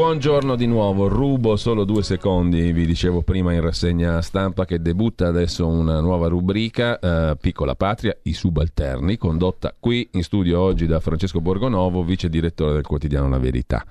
Buongiorno 0.00 0.56
di 0.56 0.64
nuovo, 0.64 1.08
rubo 1.08 1.56
solo 1.56 1.84
due 1.84 2.02
secondi, 2.02 2.72
vi 2.72 2.86
dicevo 2.86 3.20
prima 3.20 3.52
in 3.52 3.60
rassegna 3.60 4.22
stampa 4.22 4.64
che 4.64 4.80
debutta 4.80 5.26
adesso 5.26 5.66
una 5.66 6.00
nuova 6.00 6.26
rubrica, 6.26 6.98
eh, 6.98 7.36
Piccola 7.38 7.74
Patria, 7.74 8.16
i 8.22 8.32
subalterni, 8.32 9.18
condotta 9.18 9.74
qui 9.78 10.08
in 10.12 10.22
studio 10.22 10.58
oggi 10.58 10.86
da 10.86 11.00
Francesco 11.00 11.42
Borgonovo, 11.42 12.02
vice 12.02 12.30
direttore 12.30 12.72
del 12.72 12.86
quotidiano 12.86 13.28
La 13.28 13.38
Verità. 13.38 13.84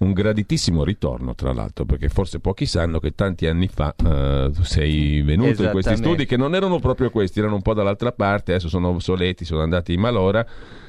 Un 0.00 0.12
graditissimo 0.12 0.82
ritorno, 0.82 1.36
tra 1.36 1.52
l'altro, 1.52 1.84
perché 1.84 2.08
forse 2.08 2.40
pochi 2.40 2.66
sanno 2.66 2.98
che 2.98 3.14
tanti 3.14 3.46
anni 3.46 3.68
fa 3.68 3.94
eh, 4.04 4.50
sei 4.62 5.22
venuto 5.22 5.62
in 5.62 5.70
questi 5.70 5.94
studi 5.94 6.26
che 6.26 6.36
non 6.36 6.56
erano 6.56 6.80
proprio 6.80 7.08
questi, 7.10 7.38
erano 7.38 7.54
un 7.54 7.62
po' 7.62 7.72
dall'altra 7.72 8.10
parte, 8.10 8.50
adesso 8.50 8.68
sono 8.68 8.88
obsoleti, 8.88 9.44
sono 9.44 9.62
andati 9.62 9.92
in 9.92 10.00
malora 10.00 10.44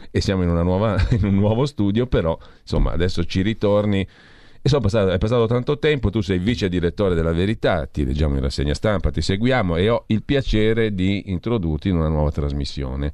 e 0.09 0.19
siamo 0.19 0.41
in, 0.41 0.50
nuova, 0.50 0.97
in 1.11 1.25
un 1.25 1.35
nuovo 1.35 1.67
studio, 1.67 2.08
però 2.08 2.35
insomma 2.61 2.91
adesso 2.91 3.23
ci 3.23 3.44
ritorni 3.44 4.08
passato, 4.61 5.11
è 5.11 5.17
passato 5.17 5.45
tanto 5.47 5.80
tempo, 5.80 6.09
tu 6.09 6.22
sei 6.22 6.39
vice 6.39 6.69
direttore 6.69 7.16
della 7.16 7.33
Verità, 7.33 7.86
ti 7.86 8.05
leggiamo 8.05 8.36
in 8.36 8.41
rassegna 8.41 8.73
stampa, 8.73 9.11
ti 9.11 9.22
seguiamo 9.22 9.75
e 9.75 9.89
ho 9.89 10.03
il 10.08 10.23
piacere 10.23 10.94
di 10.94 11.30
introdurti 11.31 11.89
in 11.89 11.95
una 11.95 12.09
nuova 12.09 12.31
trasmissione 12.31 13.11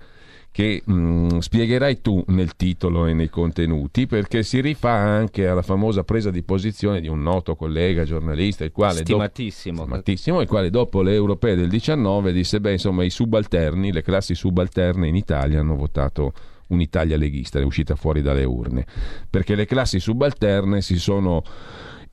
che 0.53 0.83
mh, 0.85 0.93
mm, 0.93 1.37
spiegherai 1.39 1.99
tu 2.01 2.23
nel 2.27 2.55
titolo 2.55 3.07
e 3.07 3.13
nei 3.13 3.27
contenuti, 3.27 4.05
perché 4.05 4.43
si 4.43 4.61
rifà 4.61 4.91
anche 4.91 5.47
alla 5.47 5.63
famosa 5.63 6.03
presa 6.03 6.29
di 6.29 6.43
posizione 6.43 7.01
di 7.01 7.07
un 7.07 7.23
noto 7.23 7.55
collega 7.55 8.03
giornalista, 8.03 8.63
il 8.63 8.71
quale 8.71 8.99
stimatissimo, 8.99 9.77
dopo, 9.77 9.87
stimatissimo. 9.87 10.41
Il 10.41 10.47
quale 10.47 10.69
dopo 10.69 11.01
le 11.01 11.13
europee 11.13 11.55
del 11.55 11.69
19 11.69 12.31
disse, 12.31 12.61
beh, 12.61 12.73
insomma, 12.73 13.03
i 13.03 13.09
subalterni, 13.09 13.91
le 13.91 14.03
classi 14.03 14.35
subalterne 14.35 15.07
in 15.07 15.15
Italia 15.15 15.59
hanno 15.59 15.75
votato 15.75 16.33
un'Italia 16.73 17.17
leghista, 17.17 17.59
è 17.59 17.63
uscita 17.63 17.95
fuori 17.95 18.21
dalle 18.21 18.43
urne, 18.43 18.85
perché 19.29 19.55
le 19.55 19.65
classi 19.65 19.99
subalterne 19.99 20.81
si 20.81 20.97
sono 20.97 21.43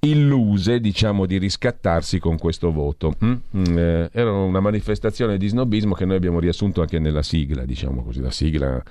illuse 0.00 0.80
diciamo 0.80 1.26
di 1.26 1.36
riscattarsi 1.36 2.18
con 2.18 2.38
questo 2.38 2.72
voto 2.72 3.14
mm? 3.22 3.32
mm 3.54 3.78
eh, 3.78 4.08
era 4.12 4.32
una 4.32 4.60
manifestazione 4.60 5.36
di 5.36 5.46
snobismo 5.48 5.92
che 5.92 6.06
noi 6.06 6.16
abbiamo 6.16 6.40
riassunto 6.40 6.80
anche 6.80 6.98
nella 6.98 7.22
sigla 7.22 7.66
diciamo 7.66 8.02
così 8.02 8.20
la 8.20 8.30
sigla 8.30 8.82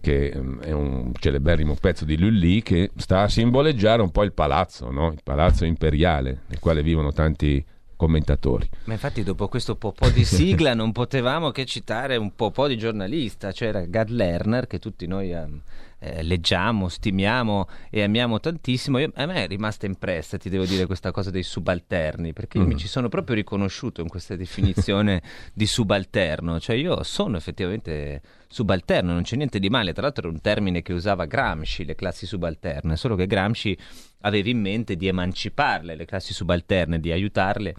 che 0.00 0.32
mm, 0.34 0.60
è 0.60 0.72
un 0.72 1.12
celeberrimo 1.12 1.76
pezzo 1.78 2.06
di 2.06 2.16
Lully 2.16 2.62
che 2.62 2.90
sta 2.96 3.22
a 3.22 3.28
simboleggiare 3.28 4.00
un 4.00 4.10
po' 4.10 4.22
il 4.22 4.32
palazzo 4.32 4.90
no? 4.90 5.12
il 5.12 5.20
palazzo 5.22 5.66
imperiale 5.66 6.44
nel 6.46 6.60
quale 6.60 6.82
vivono 6.82 7.12
tanti 7.12 7.62
commentatori. 7.96 8.68
Ma 8.84 8.94
infatti 8.94 9.22
dopo 9.22 9.48
questo 9.48 9.76
po' 9.76 9.94
di 10.12 10.24
sigla 10.24 10.74
non 10.74 10.92
potevamo 10.92 11.50
che 11.50 11.64
citare 11.64 12.16
un 12.16 12.34
po' 12.34 12.52
di 12.66 12.76
giornalista, 12.76 13.52
c'era 13.52 13.80
cioè 13.80 13.90
Gad 13.90 14.08
Lerner 14.08 14.66
che 14.66 14.78
tutti 14.78 15.06
noi 15.06 15.32
um, 15.32 15.60
eh, 16.04 16.22
leggiamo, 16.22 16.88
stimiamo 16.88 17.66
e 17.88 18.02
amiamo 18.02 18.38
tantissimo. 18.38 18.98
Io, 18.98 19.10
a 19.14 19.24
me 19.24 19.44
è 19.44 19.46
rimasta 19.46 19.86
impressa, 19.86 20.36
ti 20.36 20.50
devo 20.50 20.66
dire, 20.66 20.84
questa 20.84 21.10
cosa 21.10 21.30
dei 21.30 21.42
subalterni, 21.42 22.34
perché 22.34 22.58
mm. 22.58 22.66
mi 22.66 22.76
ci 22.76 22.88
sono 22.88 23.08
proprio 23.08 23.36
riconosciuto 23.36 24.02
in 24.02 24.08
questa 24.08 24.36
definizione 24.36 25.22
di 25.54 25.66
subalterno, 25.66 26.60
cioè 26.60 26.76
io 26.76 27.02
sono 27.02 27.38
effettivamente 27.38 28.20
subalterno, 28.48 29.12
non 29.12 29.22
c'è 29.22 29.36
niente 29.36 29.58
di 29.58 29.70
male, 29.70 29.92
tra 29.92 30.02
l'altro 30.02 30.24
era 30.26 30.32
un 30.32 30.40
termine 30.42 30.82
che 30.82 30.92
usava 30.92 31.24
Gramsci, 31.24 31.84
le 31.84 31.94
classi 31.94 32.26
subalterne, 32.26 32.96
solo 32.96 33.16
che 33.16 33.26
Gramsci 33.26 33.76
aveva 34.24 34.48
in 34.48 34.60
mente 34.60 34.96
di 34.96 35.06
emanciparle, 35.06 35.94
le 35.94 36.04
classi 36.04 36.32
subalterne, 36.32 36.98
di 36.98 37.12
aiutarle 37.12 37.74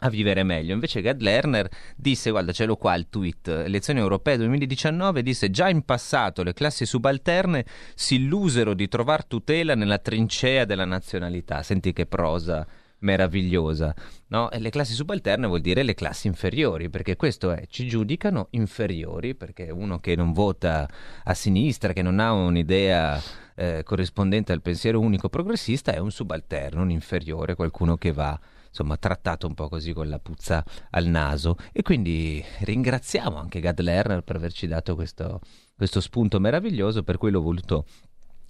a 0.00 0.08
vivere 0.10 0.42
meglio. 0.42 0.74
Invece 0.74 1.00
Gad 1.00 1.20
Lerner 1.20 1.68
disse, 1.96 2.30
guarda 2.30 2.52
ce 2.52 2.66
l'ho 2.66 2.76
qua 2.76 2.94
il 2.94 3.08
tweet, 3.08 3.48
elezioni 3.48 4.00
europee 4.00 4.36
2019, 4.36 5.22
disse 5.22 5.50
già 5.50 5.68
in 5.68 5.82
passato 5.82 6.42
le 6.42 6.52
classi 6.52 6.84
subalterne 6.86 7.64
si 7.94 8.16
illusero 8.16 8.74
di 8.74 8.88
trovare 8.88 9.24
tutela 9.26 9.74
nella 9.74 9.98
trincea 9.98 10.64
della 10.64 10.84
nazionalità. 10.84 11.62
Senti 11.62 11.92
che 11.92 12.06
prosa 12.06 12.66
meravigliosa. 12.98 13.94
No? 14.28 14.50
E 14.50 14.58
le 14.58 14.70
classi 14.70 14.94
subalterne 14.94 15.46
vuol 15.46 15.60
dire 15.60 15.82
le 15.82 15.94
classi 15.94 16.26
inferiori, 16.26 16.88
perché 16.88 17.16
questo 17.16 17.52
è, 17.52 17.66
ci 17.68 17.86
giudicano 17.86 18.48
inferiori, 18.50 19.34
perché 19.34 19.70
uno 19.70 20.00
che 20.00 20.16
non 20.16 20.32
vota 20.32 20.88
a 21.24 21.34
sinistra, 21.34 21.92
che 21.92 22.02
non 22.02 22.18
ha 22.18 22.32
un'idea 22.32 23.20
eh, 23.54 23.82
corrispondente 23.84 24.52
al 24.52 24.62
pensiero 24.62 25.00
unico 25.00 25.28
progressista, 25.28 25.92
è 25.92 25.98
un 25.98 26.10
subalterno, 26.10 26.82
un 26.82 26.90
inferiore, 26.90 27.54
qualcuno 27.54 27.96
che 27.96 28.12
va 28.12 28.38
insomma 28.68 28.96
trattato 28.96 29.46
un 29.46 29.54
po' 29.54 29.68
così 29.68 29.92
con 29.92 30.08
la 30.08 30.18
puzza 30.18 30.64
al 30.90 31.06
naso. 31.06 31.56
E 31.72 31.82
quindi 31.82 32.44
ringraziamo 32.60 33.36
anche 33.36 33.60
Gad 33.60 33.80
Lerner 33.80 34.22
per 34.22 34.36
averci 34.36 34.66
dato 34.66 34.94
questo, 34.94 35.40
questo 35.76 36.00
spunto 36.00 36.40
meraviglioso 36.40 37.02
per 37.02 37.16
cui 37.16 37.30
l'ho 37.30 37.42
voluto 37.42 37.86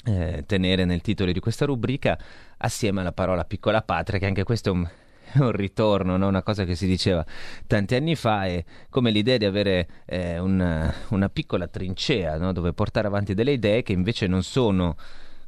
eh, 0.05 0.45
tenere 0.47 0.85
nel 0.85 1.01
titolo 1.01 1.33
di 1.33 1.41
questa 1.41 1.65
rubrica 1.65 2.19
assieme 2.59 3.01
alla 3.01 3.13
parola 3.13 3.45
piccola 3.45 3.83
patria, 3.83 4.19
che 4.19 4.27
anche 4.27 4.45
questo 4.45 4.71
è 4.71 4.73
un, 4.73 4.89
un 5.41 5.53
ritorno, 5.53 6.17
no? 6.17 6.29
una 6.29 6.43
cosa 6.43 6.65
che 6.65 6.75
si 6.75 6.87
diceva 6.87 7.25
tanti 7.67 7.95
anni 7.95 8.15
fa, 8.15 8.47
è 8.47 8.65
come 8.89 9.11
l'idea 9.11 9.37
di 9.37 9.45
avere 9.45 9.89
eh, 10.07 10.39
una, 10.39 10.93
una, 11.09 11.29
piccola 11.29 11.67
trincea 11.67 12.37
no? 12.39 12.53
dove 12.53 12.73
portare 12.73 13.07
avanti 13.07 13.35
delle 13.35 13.53
idee 13.53 13.83
che 13.83 13.93
invece 13.93 14.27
non 14.27 14.43
sono 14.43 14.97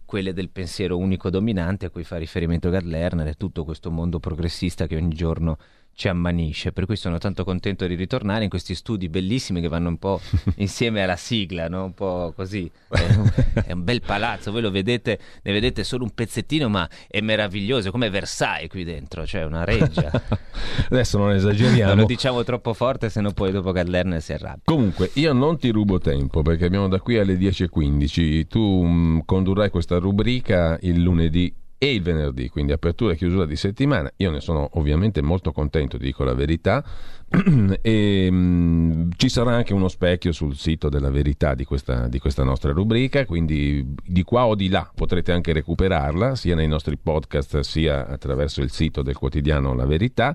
quelle 0.04 0.32
del 0.32 0.50
pensiero 0.50 0.96
unico 0.96 1.30
dominante 1.30 1.86
a 1.86 1.90
cui 1.90 2.04
fa 2.04 2.16
riferimento 2.16 2.70
Gad 2.70 2.84
Lerner 2.84 3.26
e 3.26 3.34
tutto 3.34 3.64
questo 3.64 3.90
mondo 3.90 4.20
progressista 4.20 4.86
che 4.86 4.96
ogni 4.96 5.14
giorno 5.14 5.58
ci 5.96 6.08
ammanisce, 6.08 6.72
per 6.72 6.84
cui 6.84 6.94
sono 6.94 7.16
tanto 7.16 7.42
contento 7.42 7.86
di 7.86 7.94
ritornare 7.94 8.44
in 8.44 8.50
questi 8.50 8.74
studi 8.74 9.08
bellissimi 9.08 9.62
che 9.62 9.68
vanno 9.68 9.88
un 9.88 9.96
po' 9.96 10.20
insieme 10.56 11.02
alla 11.02 11.16
sigla, 11.16 11.68
no? 11.68 11.84
un 11.84 11.94
po' 11.94 12.34
così. 12.36 12.70
È 12.88 13.72
un, 13.72 13.82
bel 13.82 14.02
palazzo, 14.02 14.52
voi 14.52 14.60
lo 14.60 14.70
vedete, 14.70 15.18
ne 15.42 15.52
vedete 15.52 15.84
solo 15.84 16.04
un 16.04 16.10
pezzettino, 16.10 16.68
ma 16.68 16.86
è 17.08 17.22
meraviglioso, 17.22 17.88
è 17.88 17.90
come 17.90 18.10
Versailles 18.10 18.68
qui 18.68 18.84
dentro, 18.84 19.24
cioè 19.26 19.44
una 19.44 19.64
reggia. 19.64 20.10
Adesso 20.90 21.16
non 21.16 21.32
esageriamo. 21.32 21.92
Non 21.92 22.00
lo 22.00 22.06
diciamo 22.06 22.44
troppo 22.44 22.74
forte, 22.74 23.08
se 23.08 23.22
no 23.22 23.32
poi 23.32 23.50
dopo 23.50 23.72
Gallerner 23.72 24.20
si 24.20 24.34
arrabbia. 24.34 24.64
Comunque, 24.64 25.10
io 25.14 25.32
non 25.32 25.58
ti 25.58 25.70
rubo 25.70 25.98
tempo, 25.98 26.42
perché 26.42 26.66
abbiamo 26.66 26.88
da 26.88 27.00
qui 27.00 27.16
alle 27.16 27.36
10.15, 27.36 28.46
tu 28.48 28.60
mh, 28.60 28.90
mm, 28.90 29.18
condurrai 29.24 29.70
questa 29.70 29.96
rubrica 29.96 30.76
il 30.82 31.00
lunedì 31.00 31.54
e 31.78 31.94
il 31.94 32.02
venerdì, 32.02 32.48
quindi 32.48 32.72
apertura 32.72 33.12
e 33.12 33.16
chiusura 33.16 33.44
di 33.44 33.56
settimana. 33.56 34.10
Io 34.16 34.30
ne 34.30 34.40
sono 34.40 34.68
ovviamente 34.74 35.20
molto 35.20 35.52
contento, 35.52 35.98
dico 35.98 36.24
la 36.24 36.34
verità. 36.34 36.84
e, 37.82 38.30
mh, 38.30 38.36
mm, 38.36 39.10
ci 39.16 39.28
sarà 39.28 39.54
anche 39.54 39.74
uno 39.74 39.88
specchio 39.88 40.32
sul 40.32 40.56
sito 40.56 40.88
della 40.88 41.10
verità 41.10 41.54
di 41.54 41.64
questa, 41.64 42.08
di 42.08 42.18
questa, 42.18 42.44
nostra 42.44 42.72
rubrica, 42.72 43.26
quindi 43.26 43.94
di 44.04 44.22
qua 44.22 44.46
o 44.46 44.54
di 44.54 44.68
là 44.68 44.90
potrete 44.94 45.32
anche 45.32 45.52
recuperarla, 45.52 46.34
sia 46.34 46.54
nei 46.54 46.68
nostri 46.68 46.96
podcast 46.96 47.60
sia 47.60 48.06
attraverso 48.06 48.62
il 48.62 48.70
sito 48.70 49.02
del 49.02 49.16
quotidiano 49.16 49.74
La 49.74 49.86
Verità. 49.86 50.34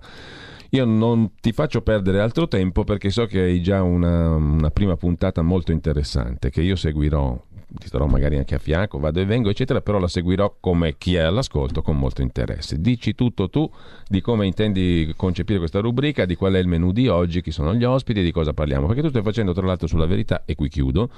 Io 0.73 0.85
non 0.85 1.35
ti 1.41 1.51
faccio 1.51 1.81
perdere 1.81 2.21
altro 2.21 2.47
tempo 2.47 2.85
perché 2.85 3.09
so 3.09 3.25
che 3.25 3.41
hai 3.41 3.61
già 3.61 3.81
una, 3.83 4.35
una 4.35 4.69
prima 4.69 4.95
puntata 4.95 5.41
molto 5.41 5.73
interessante 5.73 6.49
che 6.49 6.61
io 6.61 6.77
seguirò 6.77 7.37
ti 7.77 7.87
starò 7.87 8.05
magari 8.05 8.37
anche 8.37 8.55
a 8.55 8.57
fianco, 8.57 8.99
vado 8.99 9.19
e 9.19 9.25
vengo, 9.25 9.49
eccetera, 9.49 9.81
però 9.81 9.97
la 9.97 10.07
seguirò 10.07 10.57
come 10.59 10.97
chi 10.97 11.15
è 11.15 11.21
all'ascolto 11.21 11.81
con 11.81 11.97
molto 11.97 12.21
interesse. 12.21 12.79
Dici 12.79 13.15
tutto 13.15 13.49
tu 13.49 13.69
di 14.07 14.21
come 14.21 14.45
intendi 14.45 15.13
concepire 15.15 15.59
questa 15.59 15.79
rubrica, 15.79 16.25
di 16.25 16.35
qual 16.35 16.53
è 16.53 16.59
il 16.59 16.67
menù 16.67 16.91
di 16.91 17.07
oggi, 17.07 17.41
chi 17.41 17.51
sono 17.51 17.73
gli 17.73 17.83
ospiti 17.83 18.21
di 18.21 18.31
cosa 18.31 18.53
parliamo, 18.53 18.87
perché 18.87 19.01
tu 19.01 19.09
stai 19.09 19.23
facendo 19.23 19.53
tra 19.53 19.65
l'altro 19.65 19.87
sulla 19.87 20.05
verità, 20.05 20.43
e 20.45 20.55
qui 20.55 20.67
chiudo, 20.67 21.09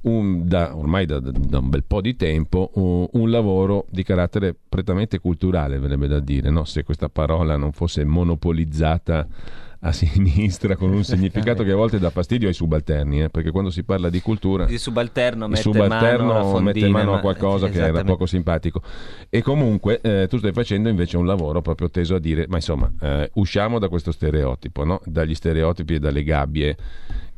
un, 0.00 0.46
da, 0.46 0.76
ormai 0.76 1.06
da, 1.06 1.18
da, 1.18 1.58
un 1.58 1.68
bel 1.68 1.82
po' 1.84 2.00
di 2.00 2.14
tempo 2.14 2.70
un, 2.74 3.08
un, 3.10 3.30
lavoro 3.30 3.86
di 3.90 4.04
carattere 4.04 4.54
prettamente 4.68 5.18
culturale, 5.18 5.78
verrebbe 5.78 6.06
da 6.06 6.20
dire, 6.20 6.50
no? 6.50 6.64
se 6.64 6.84
questa 6.84 7.08
parola 7.08 7.56
non 7.56 7.72
fosse 7.72 8.04
monopolizzata 8.04 9.26
a 9.80 9.92
sinistra 9.92 10.76
con 10.76 10.90
un 10.90 11.02
significato 11.04 11.62
che 11.62 11.72
a 11.72 11.76
volte 11.76 11.98
dà 11.98 12.10
fastidio 12.10 12.48
ai 12.48 12.54
subalterni, 12.54 13.22
eh, 13.22 13.28
perché 13.28 13.50
quando 13.50 13.70
si 13.70 13.84
parla 13.84 14.10
di 14.10 14.20
cultura 14.20 14.66
il 14.68 14.78
subalterno 14.78 15.48
mette, 15.48 15.62
subalterno 15.62 16.32
mano, 16.32 16.50
fondina, 16.50 16.72
mette 16.72 16.88
mano 16.88 17.14
a 17.14 17.20
qualcosa 17.20 17.68
che 17.68 17.80
era 17.80 18.04
poco 18.04 18.26
simpatico. 18.26 18.82
E 19.28 19.42
comunque 19.42 20.00
eh, 20.00 20.26
tu 20.28 20.38
stai 20.38 20.52
facendo 20.52 20.88
invece 20.88 21.16
un 21.16 21.26
lavoro 21.26 21.62
proprio 21.62 21.90
teso 21.90 22.16
a 22.16 22.18
dire, 22.18 22.46
ma 22.48 22.56
insomma, 22.56 22.90
eh, 23.00 23.30
usciamo 23.34 23.78
da 23.78 23.88
questo 23.88 24.12
stereotipo, 24.12 24.84
no? 24.84 25.00
dagli 25.04 25.34
stereotipi 25.34 25.94
e 25.94 25.98
dalle 25.98 26.22
gabbie 26.22 26.76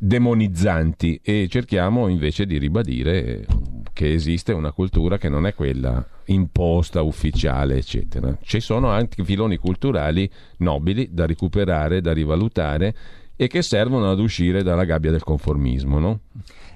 demonizzanti 0.03 1.19
e 1.23 1.47
cerchiamo 1.47 2.07
invece 2.07 2.47
di 2.47 2.57
ribadire 2.57 3.45
che 3.93 4.11
esiste 4.11 4.51
una 4.51 4.71
cultura 4.71 5.19
che 5.19 5.29
non 5.29 5.45
è 5.45 5.53
quella 5.53 6.03
imposta, 6.25 7.03
ufficiale, 7.03 7.75
eccetera. 7.77 8.35
Ci 8.41 8.59
sono 8.61 8.89
anche 8.89 9.23
filoni 9.23 9.57
culturali 9.57 10.27
nobili 10.57 11.09
da 11.11 11.27
recuperare, 11.27 12.01
da 12.01 12.13
rivalutare 12.13 12.95
e 13.35 13.45
che 13.45 13.61
servono 13.61 14.09
ad 14.09 14.19
uscire 14.19 14.63
dalla 14.63 14.85
gabbia 14.85 15.11
del 15.11 15.21
conformismo, 15.21 15.99
no? 15.99 16.19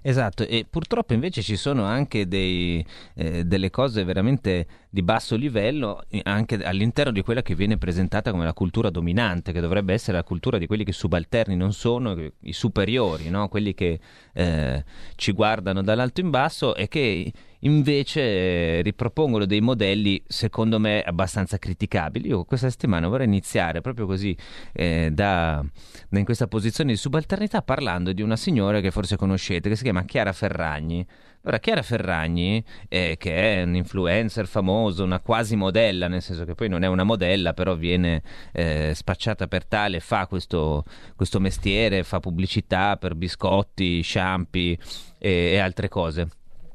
Esatto, 0.03 0.45
e 0.45 0.67
purtroppo 0.69 1.13
invece 1.13 1.41
ci 1.41 1.55
sono 1.55 1.83
anche 1.83 2.27
dei, 2.27 2.85
eh, 3.15 3.43
delle 3.43 3.71
cose 3.71 4.03
veramente 4.03 4.67
di 4.95 5.03
basso 5.03 5.35
livello 5.35 6.05
anche 6.23 6.55
all'interno 6.63 7.11
di 7.11 7.21
quella 7.21 7.41
che 7.41 7.53
viene 7.53 7.77
presentata 7.77 8.31
come 8.31 8.45
la 8.45 8.53
cultura 8.53 8.89
dominante, 8.89 9.51
che 9.51 9.59
dovrebbe 9.59 9.91
essere 9.91 10.15
la 10.15 10.23
cultura 10.23 10.57
di 10.57 10.67
quelli 10.67 10.85
che 10.85 10.93
subalterni 10.93 11.57
non 11.57 11.73
sono, 11.73 12.15
i 12.39 12.53
superiori, 12.53 13.29
no? 13.29 13.49
quelli 13.49 13.73
che 13.73 13.99
eh, 14.31 14.85
ci 15.15 15.33
guardano 15.33 15.81
dall'alto 15.81 16.21
in 16.21 16.29
basso 16.29 16.75
e 16.75 16.87
che 16.87 17.29
invece 17.59 18.21
eh, 18.21 18.81
ripropongono 18.83 19.45
dei 19.45 19.59
modelli 19.59 20.23
secondo 20.25 20.79
me 20.79 21.01
abbastanza 21.01 21.57
criticabili. 21.57 22.29
Io 22.29 22.45
questa 22.45 22.69
settimana 22.69 23.09
vorrei 23.09 23.27
iniziare 23.27 23.81
proprio 23.81 24.05
così 24.05 24.33
eh, 24.71 25.09
da, 25.11 25.61
da, 26.07 26.19
in 26.19 26.23
questa 26.23 26.47
posizione 26.47 26.91
di 26.91 26.97
subalternità 26.97 27.61
parlando 27.63 28.13
di 28.13 28.21
una 28.21 28.37
signora 28.37 28.79
che 28.79 28.91
forse 28.91 29.17
conoscete 29.17 29.67
che 29.67 29.75
si 29.75 29.83
chiama 29.83 30.05
Chiara 30.05 30.31
Ferragni. 30.31 31.05
Allora, 31.45 31.59
Chiara 31.59 31.83
Ferragni, 31.83 32.63
eh, 32.89 33.17
che 33.19 33.59
è 33.59 33.61
un 33.61 33.75
influencer 33.75 34.47
famoso, 34.47 35.03
una 35.03 35.19
quasi 35.19 35.55
modella, 35.55 36.07
nel 36.07 36.23
senso 36.23 36.43
che 36.43 36.55
poi 36.55 36.69
non 36.69 36.81
è 36.81 36.87
una 36.87 37.03
modella, 37.03 37.53
però 37.53 37.75
viene 37.75 38.23
eh, 38.51 38.93
spacciata 38.95 39.45
per 39.45 39.63
tale, 39.63 39.99
fa 39.99 40.25
questo, 40.25 40.83
questo, 41.15 41.39
mestiere, 41.39 42.01
fa 42.01 42.19
pubblicità 42.19 42.97
per 42.97 43.13
biscotti, 43.13 44.01
shampoo 44.01 44.59
e, 44.59 44.77
e 45.19 45.57
altre 45.59 45.87
cose. 45.87 46.29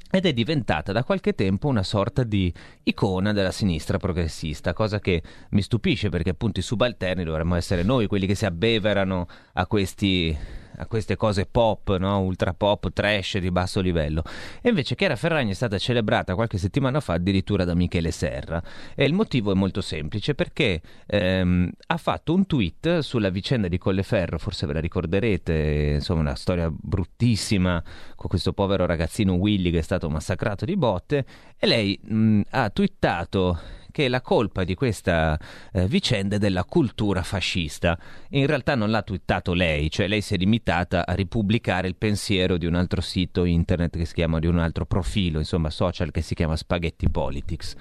Ed 0.08 0.24
è 0.26 0.32
diventata 0.32 0.92
da 0.92 1.02
qualche 1.02 1.34
tempo 1.34 1.66
una 1.66 1.82
sorta 1.82 2.22
di 2.22 2.52
icona 2.84 3.32
della 3.32 3.50
sinistra 3.50 3.98
progressista, 3.98 4.72
cosa 4.72 5.00
che 5.00 5.20
mi 5.50 5.62
stupisce 5.62 6.10
perché 6.10 6.30
appunto 6.30 6.60
i 6.60 6.64
subalterni 6.64 7.24
dovremmo 7.24 7.56
essere 7.56 7.82
noi 7.82 8.06
quelli 8.06 8.26
che 8.26 8.36
si 8.36 8.46
abbeverano 8.46 9.26
a 9.54 9.66
questi 9.66 10.36
a 10.76 10.86
queste 10.86 11.16
cose 11.16 11.46
pop, 11.46 11.96
no? 11.96 12.20
ultra 12.20 12.54
pop, 12.54 12.92
trash 12.92 13.38
di 13.38 13.50
basso 13.50 13.80
livello. 13.80 14.22
E 14.60 14.68
invece 14.68 14.94
Chiara 14.94 15.16
Ferragni 15.16 15.50
è 15.50 15.54
stata 15.54 15.78
celebrata 15.78 16.34
qualche 16.34 16.58
settimana 16.58 17.00
fa 17.00 17.14
addirittura 17.14 17.64
da 17.64 17.74
Michele 17.74 18.10
Serra. 18.10 18.62
E 18.94 19.04
il 19.04 19.12
motivo 19.12 19.52
è 19.52 19.54
molto 19.54 19.80
semplice 19.80 20.34
perché 20.34 20.80
ehm, 21.06 21.70
ha 21.86 21.96
fatto 21.96 22.34
un 22.34 22.46
tweet 22.46 22.98
sulla 22.98 23.30
vicenda 23.30 23.68
di 23.68 23.78
Colleferro, 23.78 24.38
forse 24.38 24.66
ve 24.66 24.74
la 24.74 24.80
ricorderete, 24.80 25.92
insomma 25.94 26.20
una 26.20 26.34
storia 26.34 26.70
bruttissima 26.70 27.82
con 28.14 28.28
questo 28.28 28.52
povero 28.52 28.86
ragazzino 28.86 29.34
Willy 29.34 29.70
che 29.70 29.78
è 29.78 29.82
stato 29.82 30.08
massacrato 30.10 30.64
di 30.64 30.76
botte 30.76 31.24
e 31.58 31.66
lei 31.66 31.98
mh, 32.02 32.40
ha 32.50 32.70
twittato 32.70 33.58
che 33.90 34.08
la 34.08 34.20
colpa 34.20 34.64
di 34.64 34.74
questa 34.74 35.38
eh, 35.72 35.86
vicenda 35.86 36.36
è 36.36 36.38
della 36.38 36.64
cultura 36.64 37.22
fascista. 37.22 37.98
In 38.30 38.46
realtà 38.46 38.74
non 38.74 38.90
l'ha 38.90 39.02
twittato 39.02 39.52
lei, 39.52 39.90
cioè 39.90 40.08
lei 40.08 40.20
si 40.20 40.34
è 40.34 40.36
limitata 40.36 41.06
a 41.06 41.12
ripubblicare 41.14 41.88
il 41.88 41.96
pensiero 41.96 42.56
di 42.56 42.66
un 42.66 42.74
altro 42.74 43.00
sito 43.00 43.44
internet 43.44 43.96
che 43.96 44.04
si 44.04 44.14
chiama, 44.14 44.38
di 44.38 44.46
un 44.46 44.58
altro 44.58 44.86
profilo, 44.86 45.38
insomma 45.38 45.70
social 45.70 46.10
che 46.10 46.22
si 46.22 46.34
chiama 46.34 46.56
Spaghetti 46.56 47.08
Politics. 47.10 47.74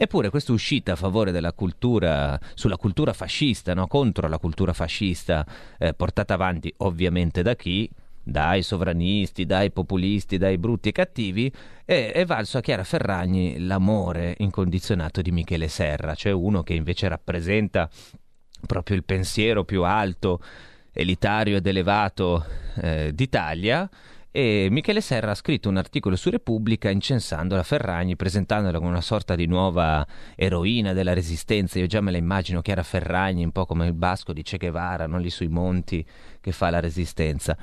Eppure 0.00 0.30
questa 0.30 0.52
uscita 0.52 0.92
a 0.92 0.96
favore 0.96 1.32
della 1.32 1.52
cultura, 1.52 2.38
sulla 2.54 2.76
cultura 2.76 3.12
fascista, 3.12 3.74
no? 3.74 3.88
contro 3.88 4.28
la 4.28 4.38
cultura 4.38 4.72
fascista, 4.72 5.44
eh, 5.76 5.92
portata 5.92 6.34
avanti 6.34 6.72
ovviamente 6.78 7.42
da 7.42 7.56
chi? 7.56 7.90
Dai 8.28 8.62
sovranisti, 8.62 9.46
dai 9.46 9.70
populisti, 9.70 10.36
dai 10.36 10.58
brutti 10.58 10.90
e 10.90 10.92
cattivi, 10.92 11.52
è, 11.84 12.12
è 12.12 12.24
valso 12.26 12.58
a 12.58 12.60
Chiara 12.60 12.84
Ferragni 12.84 13.58
l'amore 13.60 14.34
incondizionato 14.38 15.22
di 15.22 15.30
Michele 15.30 15.68
Serra, 15.68 16.14
cioè 16.14 16.32
uno 16.32 16.62
che 16.62 16.74
invece 16.74 17.08
rappresenta 17.08 17.88
proprio 18.66 18.96
il 18.96 19.04
pensiero 19.04 19.64
più 19.64 19.84
alto, 19.84 20.40
elitario 20.92 21.56
ed 21.56 21.66
elevato 21.66 22.44
eh, 22.76 23.12
d'Italia. 23.14 23.88
E 24.30 24.68
Michele 24.70 25.00
Serra 25.00 25.30
ha 25.30 25.34
scritto 25.34 25.70
un 25.70 25.78
articolo 25.78 26.14
su 26.14 26.28
Repubblica 26.28 26.90
incensando 26.90 27.56
la 27.56 27.62
Ferragni, 27.62 28.14
presentandola 28.14 28.76
come 28.78 28.90
una 28.90 29.00
sorta 29.00 29.34
di 29.34 29.46
nuova 29.46 30.06
eroina 30.36 30.92
della 30.92 31.14
resistenza. 31.14 31.78
Io 31.78 31.86
già 31.86 32.02
me 32.02 32.10
la 32.10 32.18
immagino 32.18 32.60
Chiara 32.60 32.82
Ferragni, 32.82 33.42
un 33.42 33.52
po' 33.52 33.64
come 33.64 33.86
il 33.86 33.94
basco 33.94 34.34
di 34.34 34.42
Che 34.42 34.58
Guevara, 34.58 35.06
non 35.06 35.22
lì 35.22 35.30
sui 35.30 35.48
monti 35.48 36.06
che 36.40 36.52
fa 36.52 36.68
la 36.68 36.78
resistenza. 36.78 37.56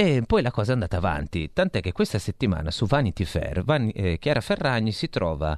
E 0.00 0.22
poi 0.26 0.40
la 0.40 0.50
cosa 0.50 0.70
è 0.70 0.72
andata 0.72 0.96
avanti, 0.96 1.52
tant'è 1.52 1.82
che 1.82 1.92
questa 1.92 2.18
settimana 2.18 2.70
su 2.70 2.86
Vanity 2.86 3.24
Fair 3.24 3.62
Van, 3.64 3.90
eh, 3.92 4.16
Chiara 4.18 4.40
Ferragni 4.40 4.92
si 4.92 5.10
trova 5.10 5.54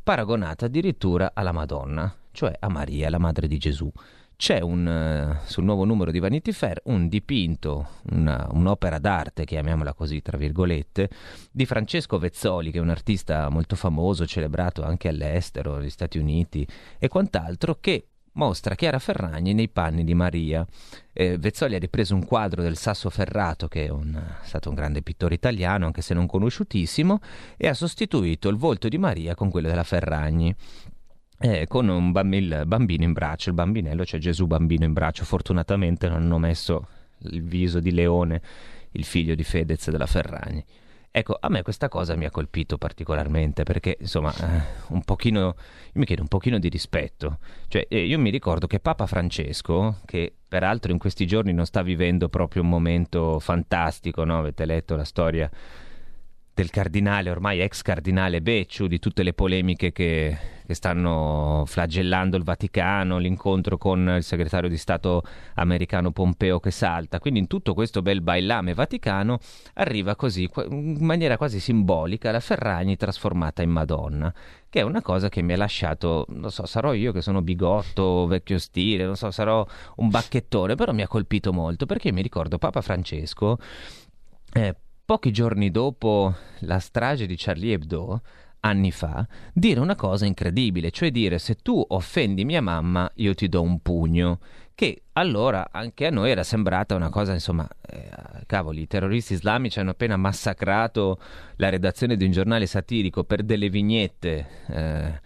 paragonata 0.00 0.66
addirittura 0.66 1.32
alla 1.34 1.50
Madonna, 1.50 2.14
cioè 2.30 2.54
a 2.56 2.68
Maria, 2.68 3.10
la 3.10 3.18
madre 3.18 3.48
di 3.48 3.58
Gesù. 3.58 3.90
C'è 4.36 4.60
un, 4.60 4.86
uh, 4.86 5.44
sul 5.44 5.64
nuovo 5.64 5.84
numero 5.84 6.12
di 6.12 6.20
Vanity 6.20 6.52
Fair 6.52 6.80
un 6.84 7.08
dipinto, 7.08 7.88
una, 8.12 8.48
un'opera 8.52 9.00
d'arte, 9.00 9.44
chiamiamola 9.44 9.92
così, 9.92 10.22
tra 10.22 10.38
virgolette, 10.38 11.10
di 11.50 11.66
Francesco 11.66 12.16
Vezzoli, 12.16 12.70
che 12.70 12.78
è 12.78 12.80
un 12.80 12.90
artista 12.90 13.48
molto 13.48 13.74
famoso, 13.74 14.24
celebrato 14.24 14.84
anche 14.84 15.08
all'estero, 15.08 15.78
negli 15.78 15.90
Stati 15.90 16.16
Uniti 16.16 16.64
e 16.96 17.08
quant'altro, 17.08 17.78
che 17.80 18.09
mostra 18.32 18.74
Chiara 18.74 18.98
Ferragni 18.98 19.54
nei 19.54 19.68
panni 19.68 20.04
di 20.04 20.14
Maria. 20.14 20.66
Eh, 21.12 21.38
Vezzoli 21.38 21.74
ha 21.74 21.78
ripreso 21.78 22.14
un 22.14 22.24
quadro 22.24 22.62
del 22.62 22.76
Sasso 22.76 23.10
Ferrato, 23.10 23.68
che 23.68 23.86
è, 23.86 23.88
un, 23.88 24.14
è 24.14 24.46
stato 24.46 24.68
un 24.68 24.74
grande 24.74 25.02
pittore 25.02 25.34
italiano, 25.34 25.86
anche 25.86 26.02
se 26.02 26.14
non 26.14 26.26
conosciutissimo, 26.26 27.20
e 27.56 27.68
ha 27.68 27.74
sostituito 27.74 28.48
il 28.48 28.56
volto 28.56 28.88
di 28.88 28.98
Maria 28.98 29.34
con 29.34 29.50
quello 29.50 29.68
della 29.68 29.84
Ferragni. 29.84 30.54
Eh, 31.42 31.66
con 31.66 31.88
un 31.88 32.12
bambino, 32.12 32.66
bambino 32.66 33.04
in 33.04 33.12
braccio, 33.12 33.48
il 33.48 33.54
bambinello 33.54 34.04
c'è 34.04 34.18
Gesù 34.18 34.46
bambino 34.46 34.84
in 34.84 34.92
braccio, 34.92 35.24
fortunatamente 35.24 36.06
non 36.06 36.22
hanno 36.22 36.38
messo 36.38 36.86
il 37.22 37.42
viso 37.42 37.80
di 37.80 37.92
leone, 37.92 38.42
il 38.92 39.04
figlio 39.04 39.34
di 39.34 39.42
Fedez 39.42 39.90
della 39.90 40.06
Ferragni. 40.06 40.62
Ecco, 41.12 41.36
a 41.40 41.48
me 41.48 41.62
questa 41.62 41.88
cosa 41.88 42.14
mi 42.14 42.24
ha 42.24 42.30
colpito 42.30 42.78
particolarmente 42.78 43.64
perché, 43.64 43.96
insomma, 43.98 44.32
eh, 44.32 44.62
un 44.88 45.02
pochino, 45.02 45.40
io 45.40 45.54
mi 45.94 46.04
chiedo 46.04 46.22
un 46.22 46.28
pochino 46.28 46.60
di 46.60 46.68
rispetto. 46.68 47.38
Cioè, 47.66 47.86
eh, 47.88 48.04
io 48.04 48.16
mi 48.18 48.30
ricordo 48.30 48.68
che 48.68 48.78
Papa 48.78 49.06
Francesco, 49.06 49.98
che 50.04 50.32
peraltro 50.46 50.92
in 50.92 50.98
questi 50.98 51.26
giorni 51.26 51.52
non 51.52 51.66
sta 51.66 51.82
vivendo 51.82 52.28
proprio 52.28 52.62
un 52.62 52.68
momento 52.68 53.40
fantastico, 53.40 54.22
no? 54.24 54.38
Avete 54.38 54.64
letto 54.64 54.94
la 54.94 55.04
storia 55.04 55.50
del 56.54 56.70
cardinale, 56.70 57.30
ormai 57.30 57.60
ex 57.60 57.82
cardinale 57.82 58.40
Becciu, 58.40 58.86
di 58.86 59.00
tutte 59.00 59.24
le 59.24 59.32
polemiche 59.32 59.90
che, 59.90 60.38
che, 60.70 60.74
stanno 60.74 61.64
flagellando 61.66 62.36
il 62.36 62.44
Vaticano, 62.44 63.18
l'incontro 63.18 63.76
con 63.76 64.14
il 64.16 64.22
segretario 64.22 64.68
di 64.68 64.76
Stato 64.76 65.22
americano 65.54 66.12
Pompeo 66.12 66.60
che 66.60 66.70
salta. 66.70 67.18
Quindi 67.18 67.40
in 67.40 67.46
tutto 67.48 67.74
questo 67.74 68.02
bel 68.02 68.20
bailame 68.20 68.72
vaticano 68.72 69.38
arriva 69.74 70.14
così, 70.14 70.48
in 70.70 70.98
maniera 71.00 71.36
quasi 71.36 71.58
simbolica, 71.58 72.30
la 72.30 72.40
Ferragni 72.40 72.96
trasformata 72.96 73.62
in 73.62 73.70
Madonna, 73.70 74.32
che 74.68 74.80
è 74.80 74.82
una 74.82 75.02
cosa 75.02 75.28
che 75.28 75.42
mi 75.42 75.52
ha 75.54 75.56
lasciato, 75.56 76.26
non 76.28 76.50
so, 76.50 76.66
sarò 76.66 76.92
io 76.92 77.12
che 77.12 77.20
sono 77.20 77.42
bigotto, 77.42 78.26
vecchio 78.26 78.58
stile, 78.58 79.04
non 79.04 79.16
so, 79.16 79.30
sarò 79.30 79.66
un 79.96 80.08
bacchettone, 80.08 80.76
però 80.76 80.92
mi 80.92 81.02
ha 81.02 81.08
colpito 81.08 81.52
molto 81.52 81.86
perché 81.86 82.12
mi 82.12 82.22
ricordo 82.22 82.58
Papa 82.58 82.80
Francesco... 82.80 83.58
Eh, 84.52 84.74
pochi 85.04 85.32
giorni 85.32 85.72
dopo 85.72 86.34
la 86.60 86.78
strage 86.78 87.26
di 87.26 87.34
Charlie 87.36 87.74
Hebdo, 87.74 88.20
anni 88.60 88.90
fa, 88.90 89.26
dire 89.52 89.80
una 89.80 89.96
cosa 89.96 90.26
incredibile, 90.26 90.90
cioè 90.90 91.10
dire 91.10 91.38
se 91.38 91.56
tu 91.56 91.84
offendi 91.88 92.44
mia 92.44 92.60
mamma 92.60 93.10
io 93.16 93.34
ti 93.34 93.48
do 93.48 93.62
un 93.62 93.80
pugno, 93.80 94.38
che 94.74 95.02
allora 95.12 95.68
anche 95.70 96.06
a 96.06 96.10
noi 96.10 96.30
era 96.30 96.42
sembrata 96.42 96.94
una 96.94 97.10
cosa, 97.10 97.32
insomma, 97.32 97.68
eh, 97.86 98.08
cavoli, 98.46 98.82
i 98.82 98.86
terroristi 98.86 99.34
islamici 99.34 99.78
hanno 99.78 99.90
appena 99.90 100.16
massacrato 100.16 101.18
la 101.56 101.68
redazione 101.68 102.16
di 102.16 102.24
un 102.24 102.30
giornale 102.30 102.66
satirico 102.66 103.24
per 103.24 103.42
delle 103.42 103.68
vignette. 103.68 104.46
Eh, 104.68 105.20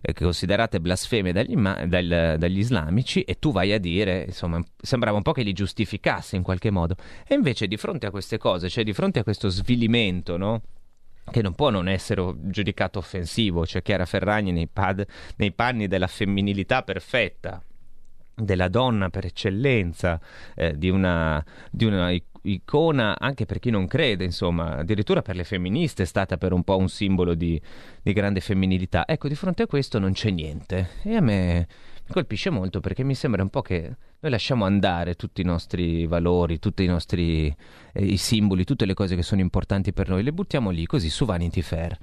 eh, 0.00 0.12
considerate 0.12 0.80
blasfeme 0.80 1.32
dagli, 1.32 1.56
dal, 1.56 2.36
dagli, 2.38 2.58
islamici 2.58 3.22
e 3.22 3.38
tu 3.38 3.50
vai 3.50 3.72
a 3.72 3.78
dire, 3.78 4.24
insomma, 4.28 4.62
sembrava 4.80 5.16
un 5.16 5.22
po' 5.22 5.32
che 5.32 5.42
li 5.42 5.52
giustificasse 5.52 6.36
in 6.36 6.42
qualche 6.42 6.70
modo. 6.70 6.94
E 7.26 7.34
invece 7.34 7.66
di 7.66 7.76
fronte 7.76 8.06
a 8.06 8.10
queste 8.10 8.38
cose, 8.38 8.68
cioè 8.68 8.84
di 8.84 8.92
fronte 8.92 9.18
a 9.18 9.24
questo 9.24 9.48
svilimento, 9.48 10.36
no? 10.36 10.62
Che 11.30 11.42
non 11.42 11.54
può 11.54 11.70
non 11.70 11.88
essere 11.88 12.34
giudicato 12.42 12.98
offensivo, 12.98 13.66
cioè 13.66 13.82
Chiara 13.82 14.06
Ferragni 14.06 14.52
nei, 14.52 14.68
pad, 14.68 15.06
nei 15.36 15.52
panni 15.52 15.86
della 15.86 16.06
femminilità 16.06 16.82
perfetta, 16.82 17.62
della 18.34 18.68
donna 18.68 19.10
per 19.10 19.26
eccellenza, 19.26 20.20
eh, 20.54 20.76
di, 20.76 20.88
una, 20.88 21.44
di, 21.70 21.84
una, 21.84 22.12
icona 22.42 23.18
anche 23.18 23.46
per 23.46 23.58
chi 23.58 23.70
non 23.70 23.86
crede, 23.86 24.24
insomma, 24.24 24.76
addirittura 24.76 25.22
per 25.22 25.36
le 25.36 25.44
femministe 25.44 26.04
è 26.04 26.06
stata 26.06 26.36
per 26.36 26.52
un 26.52 26.62
po' 26.62 26.76
un 26.76 26.88
simbolo 26.88 27.34
di, 27.34 27.60
di 28.02 28.12
grande 28.12 28.40
femminilità. 28.40 29.06
Ecco, 29.06 29.28
di 29.28 29.34
fronte 29.34 29.64
a 29.64 29.66
questo 29.66 29.98
non 29.98 30.12
c'è 30.12 30.30
niente. 30.30 30.90
E 31.02 31.16
a 31.16 31.20
me 31.20 31.66
colpisce 32.08 32.50
molto 32.50 32.80
perché 32.80 33.04
mi 33.04 33.14
sembra 33.14 33.42
un 33.42 33.50
po' 33.50 33.62
che 33.62 33.96
noi 34.20 34.30
lasciamo 34.30 34.64
andare 34.64 35.14
tutti 35.14 35.40
i 35.40 35.44
nostri 35.44 36.06
valori, 36.06 36.58
tutti 36.58 36.82
i 36.82 36.86
nostri 36.86 37.54
eh, 37.92 38.04
i 38.04 38.16
simboli, 38.16 38.64
tutte 38.64 38.86
le 38.86 38.94
cose 38.94 39.14
che 39.14 39.22
sono 39.22 39.40
importanti 39.40 39.92
per 39.92 40.08
noi, 40.08 40.22
le 40.22 40.32
buttiamo 40.32 40.70
lì 40.70 40.86
così 40.86 41.08
su 41.10 41.24
Vanity 41.24 41.62
Fair. 41.62 41.96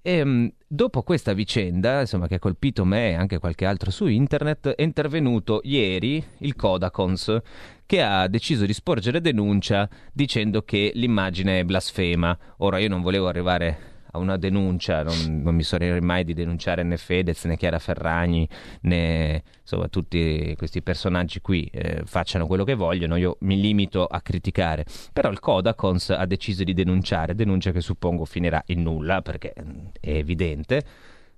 E, 0.00 0.12
ehm, 0.12 0.52
dopo 0.66 1.02
questa 1.02 1.32
vicenda, 1.32 2.00
insomma, 2.00 2.26
che 2.26 2.36
ha 2.36 2.38
colpito 2.38 2.84
me 2.84 3.10
e 3.10 3.14
anche 3.14 3.38
qualche 3.38 3.66
altro 3.66 3.90
su 3.90 4.06
internet, 4.06 4.68
è 4.70 4.82
intervenuto 4.82 5.60
ieri 5.64 6.24
il 6.38 6.56
Codacons 6.56 7.36
che 7.84 8.02
ha 8.02 8.26
deciso 8.28 8.64
di 8.64 8.72
sporgere 8.72 9.20
denuncia 9.20 9.88
dicendo 10.12 10.62
che 10.62 10.92
l'immagine 10.94 11.60
è 11.60 11.64
blasfema. 11.64 12.36
Ora 12.58 12.78
io 12.78 12.88
non 12.88 13.02
volevo 13.02 13.28
arrivare 13.28 13.96
a 14.10 14.18
una 14.18 14.36
denuncia, 14.36 15.02
non, 15.02 15.42
non 15.42 15.54
mi 15.54 15.62
sorrerei 15.62 16.00
mai 16.00 16.24
di 16.24 16.34
denunciare 16.34 16.82
né 16.82 16.96
Fedez 16.96 17.44
né 17.44 17.56
Chiara 17.56 17.78
Ferragni 17.78 18.48
né 18.82 19.42
insomma 19.60 19.88
tutti 19.88 20.54
questi 20.56 20.82
personaggi 20.82 21.40
qui 21.40 21.68
eh, 21.72 22.02
facciano 22.04 22.46
quello 22.46 22.64
che 22.64 22.74
vogliono, 22.74 23.16
io 23.16 23.36
mi 23.40 23.60
limito 23.60 24.06
a 24.06 24.20
criticare. 24.20 24.84
Però 25.12 25.30
il 25.30 25.40
Codacons 25.40 26.10
ha 26.10 26.26
deciso 26.26 26.64
di 26.64 26.74
denunciare, 26.74 27.34
denuncia 27.34 27.70
che 27.70 27.80
suppongo 27.80 28.24
finirà 28.24 28.62
in 28.66 28.82
nulla 28.82 29.22
perché 29.22 29.54
mm, 29.60 29.86
è 30.00 30.10
evidente, 30.10 30.82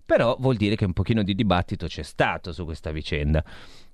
però 0.05 0.37
vuol 0.41 0.57
dire 0.57 0.77
che 0.77 0.85
un 0.85 0.93
pochino 0.93 1.23
di 1.23 1.35
dibattito 1.35 1.87
c'è 1.87 2.03
stato 2.03 2.53
su 2.53 2.65
questa 2.65 2.91
vicenda. 2.91 3.45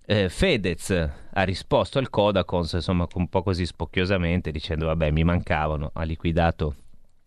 Eh, 0.08 0.28
Fedez 0.28 0.90
ha 0.90 1.42
risposto 1.42 1.98
al 1.98 2.08
Codacons, 2.08 2.74
insomma, 2.74 3.06
un 3.14 3.28
po' 3.28 3.42
così 3.42 3.66
spocchiosamente, 3.66 4.50
dicendo 4.50 4.86
vabbè 4.86 5.10
mi 5.10 5.24
mancavano, 5.24 5.90
ha 5.92 6.04
liquidato 6.04 6.76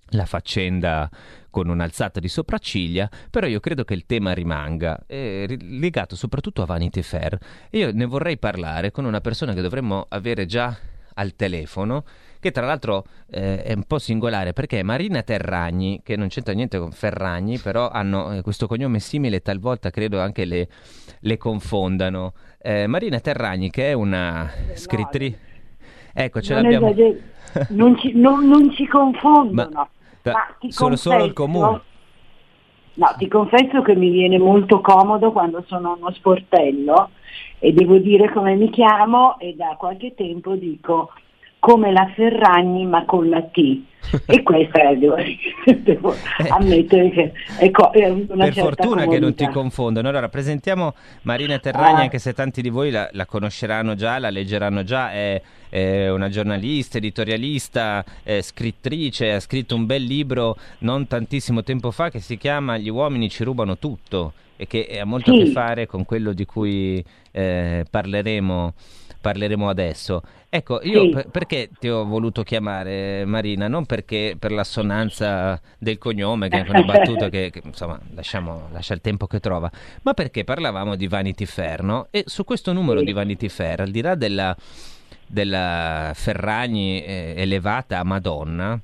la 0.10 0.26
faccenda 0.26 1.10
con 1.50 1.68
un'alzata 1.68 2.20
di 2.20 2.28
sopracciglia, 2.28 3.10
però 3.30 3.48
io 3.48 3.60
credo 3.60 3.84
che 3.84 3.94
il 3.94 4.06
tema 4.06 4.34
rimanga, 4.34 5.00
eh, 5.08 5.58
legato 5.62 6.16
soprattutto 6.16 6.62
a 6.62 6.66
Vanity 6.66 7.02
Fair. 7.02 7.38
Io 7.72 7.92
ne 7.92 8.06
vorrei 8.06 8.38
parlare 8.38 8.92
con 8.92 9.06
una 9.06 9.22
persona 9.22 9.54
che 9.54 9.62
dovremmo 9.62 10.06
avere 10.10 10.46
già 10.46 10.76
al 11.16 11.36
telefono, 11.36 12.04
che 12.40 12.52
tra 12.52 12.66
l'altro 12.66 13.06
eh, 13.30 13.62
è 13.64 13.74
un 13.74 13.84
po' 13.84 14.00
singolare 14.00 14.54
perché 14.54 14.84
Marina 14.84 15.22
Terragni, 15.22 16.02
che 16.04 16.16
non 16.16 16.30
c'entra 16.30 16.54
niente 16.54 16.80
con 16.80 16.92
Ferragni, 16.92 17.58
però 17.58 17.90
hanno 17.90 18.32
eh, 18.32 18.42
questo 18.42 18.68
cognome 18.68 19.00
simile, 19.00 19.42
talvolta 19.42 19.90
credo 19.90 20.22
anche 20.22 20.46
le, 20.46 20.70
le 21.20 21.38
confondano. 21.38 22.34
Eh, 22.62 22.88
Marina 22.88 23.20
Terragni, 23.20 23.70
che 23.70 23.90
è 23.90 23.94
una 23.94 24.50
scrittrice... 24.76 25.48
Ecco, 26.14 26.42
ce 26.42 26.54
non 26.54 26.64
l'abbiamo... 26.64 26.96
Non 27.70 27.98
ci, 27.98 28.14
non, 28.14 28.48
non 28.48 28.72
ci 28.74 28.86
confondono. 28.86 29.70
Ma 29.74 29.90
ma 30.24 30.56
solo, 30.70 30.96
solo 30.96 31.24
il 31.24 31.34
comune. 31.34 31.82
No, 32.94 33.16
ti 33.18 33.28
confesso 33.28 33.82
che 33.82 33.96
mi 33.96 34.10
viene 34.10 34.38
molto 34.38 34.82
comodo 34.82 35.32
quando 35.32 35.64
sono 35.68 35.96
uno 35.98 36.12
sportello 36.12 37.12
e 37.60 37.72
devo 37.72 37.98
dire 37.98 38.32
come 38.32 38.56
mi 38.56 38.70
chiamo 38.70 39.40
e 39.40 39.56
da 39.56 39.76
qualche 39.78 40.14
tempo 40.16 40.56
dico 40.56 41.12
come 41.60 41.92
la 41.92 42.10
Ferragni 42.16 42.86
ma 42.86 43.06
con 43.06 43.30
la 43.30 43.42
T. 43.42 43.82
e 44.26 44.42
questa 44.44 44.90
è, 44.90 44.96
devo, 44.96 45.18
devo 45.84 46.14
eh. 46.14 46.48
ammettere 46.48 47.10
che 47.10 47.34
è, 47.58 47.70
co- 47.70 47.92
è 47.92 48.10
una 48.10 48.46
per 48.46 48.54
fortuna 48.54 49.04
comodità. 49.04 49.12
che 49.12 49.20
non 49.20 49.36
ti 49.36 49.48
confondono 49.50 50.08
allora 50.08 50.30
presentiamo 50.30 50.94
Marina 51.24 51.60
Terragni 51.60 52.00
ah. 52.00 52.04
anche 52.04 52.18
se 52.18 52.34
tanti 52.34 52.62
di 52.62 52.70
voi 52.70 52.92
la, 52.92 53.10
la 53.12 53.26
conosceranno 53.26 53.96
già 53.96 54.18
la 54.18 54.30
leggeranno 54.30 54.84
già 54.84 55.12
è, 55.12 55.42
è 55.68 56.10
una 56.10 56.30
giornalista 56.30 56.98
editorialista 56.98 58.04
scrittrice 58.40 59.34
ha 59.34 59.40
scritto 59.42 59.76
un 59.76 59.86
bel 59.86 60.04
libro 60.04 60.56
non 60.80 61.06
tantissimo 61.06 61.62
tempo 61.62 61.92
fa 61.92 62.10
che 62.10 62.22
si 62.22 62.38
chiama 62.38 62.78
Gli 62.78 62.90
uomini 62.90 63.30
ci 63.30 63.44
rubano 63.44 63.78
tutto 63.78 64.34
e 64.56 64.66
che 64.66 64.98
ha 65.00 65.06
molto 65.06 65.34
sì. 65.34 65.42
a 65.42 65.44
che 65.44 65.52
fare 65.52 65.88
con 65.88 66.06
quello 66.06 66.32
di 66.32 66.46
cui 66.46 67.04
eh, 67.32 67.86
parleremo 67.90 68.74
parleremo 69.22 69.70
adesso. 69.70 70.22
Ecco, 70.52 70.80
io 70.82 71.04
sì. 71.04 71.10
per, 71.12 71.30
perché 71.30 71.70
ti 71.80 71.88
ho 71.90 72.06
voluto 72.06 72.42
chiamare 72.42 73.24
Marina? 73.24 73.68
Non 73.68 73.86
perché 73.86 74.36
per 74.38 74.52
l'assonanza 74.52 75.62
del 75.78 76.00
cognome, 76.00 76.50
che 76.50 76.64
è 76.64 76.70
una 76.70 76.82
battuta 76.82 77.30
che, 77.30 77.52
che 77.52 77.62
insomma 77.64 78.00
lasciamo, 78.16 78.68
lascia 78.72 78.96
il 78.96 79.02
tempo 79.02 79.28
che 79.28 79.40
trova, 79.40 79.70
ma 80.02 80.16
perché 80.16 80.44
parlavamo 80.44 80.96
di 80.96 81.08
Vanity 81.08 81.46
Fair, 81.46 81.84
no? 81.84 82.08
E 82.10 82.24
su 82.26 82.46
questo 82.46 82.74
numero 82.74 83.00
sì. 83.00 83.06
di 83.06 83.12
Vanity 83.12 83.48
Fair, 83.48 83.82
al 83.82 83.92
di 83.92 84.02
là 84.02 84.16
della, 84.16 84.56
della 85.28 86.14
Ferragni 86.16 87.04
eh, 87.04 87.36
elevata 87.38 88.00
a 88.00 88.04
Madonna, 88.04 88.80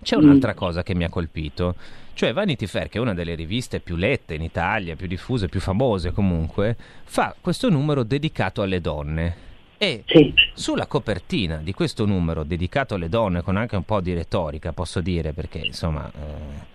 c'è 0.00 0.16
mm. 0.16 0.22
un'altra 0.22 0.52
mm. 0.52 0.56
cosa 0.56 0.82
che 0.84 0.94
mi 0.94 1.02
ha 1.02 1.08
colpito. 1.08 1.74
Cioè 2.14 2.32
Vanity 2.32 2.66
Fair, 2.66 2.88
che 2.88 2.98
è 2.98 3.00
una 3.00 3.14
delle 3.14 3.34
riviste 3.34 3.80
più 3.80 3.96
lette 3.96 4.34
in 4.34 4.42
Italia, 4.42 4.94
più 4.94 5.08
diffuse, 5.08 5.48
più 5.48 5.58
famose 5.58 6.12
comunque, 6.12 6.76
fa 7.02 7.34
questo 7.40 7.68
numero 7.70 8.04
dedicato 8.04 8.62
alle 8.62 8.80
donne. 8.80 9.50
E 9.82 10.04
sì. 10.06 10.32
sulla 10.54 10.86
copertina 10.86 11.56
di 11.56 11.72
questo 11.72 12.06
numero 12.06 12.44
dedicato 12.44 12.94
alle 12.94 13.08
donne, 13.08 13.42
con 13.42 13.56
anche 13.56 13.74
un 13.74 13.82
po' 13.82 14.00
di 14.00 14.14
retorica, 14.14 14.72
posso 14.72 15.00
dire, 15.00 15.32
perché 15.32 15.58
insomma 15.58 16.08
eh, 16.08 16.20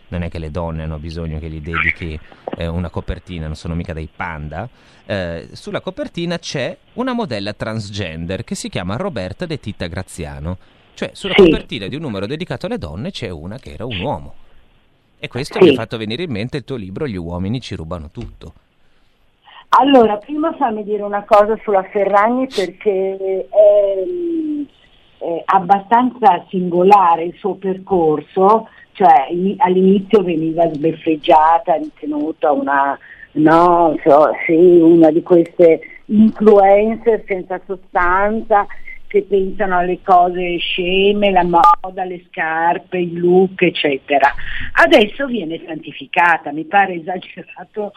non 0.09 0.23
è 0.23 0.29
che 0.29 0.39
le 0.39 0.51
donne 0.51 0.83
hanno 0.83 0.99
bisogno 0.99 1.39
che 1.39 1.49
gli 1.49 1.61
dedichi 1.61 2.19
eh, 2.57 2.67
una 2.67 2.89
copertina, 2.89 3.45
non 3.45 3.55
sono 3.55 3.75
mica 3.75 3.93
dei 3.93 4.09
panda. 4.13 4.67
Eh, 5.05 5.47
sulla 5.53 5.79
copertina 5.79 6.37
c'è 6.37 6.75
una 6.95 7.13
modella 7.13 7.53
transgender 7.53 8.43
che 8.43 8.55
si 8.55 8.67
chiama 8.67 8.97
Roberta 8.97 9.45
De 9.45 9.57
Titta 9.57 9.87
Graziano. 9.87 10.57
Cioè, 10.93 11.11
sulla 11.13 11.35
sì. 11.37 11.43
copertina 11.43 11.87
di 11.87 11.95
un 11.95 12.01
numero 12.01 12.25
dedicato 12.25 12.65
alle 12.65 12.77
donne 12.77 13.11
c'è 13.11 13.29
una 13.29 13.57
che 13.57 13.71
era 13.71 13.85
un 13.85 14.01
uomo. 14.01 14.35
E 15.17 15.29
questo 15.29 15.59
sì. 15.59 15.63
mi 15.63 15.69
ha 15.69 15.75
fatto 15.75 15.95
venire 15.95 16.23
in 16.23 16.31
mente 16.31 16.57
il 16.57 16.65
tuo 16.65 16.75
libro 16.75 17.07
Gli 17.07 17.15
uomini 17.15 17.61
ci 17.61 17.73
rubano 17.75 18.09
tutto. 18.11 18.53
Allora, 19.69 20.17
prima 20.17 20.53
fammi 20.53 20.83
dire 20.83 21.03
una 21.03 21.23
cosa 21.23 21.57
sulla 21.61 21.83
Ferragni 21.83 22.47
perché 22.47 23.47
è, 23.49 24.03
è 25.23 25.43
abbastanza 25.45 26.45
singolare 26.49 27.25
il 27.25 27.35
suo 27.37 27.55
percorso, 27.55 28.69
cioè 28.93 29.27
all'inizio 29.57 30.23
veniva 30.23 30.67
sbeffeggiata, 30.71 31.75
ritenuta 31.75 32.51
una, 32.51 32.97
no, 33.33 33.95
so, 34.03 34.31
sì, 34.45 34.55
una 34.55 35.11
di 35.11 35.21
queste 35.21 35.81
influencer 36.05 37.23
senza 37.27 37.59
sostanza 37.65 38.65
che 39.07 39.23
pensano 39.23 39.77
alle 39.77 39.99
cose 40.03 40.57
sceme, 40.57 41.31
la 41.31 41.43
moda, 41.43 42.03
le 42.03 42.25
scarpe, 42.29 42.99
il 42.99 43.17
look, 43.19 43.61
eccetera. 43.61 44.33
Adesso 44.73 45.25
viene 45.25 45.61
santificata, 45.65 46.51
mi 46.51 46.65
pare 46.65 46.95
esagerato, 46.95 47.93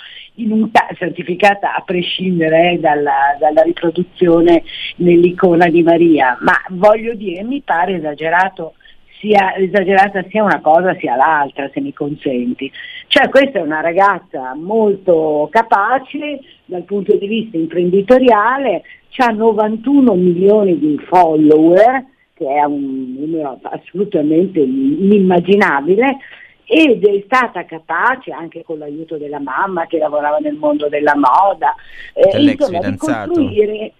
ta- 0.70 0.88
santificata 0.96 1.74
a 1.74 1.82
prescindere 1.82 2.78
dalla, 2.80 3.36
dalla, 3.38 3.62
riproduzione 3.62 4.62
nell'icona 4.96 5.66
di 5.66 5.82
Maria, 5.82 6.38
ma 6.40 6.54
voglio 6.70 7.14
dire, 7.14 7.42
mi 7.42 7.60
pare 7.60 7.96
esagerato 7.96 8.74
sia 9.20 9.54
esagerata 9.54 10.24
sia 10.28 10.42
una 10.42 10.60
cosa 10.60 10.96
sia 10.98 11.14
l'altra, 11.14 11.70
se 11.72 11.80
mi 11.80 11.92
consenti. 11.92 12.72
Cioè 13.06 13.28
questa 13.28 13.58
è 13.58 13.62
una 13.62 13.80
ragazza 13.80 14.54
molto 14.54 15.48
capace 15.52 16.40
dal 16.64 16.82
punto 16.82 17.14
di 17.16 17.26
vista 17.26 17.56
imprenditoriale, 17.56 18.82
ha 19.16 19.32
91 19.32 20.14
milioni 20.14 20.78
di 20.78 20.98
follower, 21.06 22.04
che 22.32 22.46
è 22.46 22.64
un 22.64 23.14
numero 23.18 23.58
assolutamente 23.62 24.60
inimmaginabile, 24.60 26.16
ed 26.64 27.04
è 27.04 27.22
stata 27.26 27.64
capace 27.64 28.30
anche 28.30 28.62
con 28.62 28.78
l'aiuto 28.78 29.18
della 29.18 29.40
mamma 29.40 29.86
che 29.86 29.98
lavorava 29.98 30.38
nel 30.38 30.54
mondo 30.54 30.88
della 30.88 31.16
moda, 31.16 31.74
eh, 32.14 32.40
insomma, 32.40 32.78
di 32.78 32.96
costruire 32.96 33.92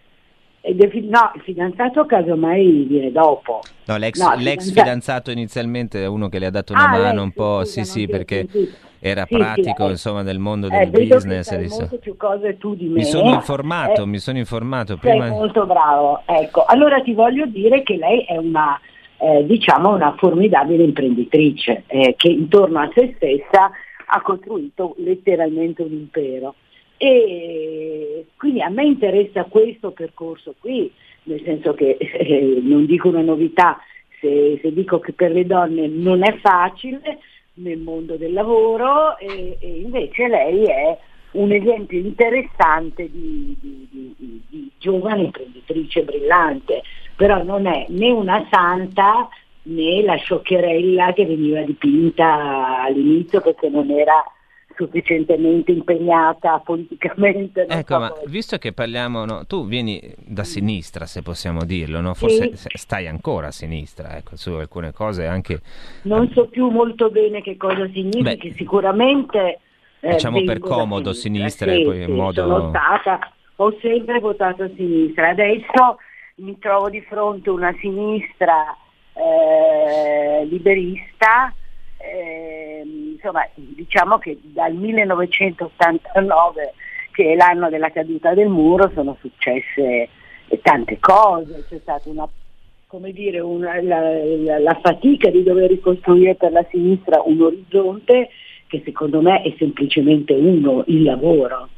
No, 0.62 1.32
il 1.34 1.40
fidanzato 1.42 2.04
casomai 2.04 2.84
viene 2.86 3.10
dopo. 3.10 3.60
No, 3.86 3.96
l'ex, 3.96 4.20
no, 4.20 4.34
l'ex 4.36 4.68
fidanzato... 4.68 4.72
fidanzato 4.72 5.30
inizialmente 5.30 6.02
è 6.02 6.06
uno 6.06 6.28
che 6.28 6.38
le 6.38 6.46
ha 6.46 6.50
dato 6.50 6.74
una 6.74 6.90
ah, 6.90 6.98
mano 6.98 7.22
un 7.22 7.32
po', 7.32 7.64
sì 7.64 7.84
sì, 7.84 8.06
perché 8.06 8.46
era 8.98 9.24
sì, 9.26 9.36
pratico 9.36 9.86
sì, 9.86 9.90
insomma 9.92 10.22
del 10.22 10.38
mondo 10.38 10.66
eh, 10.66 10.86
del 10.86 11.08
business. 11.08 11.48
Sai 11.48 11.66
molte 11.66 11.96
più 11.96 12.14
cose 12.18 12.58
tu 12.58 12.74
di 12.74 12.88
me. 12.88 12.96
Mi 12.96 13.04
sono 13.04 13.32
informato, 13.32 14.02
eh, 14.02 14.06
mi 14.06 14.18
sono 14.18 14.36
informato. 14.36 14.98
Prima... 14.98 15.28
Sei 15.28 15.30
molto 15.30 15.64
bravo, 15.64 16.22
ecco. 16.26 16.64
Allora 16.66 17.00
ti 17.00 17.14
voglio 17.14 17.46
dire 17.46 17.82
che 17.82 17.96
lei 17.96 18.20
è 18.24 18.36
una, 18.36 18.78
eh, 19.16 19.46
diciamo, 19.46 19.94
una 19.94 20.14
formidabile 20.18 20.84
imprenditrice 20.84 21.84
eh, 21.86 22.14
che 22.18 22.28
intorno 22.28 22.80
a 22.80 22.90
se 22.94 23.14
stessa 23.16 23.70
ha 24.12 24.20
costruito 24.20 24.94
letteralmente 24.98 25.80
un 25.82 25.92
impero. 25.92 26.54
E 27.02 28.26
quindi 28.36 28.60
a 28.60 28.68
me 28.68 28.84
interessa 28.84 29.44
questo 29.44 29.90
percorso 29.92 30.54
qui, 30.60 30.92
nel 31.22 31.40
senso 31.44 31.72
che 31.72 31.96
eh, 31.98 32.58
non 32.60 32.84
dico 32.84 33.08
una 33.08 33.22
novità 33.22 33.78
se, 34.20 34.58
se, 34.60 34.70
dico 34.70 34.98
che 34.98 35.14
per 35.14 35.30
le 35.30 35.46
donne 35.46 35.86
non 35.88 36.22
è 36.22 36.36
facile 36.40 37.20
nel 37.54 37.78
mondo 37.78 38.16
del 38.16 38.34
lavoro 38.34 39.16
e, 39.16 39.56
e 39.58 39.66
invece 39.66 40.28
lei 40.28 40.64
è 40.64 40.98
un 41.30 41.50
esempio 41.52 41.98
interessante 41.98 43.10
di, 43.10 43.56
di, 43.58 43.88
di, 43.90 44.42
di, 44.46 44.70
giovane 44.76 45.22
imprenditrice 45.22 46.02
brillante, 46.02 46.82
però 47.16 47.42
non 47.42 47.64
è 47.64 47.86
né 47.88 48.10
una 48.10 48.46
santa 48.50 49.26
né 49.62 50.02
la 50.02 50.16
scioccherella 50.16 51.14
che 51.14 51.24
veniva 51.24 51.62
dipinta 51.62 52.82
all'inizio 52.82 53.40
perché 53.40 53.70
non 53.70 53.88
era 53.90 54.22
sufficientemente 54.80 55.72
impegnata 55.72 56.58
politicamente. 56.60 57.66
Ecco, 57.68 57.98
ma 57.98 58.12
visto 58.26 58.56
che 58.56 58.72
parliamo, 58.72 59.26
no, 59.26 59.44
tu 59.44 59.66
vieni 59.66 60.00
da 60.16 60.44
sinistra, 60.44 61.04
se 61.04 61.20
possiamo 61.20 61.64
dirlo, 61.64 62.00
no? 62.00 62.14
forse 62.14 62.56
sì. 62.56 62.68
stai 62.72 63.06
ancora 63.06 63.48
a 63.48 63.50
sinistra, 63.50 64.16
ecco, 64.16 64.36
su 64.36 64.52
alcune 64.52 64.92
cose 64.92 65.26
anche... 65.26 65.60
Non 66.02 66.30
so 66.32 66.46
più 66.46 66.68
molto 66.68 67.10
bene 67.10 67.42
che 67.42 67.58
cosa 67.58 67.86
significa, 67.92 68.48
Beh, 68.48 68.54
sicuramente... 68.56 69.58
Eh, 70.02 70.12
diciamo 70.12 70.42
per 70.44 70.60
comodo 70.60 71.12
sinistra, 71.12 71.70
sinistra 71.70 71.92
sì, 71.92 72.10
in 72.10 72.16
modo... 72.16 72.42
Sono 72.42 72.68
stata, 72.70 73.32
ho 73.56 73.76
sempre 73.82 74.18
votato 74.18 74.62
a 74.62 74.70
sinistra, 74.74 75.28
adesso 75.28 75.98
mi 76.36 76.58
trovo 76.58 76.88
di 76.88 77.02
fronte 77.02 77.50
a 77.50 77.52
una 77.52 77.74
sinistra 77.78 78.74
eh, 79.12 80.46
liberista 80.46 81.54
eh, 82.00 82.82
insomma, 83.12 83.46
diciamo 83.54 84.18
che 84.18 84.38
dal 84.42 84.74
1989, 84.74 86.72
che 87.12 87.32
è 87.32 87.36
l'anno 87.36 87.68
della 87.68 87.90
caduta 87.90 88.34
del 88.34 88.48
muro, 88.48 88.90
sono 88.94 89.16
successe 89.20 90.08
tante 90.62 90.98
cose, 90.98 91.64
c'è 91.68 91.78
stata 91.78 92.08
una, 92.08 92.28
dire, 93.12 93.40
una, 93.40 93.80
la, 93.82 94.00
la, 94.00 94.58
la 94.58 94.78
fatica 94.82 95.30
di 95.30 95.42
dover 95.42 95.70
ricostruire 95.70 96.34
per 96.34 96.52
la 96.52 96.66
sinistra 96.70 97.22
un 97.24 97.40
orizzonte 97.40 98.30
che 98.66 98.82
secondo 98.84 99.20
me 99.20 99.42
è 99.42 99.54
semplicemente 99.58 100.32
uno, 100.32 100.84
il 100.86 101.02
lavoro 101.02 101.68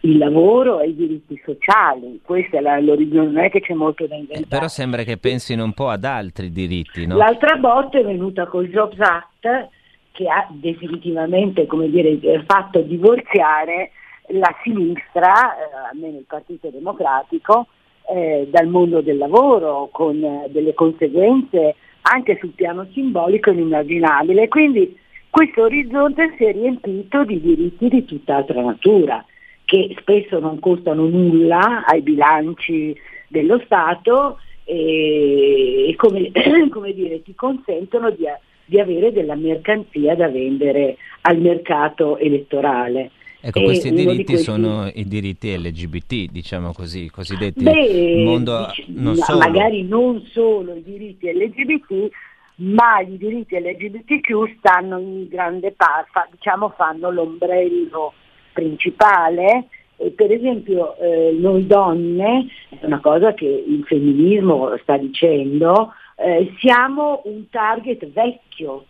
il 0.00 0.18
lavoro 0.18 0.80
e 0.80 0.88
i 0.88 0.94
diritti 0.94 1.40
sociali, 1.44 2.20
questo 2.22 2.56
è 2.56 2.60
la, 2.60 2.78
l'orizzonte, 2.78 3.32
non 3.32 3.44
è 3.44 3.50
che 3.50 3.60
c'è 3.60 3.74
molto 3.74 4.06
da 4.06 4.14
inventare. 4.14 4.44
Eh, 4.44 4.46
però 4.46 4.68
sembra 4.68 5.02
che 5.02 5.16
pensino 5.16 5.64
un 5.64 5.72
po' 5.72 5.88
ad 5.88 6.04
altri 6.04 6.52
diritti, 6.52 7.06
no? 7.06 7.16
L'altra 7.16 7.56
botta 7.56 7.98
è 7.98 8.04
venuta 8.04 8.46
col 8.46 8.68
Jobs 8.68 8.98
Act 9.00 9.68
che 10.12 10.28
ha 10.28 10.46
definitivamente 10.50 11.66
dire, 11.88 12.44
fatto 12.44 12.80
divorziare 12.80 13.92
la 14.28 14.52
sinistra, 14.62 15.56
eh, 15.56 15.90
almeno 15.92 16.18
il 16.18 16.24
Partito 16.26 16.70
Democratico, 16.70 17.66
eh, 18.10 18.48
dal 18.50 18.66
mondo 18.66 19.00
del 19.00 19.16
lavoro 19.16 19.88
con 19.92 20.22
eh, 20.22 20.48
delle 20.50 20.74
conseguenze 20.74 21.76
anche 22.02 22.36
sul 22.40 22.50
piano 22.50 22.86
simbolico 22.92 23.50
inimmaginabile. 23.50 24.48
Quindi 24.48 24.96
questo 25.30 25.62
orizzonte 25.62 26.34
si 26.36 26.44
è 26.44 26.52
riempito 26.52 27.24
di 27.24 27.40
diritti 27.40 27.88
di 27.88 28.04
tutt'altra 28.04 28.60
natura 28.60 29.24
che 29.68 29.94
spesso 30.00 30.38
non 30.38 30.60
costano 30.60 31.06
nulla 31.06 31.84
ai 31.84 32.00
bilanci 32.00 32.98
dello 33.28 33.60
Stato 33.66 34.38
e, 34.64 35.92
come, 35.98 36.30
come 36.72 36.94
dire, 36.94 37.22
ti 37.22 37.34
consentono 37.34 38.08
di, 38.08 38.24
di, 38.64 38.80
avere 38.80 39.12
della 39.12 39.34
mercanzia 39.34 40.14
da 40.14 40.30
vendere 40.30 40.96
al 41.20 41.38
mercato 41.38 42.16
elettorale. 42.16 43.10
Ecco, 43.42 43.58
e 43.58 43.64
questi 43.64 43.90
diritti 43.90 44.16
di 44.16 44.24
questi... 44.24 44.44
sono 44.44 44.90
i 44.94 45.06
diritti 45.06 45.54
LGBT, 45.54 46.30
diciamo 46.32 46.72
così, 46.72 47.10
cosiddetti. 47.10 47.62
Beh, 47.62 48.22
mondo, 48.24 48.72
non 48.86 49.16
no, 49.16 49.36
magari 49.36 49.82
non 49.82 50.22
solo 50.32 50.76
i 50.76 50.82
diritti 50.82 51.30
LGBT, 51.30 52.08
ma 52.54 53.00
i 53.00 53.18
diritti 53.18 53.54
LGBTQ 53.54 54.56
stanno 54.56 54.98
in 54.98 55.28
grande 55.28 55.72
parte, 55.72 56.30
diciamo 56.30 56.70
fanno 56.70 57.10
l'ombrello 57.10 58.14
principale 58.52 59.68
e 59.96 60.10
per 60.10 60.30
esempio 60.30 60.96
eh, 60.96 61.36
noi 61.38 61.66
donne, 61.66 62.46
è 62.68 62.84
una 62.84 63.00
cosa 63.00 63.34
che 63.34 63.46
il 63.46 63.84
femminismo 63.84 64.76
sta 64.78 64.96
dicendo, 64.96 65.92
eh, 66.16 66.52
siamo 66.60 67.22
un 67.24 67.48
target 67.50 68.06
vecchio, 68.12 68.84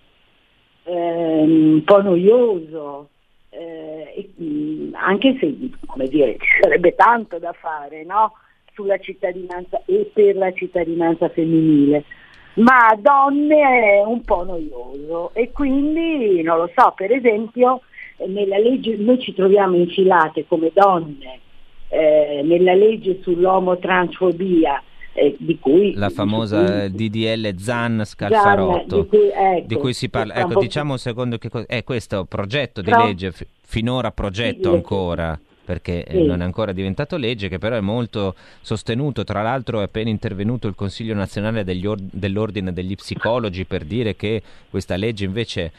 eh, 0.85 0.93
un 0.93 1.83
po' 1.85 2.03
noioso, 2.03 3.09
eh, 3.49 4.29
e, 4.37 4.91
anche 4.93 5.37
se 5.41 5.55
dire, 6.09 6.37
ci 6.39 6.61
sarebbe 6.61 6.95
tanto 6.95 7.39
da 7.39 7.55
fare 7.55 8.05
no? 8.05 8.35
sulla 8.75 8.99
cittadinanza 8.99 9.81
e 9.87 10.11
per 10.13 10.37
la 10.37 10.53
cittadinanza 10.53 11.29
femminile 11.31 12.05
ma 12.59 12.97
donne 12.99 14.01
è 14.01 14.03
un 14.05 14.23
po' 14.23 14.45
noioso 14.45 15.31
e 15.35 15.53
quindi 15.53 16.43
non 16.43 16.59
lo 16.59 16.71
so, 16.75 16.93
per 16.97 17.13
esempio 17.13 17.83
nella 18.27 18.59
legge, 18.59 18.97
noi 18.97 19.21
ci 19.21 19.33
troviamo 19.33 19.77
infilate 19.77 20.47
come 20.47 20.71
donne 20.75 21.41
eh, 21.89 22.43
nella 22.45 22.75
legge 22.75 23.21
sull'omotransfobia 23.23 24.83
eh, 25.13 25.37
di 25.39 25.59
cui 25.59 25.95
la 25.95 26.11
famosa 26.11 26.89
cui, 26.89 27.09
DDL 27.09 27.57
Zan 27.57 28.03
Scalfarotto 28.05 29.03
di, 29.03 29.07
cui, 29.09 29.31
ecco, 29.33 29.67
di 29.67 29.75
cui, 29.77 29.93
si 29.93 30.09
parla 30.09 30.35
ecco 30.35 30.61
diciamo 30.61 30.97
secondo 30.97 31.39
che 31.39 31.49
è 31.67 31.83
questo 31.83 32.25
progetto 32.25 32.83
di 32.83 32.91
legge 32.91 33.33
finora 33.63 34.13
progetto 34.13 34.71
sì, 34.71 34.75
ancora 34.75 35.39
perché 35.65 36.05
eh, 36.05 36.13
sì. 36.13 36.23
non 36.25 36.41
è 36.41 36.45
ancora 36.45 36.73
diventato 36.73 37.19
legge, 37.19 37.49
che 37.49 37.59
però 37.59 37.77
è 37.77 37.83
molto 37.83 38.35
sostenuto. 38.63 39.23
Tra 39.23 39.43
l'altro 39.43 39.81
è 39.81 39.83
appena 39.83 40.09
intervenuto 40.09 40.67
il 40.67 40.75
Consiglio 40.75 41.13
nazionale 41.13 41.63
or- 41.85 41.99
dell'Ordine 42.01 42.73
degli 42.73 42.95
Psicologi 42.95 43.67
per 43.67 43.85
dire 43.85 44.17
che 44.17 44.41
questa 44.71 44.97
legge 44.97 45.27
invece 45.27 45.73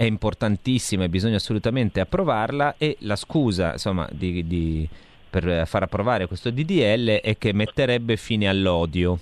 è 0.00 0.04
importantissima 0.04 1.04
e 1.04 1.10
bisogna 1.10 1.36
assolutamente 1.36 2.00
approvarla 2.00 2.76
e 2.78 2.96
la 3.00 3.16
scusa 3.16 3.72
insomma, 3.72 4.08
di, 4.10 4.46
di, 4.46 4.88
per 5.28 5.64
far 5.66 5.82
approvare 5.82 6.26
questo 6.26 6.50
DDL 6.50 7.20
è 7.20 7.36
che 7.36 7.52
metterebbe 7.52 8.16
fine 8.16 8.48
all'odio. 8.48 9.18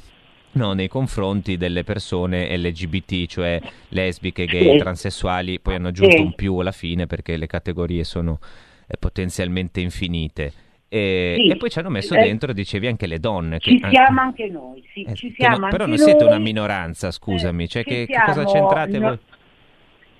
No, 0.53 0.75
nei 0.75 0.87
confronti 0.87 1.57
delle 1.57 1.83
persone 1.83 2.57
LGBT, 2.57 3.27
cioè 3.27 3.61
lesbiche, 3.88 4.47
gay, 4.47 4.75
sì. 4.75 4.79
transessuali, 4.79 5.59
poi 5.59 5.75
hanno 5.75 5.88
aggiunto 5.88 6.17
sì. 6.17 6.23
un 6.23 6.35
più 6.35 6.57
alla 6.59 6.71
fine 6.71 7.09
perché 7.09 7.37
le 7.37 7.49
categorie 7.49 8.05
sono 8.05 8.38
eh, 8.87 8.97
potenzialmente 8.97 9.81
infinite. 9.81 10.53
E, 10.88 11.35
sì. 11.38 11.51
e, 11.51 11.57
poi 11.57 11.71
ci 11.71 11.81
hanno 11.81 11.91
messo 11.91 12.14
eh, 12.14 12.23
dentro, 12.23 12.53
dicevi, 12.53 12.87
anche 12.87 13.09
le 13.09 13.19
donne. 13.19 13.59
Che, 13.59 13.71
ci 13.71 13.81
siamo 13.91 14.21
anche 14.21 14.47
noi, 14.47 14.85
sì, 14.93 15.03
eh, 15.03 15.14
ci 15.14 15.35
siamo 15.37 15.59
no, 15.59 15.69
però 15.71 15.87
non 15.87 15.99
siete 15.99 16.23
una 16.23 16.38
minoranza, 16.38 17.11
scusami, 17.11 17.69
cioè 17.69 17.83
che, 17.83 18.07
che, 18.07 18.23
cosa 18.25 18.45
c'entrate 18.45 18.99
no, 18.99 19.09
voi? 19.09 19.19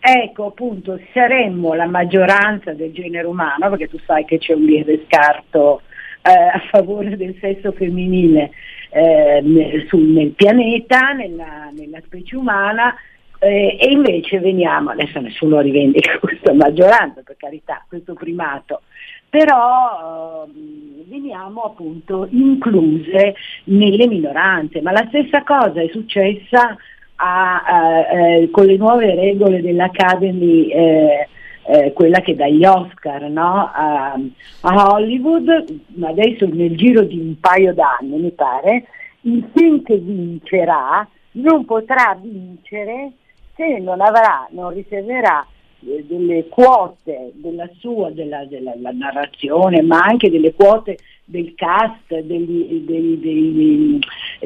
Ecco, 0.00 0.46
appunto, 0.46 0.98
saremmo 1.12 1.74
la 1.74 1.87
maggioranza 1.87 2.72
del 2.72 2.92
genere 2.92 3.26
umano, 3.26 3.68
perché 3.70 3.88
tu 3.88 3.98
sai 4.06 4.24
che 4.24 4.38
c'è 4.38 4.54
un 4.54 4.64
lieve 4.64 5.04
scarto 5.06 5.82
eh, 6.22 6.30
a 6.30 6.62
favore 6.70 7.16
del 7.16 7.37
sesso 7.40 7.72
femminile 7.72 8.50
eh, 8.90 9.40
nel, 9.42 9.87
sul, 9.88 10.04
nel, 10.04 10.30
pianeta, 10.30 11.12
nella, 11.12 11.70
nella 11.74 12.00
specie 12.04 12.37
umana, 12.37 12.94
eh, 13.40 13.76
e 13.80 13.90
invece 13.90 14.38
veniamo, 14.38 14.90
adesso 14.90 15.20
nessuno 15.20 15.61
rivendica 15.61 16.18
questa 16.20 16.52
maggioranza, 16.52 17.22
per 17.24 17.37
carità, 17.37 17.84
questo 17.88 18.14
primato, 18.14 18.82
però 19.28 20.46
eh, 20.46 21.04
veniamo 21.08 21.62
appunto 21.62 22.26
incluse 22.30 23.34
nelle 23.64 24.06
minoranze, 24.06 24.80
ma 24.80 24.92
la 24.92 25.06
stessa 25.08 25.42
cosa 25.42 25.82
è 25.82 25.88
successa 25.88 26.76
a, 27.20 28.07
eh, 28.11 28.50
con 28.50 28.66
le 28.66 28.76
nuove 28.76 29.14
regole 29.14 29.61
dell'Academy, 29.61 30.68
eh, 30.68 31.28
eh, 31.66 31.92
quella 31.92 32.20
che 32.20 32.35
dà 32.35 32.46
gli 32.48 32.64
Oscar 32.64 33.28
no? 33.28 33.70
a, 33.72 34.18
a, 34.61 34.92
Hollywood, 34.92 35.64
adesso 36.00 36.46
nel 36.46 36.76
giro 36.76 37.02
di 37.02 37.18
un 37.18 37.38
paio 37.40 37.74
d'anni 37.74 38.18
mi 38.18 38.31
pare, 38.31 38.85
il 39.22 39.46
film 39.54 39.83
che 39.83 39.96
vincerà 39.96 41.07
non 41.33 41.64
potrà 41.64 42.18
vincere 42.20 43.12
se 43.54 43.78
non 43.81 44.00
avrà, 44.00 44.48
non 44.52 44.72
riserverà 44.72 45.44
eh, 45.87 46.04
delle 46.09 46.46
quote 46.48 47.33
della 47.35 47.68
sua, 47.78 48.11
della, 48.11 48.44
della 48.44 48.74
narrazione, 48.92 49.83
ma 49.83 49.98
anche 49.98 50.31
delle 50.31 50.54
quote 50.54 50.96
del 51.24 51.52
cast, 51.54 52.18
degli, 52.20 52.85
dei, 52.87 53.20
dei, 53.20 54.00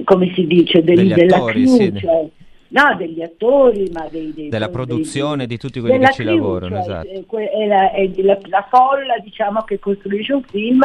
come 0.04 0.32
si 0.34 0.46
dice, 0.46 0.82
degli 0.82 1.12
della 1.12 1.36
attori, 1.36 1.64
crew, 1.64 1.76
sì. 1.76 2.30
No, 2.72 2.94
degli 2.96 3.22
attori, 3.22 3.90
ma 3.92 4.06
dei, 4.10 4.32
dei 4.32 4.48
della 4.48 4.68
produzione, 4.68 5.46
di 5.46 5.58
tutti 5.58 5.80
quelli 5.80 5.98
che 5.98 6.12
ci 6.12 6.24
lavorano. 6.24 6.82
Cioè, 6.82 7.00
esatto. 7.00 7.38
è, 7.38 7.66
la, 7.66 7.90
è 7.92 8.10
la, 8.16 8.38
la, 8.44 8.66
folla 8.68 9.18
diciamo, 9.22 9.62
che 9.62 9.78
costruisce 9.78 10.32
un 10.32 10.42
film 10.42 10.80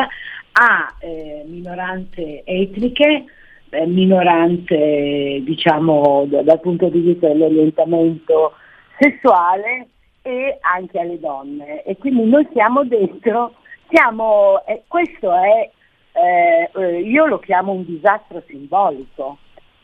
ha 0.60 0.96
eh, 1.00 1.44
minoranze 1.46 2.44
etniche, 2.44 3.26
eh, 3.70 3.86
minoranze 3.86 5.42
diciamo, 5.44 6.26
d- 6.28 6.42
dal 6.42 6.60
punto 6.60 6.90
di 6.90 7.00
vista 7.00 7.28
dell'orientamento 7.28 8.54
sessuale 9.00 9.88
e 10.24 10.58
anche 10.62 11.00
alle 11.00 11.20
donne. 11.20 11.84
E 11.84 11.98
quindi 11.98 12.26
noi 12.26 12.48
siamo 12.52 12.84
dentro, 12.84 13.54
siamo, 13.90 14.66
eh, 14.66 14.84
questo 14.88 15.32
è, 15.32 15.70
eh, 16.14 16.70
eh, 16.74 17.00
io 17.02 17.28
lo 17.28 17.40
chiamo 17.40 17.72
un 17.72 17.86
disastro 17.86 18.44
simbolico 18.48 19.38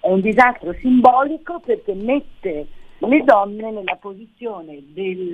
è 0.04 0.10
un 0.10 0.20
disastro 0.20 0.74
simbolico 0.82 1.62
perché 1.66 1.94
mette 1.94 2.68
le 2.98 3.24
donne 3.24 3.72
nella 3.72 3.96
posizione 3.96 4.84
del, 4.88 5.32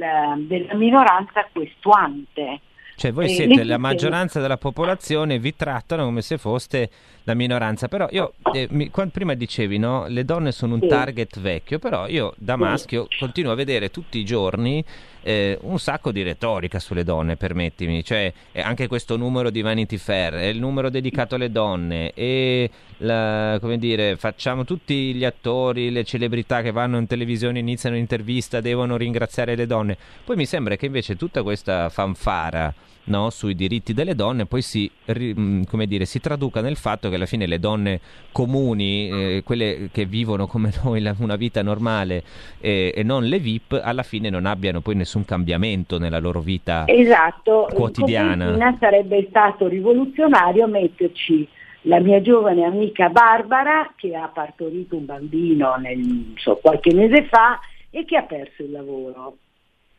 della 0.48 0.76
minoranza 0.76 1.48
questuante. 1.52 2.62
Cioè 2.96 3.12
voi 3.12 3.30
siete 3.30 3.64
la 3.64 3.78
maggioranza 3.78 4.40
della 4.42 4.58
popolazione, 4.58 5.40
vi 5.40 5.56
trattano 5.56 6.04
come 6.04 6.22
se 6.22 6.38
foste 6.38 6.90
da 7.24 7.34
minoranza, 7.34 7.88
però 7.88 8.08
io 8.12 8.34
eh, 8.54 8.68
mi, 8.72 8.90
quando, 8.90 9.14
prima 9.14 9.34
dicevi 9.34 9.78
no, 9.78 10.06
le 10.08 10.26
donne 10.26 10.52
sono 10.52 10.76
un 10.76 10.82
sì. 10.82 10.88
target 10.88 11.40
vecchio, 11.40 11.80
però 11.80 12.08
io 12.08 12.34
da 12.38 12.58
maschio 12.58 13.08
continuo 13.18 13.54
a 13.54 13.56
vedere 13.56 13.90
tutti 13.90 14.20
i 14.20 14.26
giorni 14.26 14.84
eh, 15.22 15.58
un 15.62 15.80
sacco 15.80 16.12
di 16.12 16.24
retorica 16.24 16.80
sulle 16.80 17.04
donne, 17.04 17.36
permettimi, 17.36 18.04
cioè 18.04 18.32
anche 18.56 18.88
questo 18.88 19.18
numero 19.18 19.50
di 19.50 19.62
Vanity 19.62 19.98
Fair, 19.98 20.34
è 20.34 20.46
il 20.46 20.60
numero 20.60 20.90
dedicato 20.90 21.36
alle 21.36 21.52
donne 21.52 22.12
e 22.14 22.70
la, 22.98 23.58
come 23.60 23.78
dire, 23.78 24.16
facciamo 24.16 24.66
tutti 24.66 25.14
gli 25.14 25.26
attori, 25.26 25.92
le 25.92 26.04
celebrità 26.04 26.62
che 26.62 26.72
vanno 26.72 26.98
in 26.98 27.08
televisione, 27.08 27.60
iniziano 27.60 27.96
un'intervista, 27.96 28.62
devono 28.62 28.98
ringraziare 28.98 29.56
le 29.56 29.66
donne. 29.66 29.98
Poi 30.24 30.36
mi 30.36 30.46
sembra 30.46 30.76
che 30.76 30.86
invece 30.86 31.16
tutta 31.16 31.44
questa 31.44 31.90
fanfara 31.90 32.74
no, 33.06 33.30
sui 33.30 33.56
diritti 33.56 33.94
delle 33.94 34.16
donne 34.16 34.46
poi 34.46 34.62
si, 34.62 34.90
mm, 35.12 35.64
dire, 35.86 36.06
si, 36.06 36.20
traduca 36.20 36.62
nel 36.62 36.76
fatto 36.76 37.10
che 37.10 37.16
alla 37.16 37.26
fine 37.26 37.48
le 37.48 37.60
donne 37.60 38.00
comuni, 38.32 39.10
eh, 39.10 39.42
quelle 39.44 39.90
che 39.92 40.06
vivono 40.06 40.48
come 40.48 40.72
noi 40.84 41.02
la, 41.02 41.16
una 41.20 41.36
vita 41.36 41.62
normale 41.62 42.24
eh, 42.60 42.94
e 42.96 43.04
non 43.04 43.26
le 43.26 43.40
VIP, 43.40 43.80
alla 43.82 44.04
fine 44.04 44.30
non 44.30 44.46
abbiano 44.46 44.82
poi 44.82 44.96
nessun 44.96 45.26
cambiamento 45.26 45.98
nella 45.98 46.20
loro 46.20 46.42
vita 46.42 46.84
esatto. 46.88 47.68
quotidiana. 47.74 48.54
Esatto, 48.54 48.78
sarebbe 48.80 49.26
stato 49.30 49.68
rivoluzionario 49.68 50.68
metterci 50.68 51.48
la 51.84 52.00
mia 52.00 52.22
giovane 52.22 52.64
amica 52.64 53.10
Barbara 53.10 53.94
che 53.96 54.16
ha 54.16 54.28
partorito 54.28 54.96
un 54.98 55.06
bambino 55.06 55.76
nel, 55.76 56.34
so, 56.36 56.58
qualche 56.62 56.94
mese 56.94 57.26
fa 57.26 57.60
e 57.90 58.06
che 58.06 58.18
ha 58.18 58.24
perso 58.24 58.64
il 58.64 58.72
lavoro. 58.72 59.38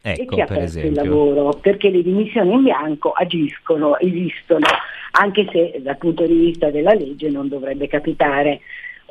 Ecco, 0.02 0.22
e 0.22 0.26
chi 0.26 0.40
ha 0.40 0.46
perso 0.46 0.78
esempio. 0.78 0.90
il 0.90 1.08
lavoro, 1.08 1.58
perché 1.60 1.90
le 1.90 2.02
dimissioni 2.02 2.52
in 2.52 2.62
bianco 2.62 3.12
agiscono, 3.12 3.98
esistono, 3.98 4.66
anche 5.12 5.46
se 5.52 5.80
dal 5.82 5.98
punto 5.98 6.26
di 6.26 6.34
vista 6.34 6.70
della 6.70 6.94
legge 6.94 7.28
non 7.28 7.48
dovrebbe 7.48 7.86
capitare. 7.86 8.60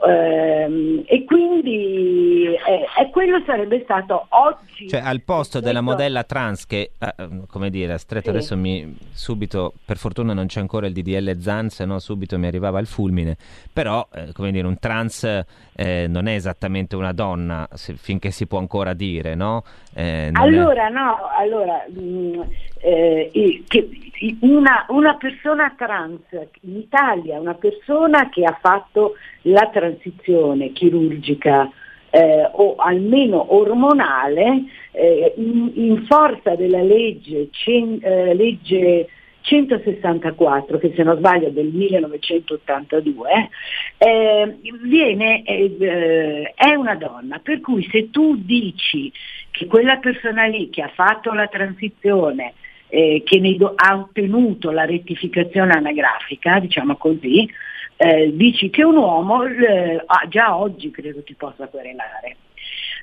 Ehm, 0.07 1.03
e 1.05 1.23
quindi 1.25 2.45
eh, 2.53 3.09
quello 3.11 3.41
sarebbe 3.45 3.81
stato 3.83 4.27
oggi. 4.29 4.87
Cioè, 4.87 5.01
al 5.01 5.21
posto 5.21 5.59
della 5.59 5.81
modella 5.81 6.23
trans 6.23 6.65
che, 6.65 6.91
eh, 6.97 7.13
come 7.47 7.69
dire, 7.69 7.97
stretto 7.97 8.25
sì. 8.25 8.29
adesso 8.29 8.57
mi 8.57 8.95
subito, 9.11 9.73
per 9.85 9.97
fortuna 9.97 10.33
non 10.33 10.47
c'è 10.47 10.59
ancora 10.59 10.87
il 10.87 10.93
DDL 10.93 11.39
Zan, 11.39 11.69
se 11.69 11.85
no 11.85 11.99
subito 11.99 12.37
mi 12.37 12.47
arrivava 12.47 12.79
il 12.79 12.87
fulmine. 12.87 13.37
Però, 13.71 14.07
eh, 14.13 14.31
come 14.33 14.51
dire, 14.51 14.67
un 14.67 14.79
trans 14.79 15.23
eh, 15.75 16.07
non 16.07 16.27
è 16.27 16.33
esattamente 16.33 16.95
una 16.95 17.13
donna, 17.13 17.67
se, 17.73 17.95
finché 17.95 18.31
si 18.31 18.47
può 18.47 18.59
ancora 18.59 18.93
dire, 18.93 19.35
no? 19.35 19.63
Eh, 19.93 20.29
allora, 20.33 20.87
è... 20.87 20.91
no, 20.91 21.17
allora. 21.37 21.85
Mh, 21.89 22.01
mm, 22.01 22.41
eh, 22.81 23.63
che 23.67 23.89
una, 24.41 24.85
una, 24.89 25.15
persona 25.15 25.73
trans 25.77 26.21
in 26.61 26.77
Italia, 26.77 27.39
una 27.39 27.53
persona 27.53 28.29
che 28.29 28.43
ha 28.43 28.57
fatto 28.59 29.15
la 29.43 29.69
transizione 29.71 30.71
chirurgica 30.71 31.69
eh, 32.09 32.49
o 32.51 32.75
almeno 32.75 33.55
ormonale, 33.55 34.63
eh, 34.91 35.33
in, 35.37 35.71
in, 35.75 36.05
forza 36.07 36.55
della 36.55 36.81
legge, 36.81 37.49
cen, 37.51 37.99
eh, 38.01 38.33
legge 38.33 39.07
164, 39.41 40.77
che 40.77 40.93
se 40.95 41.03
non 41.03 41.17
sbaglio 41.17 41.49
del 41.49 41.67
1982, 41.67 43.49
eh, 43.97 44.57
viene, 44.83 45.43
eh, 45.43 46.53
è 46.55 46.73
una 46.73 46.95
donna, 46.95 47.39
per 47.39 47.61
cui 47.61 47.87
se 47.91 48.09
tu 48.09 48.35
dici 48.37 49.11
che 49.51 49.65
quella 49.65 49.97
persona 49.97 50.45
lì 50.45 50.69
che 50.69 50.81
ha 50.81 50.91
fatto 50.93 51.33
la 51.33 51.47
transizione 51.47 52.53
eh, 52.89 53.21
che 53.23 53.39
do- 53.55 53.73
ha 53.75 53.95
ottenuto 53.95 54.71
la 54.71 54.85
rettificazione 54.85 55.73
anagrafica, 55.73 56.59
diciamo 56.59 56.95
così, 56.97 57.49
eh, 58.01 58.31
dici 58.33 58.69
che 58.69 58.81
un 58.85 58.95
uomo 58.95 59.43
eh, 59.43 60.01
già 60.29 60.55
oggi 60.55 60.89
credo 60.89 61.21
ti 61.21 61.33
possa 61.33 61.67
querelare. 61.67 62.37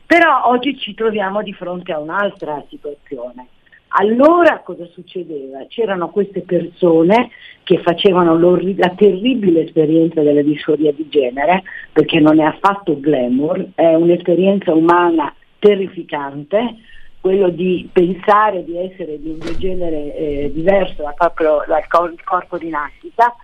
Però 0.06 0.46
oggi 0.46 0.78
ci 0.78 0.94
troviamo 0.94 1.42
di 1.42 1.52
fronte 1.52 1.92
a 1.92 1.98
un'altra 1.98 2.64
situazione. 2.70 3.48
Allora 3.88 4.60
cosa 4.60 4.86
succedeva? 4.86 5.66
C'erano 5.68 6.08
queste 6.08 6.40
persone 6.40 7.28
che 7.62 7.78
facevano 7.80 8.38
la 8.38 8.90
terribile 8.96 9.64
esperienza 9.64 10.22
della 10.22 10.42
disforia 10.42 10.92
di 10.92 11.06
genere, 11.10 11.62
perché 11.92 12.18
non 12.18 12.40
è 12.40 12.44
affatto 12.44 12.98
glamour, 12.98 13.72
è 13.74 13.92
un'esperienza 13.92 14.72
umana 14.72 15.34
terrificante, 15.58 16.76
quello 17.20 17.50
di 17.50 17.86
pensare 17.92 18.64
di 18.64 18.78
essere 18.78 19.20
di 19.20 19.28
un 19.28 19.40
genere 19.58 20.16
eh, 20.16 20.50
diverso 20.54 21.02
da 21.02 21.12
proprio 21.12 21.62
dal 21.66 21.86
corpo 22.24 22.56
di 22.56 22.70
nascita 22.70 23.34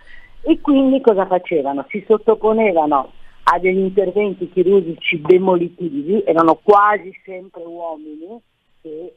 e 0.43 0.59
quindi 0.61 1.01
cosa 1.01 1.25
facevano? 1.25 1.85
Si 1.89 2.03
sottoponevano 2.07 3.11
a 3.43 3.59
degli 3.59 3.79
interventi 3.79 4.49
chirurgici 4.49 5.21
demolitivi, 5.21 6.23
erano 6.25 6.59
quasi 6.61 7.11
sempre 7.25 7.63
uomini 7.63 8.39
che 8.83 9.15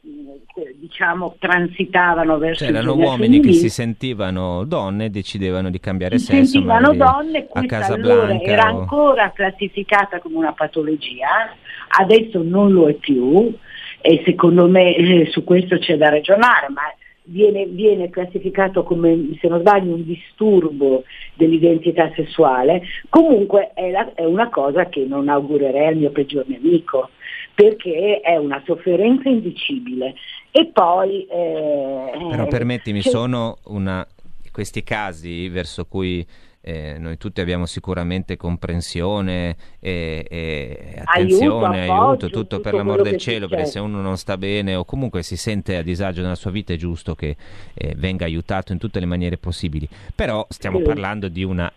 diciamo 0.75 1.35
transitavano 1.39 2.37
verso 2.37 2.63
cioè, 2.63 2.73
erano 2.73 2.93
uomini 2.93 3.35
femminile. 3.35 3.47
che 3.47 3.53
si 3.53 3.69
sentivano 3.69 4.63
donne 4.63 5.05
e 5.05 5.09
decidevano 5.09 5.69
di 5.69 5.81
cambiare 5.81 6.17
si 6.19 6.27
sesso 6.27 6.51
sentivano 6.51 6.93
donne 6.93 7.49
a 7.51 7.65
Casablanca 7.65 8.45
era 8.45 8.73
o... 8.73 8.79
ancora 8.79 9.29
classificata 9.31 10.21
come 10.21 10.37
una 10.37 10.53
patologia 10.53 11.53
adesso 11.99 12.41
non 12.41 12.71
lo 12.71 12.87
è 12.87 12.93
più 12.93 13.53
e 14.01 14.21
secondo 14.25 14.67
me 14.67 14.95
eh, 14.95 15.27
su 15.31 15.43
questo 15.43 15.77
c'è 15.79 15.97
da 15.97 16.09
ragionare, 16.09 16.69
ma 16.69 16.83
viene, 17.27 17.65
viene, 17.65 18.09
classificato 18.09 18.83
come, 18.83 19.37
se 19.39 19.47
non 19.47 19.59
sbaglio, 19.59 19.93
un 19.93 20.05
disturbo 20.05 21.03
dell'identità 21.33 22.11
sessuale, 22.15 22.83
comunque 23.09 23.71
è, 23.73 23.91
la, 23.91 24.13
è 24.13 24.23
una 24.23 24.49
cosa 24.49 24.87
che 24.87 25.05
non 25.05 25.29
augurerei 25.29 25.87
al 25.87 25.97
mio 25.97 26.11
peggior 26.11 26.45
nemico, 26.47 27.09
perché 27.53 28.21
è 28.21 28.37
una 28.37 28.61
sofferenza 28.65 29.29
indicibile. 29.29 30.15
E 30.51 30.65
poi... 30.67 31.25
Eh, 31.25 32.11
Però 32.31 32.47
permettimi, 32.47 33.01
sono 33.01 33.57
una, 33.65 34.05
questi 34.51 34.83
casi 34.83 35.49
verso 35.49 35.85
cui 35.85 36.25
eh, 36.67 36.97
noi 36.99 37.15
tutti 37.15 37.39
abbiamo 37.39 37.65
sicuramente 37.65 38.35
comprensione 38.35 39.55
e, 39.79 40.25
e 40.29 41.01
attenzione, 41.01 41.83
aiuto, 41.83 42.03
aiuto 42.03 42.29
tutto, 42.29 42.59
per 42.59 42.73
l'amor 42.73 43.03
del 43.03 43.15
cielo, 43.15 43.47
perché 43.47 43.67
se 43.67 43.79
uno 43.79 44.01
non 44.01 44.17
sta 44.17 44.37
bene 44.37 44.75
o 44.75 44.83
comunque 44.83 45.23
si 45.23 45.37
sente 45.37 45.77
a 45.77 45.81
disagio 45.81 46.21
nella 46.21 46.35
sua 46.35 46.51
vita 46.51 46.73
è 46.73 46.75
giusto 46.75 47.15
che 47.15 47.37
eh, 47.73 47.93
venga 47.95 48.25
aiutato 48.25 48.73
in 48.73 48.79
tutte 48.79 48.99
le 48.99 49.05
maniere 49.05 49.37
possibili. 49.37 49.87
Però 50.13 50.45
stiamo 50.49 50.79
sì. 50.79 50.83
parlando 50.83 51.29
di 51.29 51.45
una 51.45 51.71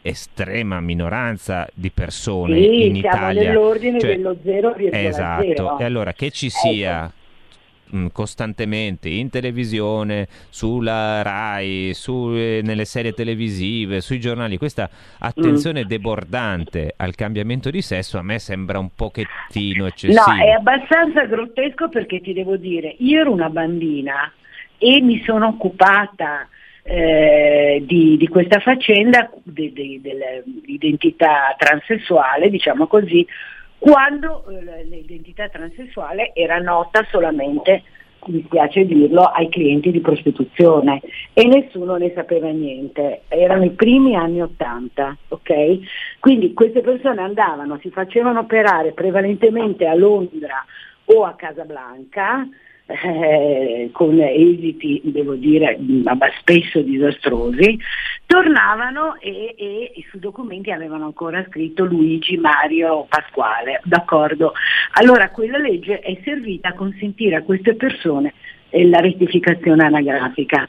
estrema 0.00 0.78
minoranza 0.78 1.66
di 1.74 1.90
persone 1.90 2.56
sì, 2.56 2.86
in 2.86 2.94
Italia. 2.94 3.48
nell'ordine 3.48 3.98
cioè, 3.98 4.14
dello 4.14 4.36
0,0. 4.44 4.90
Esatto, 4.92 5.78
e 5.80 5.82
allora 5.84 6.12
che 6.12 6.30
ci 6.30 6.46
ecco. 6.46 6.56
sia 6.56 7.02
mh, 7.06 7.25
costantemente 8.12 9.08
in 9.08 9.30
televisione, 9.30 10.26
sulla 10.48 11.22
RAI, 11.22 11.92
su, 11.94 12.30
eh, 12.34 12.60
nelle 12.62 12.84
serie 12.84 13.12
televisive, 13.12 14.00
sui 14.00 14.20
giornali, 14.20 14.58
questa 14.58 14.88
attenzione 15.18 15.84
mm. 15.84 15.88
debordante 15.88 16.94
al 16.96 17.14
cambiamento 17.14 17.70
di 17.70 17.82
sesso 17.82 18.18
a 18.18 18.22
me 18.22 18.38
sembra 18.38 18.78
un 18.78 18.90
pochettino 18.94 19.86
eccessivo. 19.86 20.34
No, 20.34 20.42
è 20.42 20.50
abbastanza 20.50 21.24
grottesco 21.24 21.88
perché 21.88 22.20
ti 22.20 22.32
devo 22.32 22.56
dire, 22.56 22.94
io 22.98 23.20
ero 23.20 23.32
una 23.32 23.50
bambina 23.50 24.32
e 24.78 25.00
mi 25.00 25.22
sono 25.24 25.48
occupata 25.48 26.48
eh, 26.82 27.82
di, 27.84 28.16
di, 28.16 28.28
questa 28.28 28.60
faccenda 28.60 29.30
de, 29.42 29.72
de, 29.72 30.00
dell'identità 30.00 31.54
transessuale, 31.58 32.48
diciamo 32.48 32.86
così, 32.86 33.26
quando 33.78 34.44
eh, 34.48 34.84
l'identità 34.84 35.48
transessuale 35.48 36.32
era 36.34 36.58
nota 36.58 37.06
solamente, 37.10 37.82
mi 38.26 38.42
spiace 38.44 38.84
dirlo, 38.84 39.22
ai 39.22 39.48
clienti 39.48 39.90
di 39.90 40.00
prostituzione 40.00 41.00
e 41.32 41.46
nessuno 41.46 41.96
ne 41.96 42.12
sapeva 42.14 42.48
niente. 42.48 43.22
Erano 43.28 43.64
i 43.64 43.70
primi 43.70 44.16
anni 44.16 44.42
Ottanta, 44.42 45.16
ok? 45.28 46.18
Quindi 46.18 46.52
queste 46.52 46.80
persone 46.80 47.20
andavano, 47.20 47.78
si 47.80 47.90
facevano 47.90 48.40
operare 48.40 48.92
prevalentemente 48.92 49.86
a 49.86 49.94
Londra 49.94 50.64
o 51.04 51.24
a 51.24 51.34
Casablanca, 51.34 52.48
eh, 52.86 53.90
con 53.92 54.20
esiti, 54.20 55.00
devo 55.04 55.34
dire, 55.34 55.78
spesso 56.40 56.80
disastrosi, 56.80 57.78
tornavano 58.26 59.16
e, 59.20 59.54
e, 59.56 59.92
e 59.94 60.04
sui 60.08 60.20
documenti 60.20 60.70
avevano 60.70 61.06
ancora 61.06 61.44
scritto 61.48 61.84
Luigi 61.84 62.36
Mario 62.36 63.06
Pasquale, 63.08 63.80
d'accordo? 63.84 64.52
Allora 64.92 65.30
quella 65.30 65.58
legge 65.58 65.98
è 66.00 66.18
servita 66.24 66.68
a 66.68 66.74
consentire 66.74 67.36
a 67.36 67.42
queste 67.42 67.74
persone 67.74 68.34
eh, 68.70 68.86
la 68.88 69.00
rettificazione 69.00 69.84
anagrafica. 69.84 70.68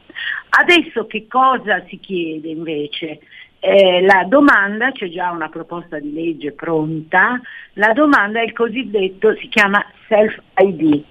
Adesso 0.49 1.06
che 1.06 1.27
cosa 1.27 1.84
si 1.88 1.99
chiede 1.99 2.49
invece? 2.49 3.19
Eh, 3.60 4.01
la 4.01 4.23
domanda, 4.27 4.91
c'è 4.91 5.10
già 5.10 5.32
una 5.32 5.49
proposta 5.49 5.99
di 5.99 6.13
legge 6.13 6.51
pronta, 6.51 7.41
la 7.73 7.91
domanda 7.93 8.39
è 8.39 8.43
il 8.43 8.53
cosiddetto, 8.53 9.36
si 9.36 9.47
chiama 9.49 9.84
self-ID, 10.08 11.03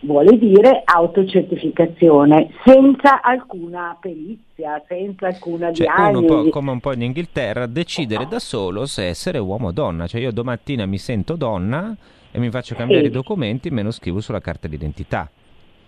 vuole 0.00 0.38
dire 0.38 0.82
autocertificazione, 0.84 2.50
senza 2.64 3.20
alcuna 3.20 3.96
perizia, 4.00 4.82
senza 4.86 5.26
alcuna 5.26 5.72
cioè, 5.72 5.86
diagnosi. 5.86 6.24
Uno 6.24 6.48
come 6.50 6.70
un 6.70 6.80
po' 6.80 6.92
in 6.92 7.02
Inghilterra, 7.02 7.66
decidere 7.66 8.26
da 8.26 8.38
solo 8.38 8.86
se 8.86 9.06
essere 9.06 9.38
uomo 9.38 9.68
o 9.68 9.72
donna. 9.72 10.06
Cioè 10.06 10.20
io 10.20 10.32
domattina 10.32 10.86
mi 10.86 10.98
sento 10.98 11.36
donna 11.36 11.96
e 12.30 12.38
mi 12.38 12.50
faccio 12.50 12.74
cambiare 12.74 13.04
sì. 13.04 13.08
i 13.08 13.12
documenti, 13.12 13.70
me 13.70 13.82
lo 13.82 13.90
scrivo 13.90 14.20
sulla 14.20 14.40
carta 14.40 14.68
d'identità. 14.68 15.30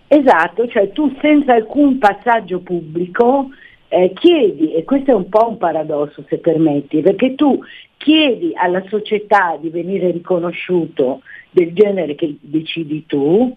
Esatto, 0.07 0.67
cioè 0.67 0.91
tu 0.91 1.15
senza 1.21 1.53
alcun 1.53 1.97
passaggio 1.97 2.59
pubblico 2.59 3.49
eh, 3.87 4.11
chiedi, 4.13 4.73
e 4.73 4.83
questo 4.83 5.11
è 5.11 5.13
un 5.13 5.29
po' 5.29 5.47
un 5.47 5.57
paradosso 5.57 6.23
se 6.27 6.37
permetti, 6.37 7.01
perché 7.01 7.35
tu 7.35 7.59
chiedi 7.97 8.51
alla 8.55 8.83
società 8.87 9.57
di 9.59 9.69
venire 9.69 10.11
riconosciuto 10.11 11.21
del 11.49 11.73
genere 11.73 12.15
che 12.15 12.35
decidi 12.39 13.05
tu, 13.05 13.55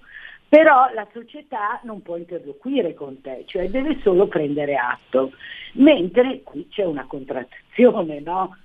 però 0.55 0.89
la 0.95 1.05
società 1.13 1.81
non 1.83 2.01
può 2.01 2.17
interloquire 2.17 2.95
con 2.95 3.21
te, 3.21 3.43
cioè 3.47 3.69
deve 3.69 3.99
solo 4.05 4.29
prendere 4.29 4.77
atto, 4.77 5.33
mentre 5.73 6.43
qui 6.45 6.69
c'è 6.71 6.85
una 6.85 7.07
contrattazione 7.09 8.21
no? 8.21 8.57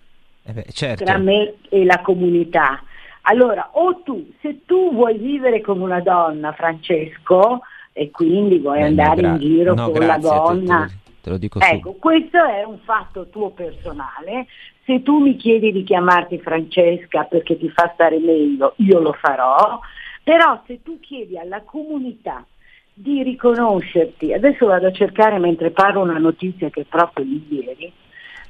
eh 0.43 0.53
beh, 0.53 0.65
certo. 0.71 1.03
tra 1.03 1.17
me 1.17 1.55
e 1.67 1.83
la 1.85 2.01
comunità. 2.01 2.83
Allora, 3.21 3.71
o 3.71 4.03
tu, 4.03 4.33
se 4.39 4.65
tu 4.67 4.93
vuoi 4.93 5.17
vivere 5.17 5.61
come 5.61 5.83
una 5.83 5.99
donna, 5.99 6.51
Francesco, 6.51 7.61
e 7.91 8.11
quindi 8.11 8.59
vuoi 8.59 8.81
beh, 8.81 8.85
andare 8.85 9.21
gra- 9.21 9.29
in 9.31 9.37
giro 9.39 9.73
no, 9.73 9.89
con 9.89 10.05
la 10.05 10.17
donna, 10.19 10.85
te, 10.85 10.93
te, 10.93 11.11
te 11.21 11.29
lo 11.31 11.37
dico 11.39 11.59
ecco, 11.59 11.93
su. 11.93 11.97
questo 11.97 12.37
è 12.45 12.63
un 12.65 12.77
fatto 12.83 13.29
tuo 13.29 13.49
personale. 13.49 14.45
Se 14.85 15.01
tu 15.01 15.17
mi 15.17 15.35
chiedi 15.37 15.71
di 15.71 15.81
chiamarti 15.81 16.37
Francesca 16.37 17.23
perché 17.23 17.57
ti 17.57 17.69
fa 17.69 17.89
stare 17.95 18.19
meglio, 18.19 18.73
io 18.77 18.99
lo 18.99 19.13
farò 19.13 19.79
però 20.29 20.61
se 20.67 20.83
tu 20.83 20.99
chiedi 20.99 21.39
alla 21.39 21.63
comunità 21.63 22.45
di 22.93 23.23
riconoscerti, 23.23 24.31
adesso 24.31 24.67
vado 24.67 24.85
a 24.85 24.91
cercare 24.91 25.39
mentre 25.39 25.71
parlo 25.71 26.01
una 26.01 26.19
notizia 26.19 26.69
che 26.69 26.81
è 26.81 26.85
proprio 26.87 27.25
di 27.25 27.43
ieri, 27.49 27.91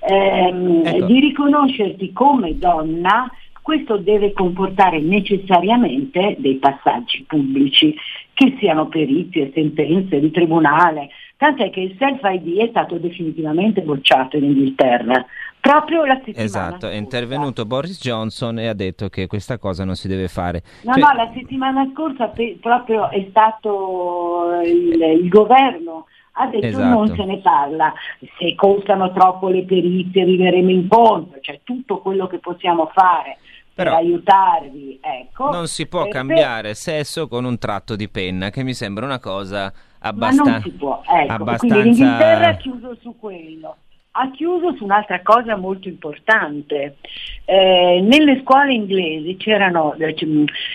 ehm, 0.02 0.82
ecco. 0.86 1.06
di 1.06 1.20
riconoscerti 1.22 2.12
come 2.12 2.58
donna, 2.58 3.32
questo 3.62 3.96
deve 3.96 4.34
comportare 4.34 5.00
necessariamente 5.00 6.36
dei 6.40 6.56
passaggi 6.56 7.24
pubblici, 7.26 7.96
che 8.34 8.58
siano 8.60 8.90
perizie, 8.90 9.52
sentenze 9.54 10.20
di 10.20 10.32
tribunale, 10.32 11.08
tant'è 11.38 11.70
che 11.70 11.80
il 11.80 11.96
self-ID 11.98 12.58
è 12.58 12.68
stato 12.72 12.98
definitivamente 12.98 13.80
bocciato 13.84 14.36
in 14.36 14.44
Inghilterra. 14.44 15.26
Proprio 15.62 16.06
la 16.06 16.16
settimana 16.16 16.44
Esatto, 16.44 16.70
scorsa. 16.80 16.92
è 16.92 16.96
intervenuto 16.96 17.66
Boris 17.66 18.00
Johnson 18.00 18.60
e 18.60 18.68
ha 18.68 18.74
detto 18.74 19.10
che 19.10 19.28
questa 19.28 19.58
cosa 19.58 19.84
non 19.84 19.96
si 19.96 20.08
deve 20.08 20.28
fare. 20.28 20.64
No, 20.84 20.94
Cioè- 20.94 21.02
no, 21.02 21.14
la 21.24 21.32
settimana 21.34 21.88
scorsa 21.94 22.28
pe- 22.28 22.58
proprio 22.62 23.10
è 23.10 23.28
stato 23.30 24.62
il, 24.64 25.02
il 25.22 25.28
governo 25.30 26.06
ha 26.34 26.48
detto 26.48 26.66
Esatto. 26.68 26.88
non 26.88 27.08
se 27.16 27.26
ne 27.26 27.38
parla, 27.40 27.94
se 28.38 28.56
costano 28.56 29.12
troppo 29.12 29.50
le 29.50 29.66
perizie 29.66 30.22
arriveremo 30.22 30.70
incontro, 30.70 31.38
cioè 31.42 31.60
tutto 31.64 32.00
quello 32.00 32.28
che 32.28 32.40
possiamo 32.40 32.90
fare 32.94 33.38
Però 33.74 33.90
per 33.92 34.00
aiutarvi, 34.00 35.00
ecco. 35.02 35.52
Non 35.52 35.68
si 35.68 35.88
può 35.88 36.06
Eh, 36.06 36.10
cambiare 36.10 36.74
sesso 36.76 37.28
con 37.28 37.44
un 37.44 37.58
tratto 37.58 37.98
di 37.98 38.08
penna, 38.08 38.50
che 38.52 38.64
mi 38.64 38.74
sembra 38.74 39.04
una 39.06 39.20
cosa 39.20 39.70
per- 39.70 40.14
Ma 40.16 40.30
non 40.30 40.40
abbastanza... 40.40 40.62
si 40.62 40.70
può, 40.72 41.02
ecco. 41.06 41.34
abbastanza- 41.34 41.76
Quindi 41.76 41.90
l'Inghilterra 42.00 42.48
ha 42.48 42.56
chiuso 42.56 42.96
su 43.02 43.16
quello. 43.20 43.76
Ha 44.12 44.32
chiuso 44.32 44.76
su 44.76 44.84
un'altra 44.84 45.22
cosa 45.22 45.56
molto 45.56 45.88
importante. 45.88 46.98
Eh, 47.46 48.02
nelle 48.02 48.42
scuole 48.42 48.74
inglesi 48.74 49.38
c'erano 49.38 49.94
eh, 49.96 50.16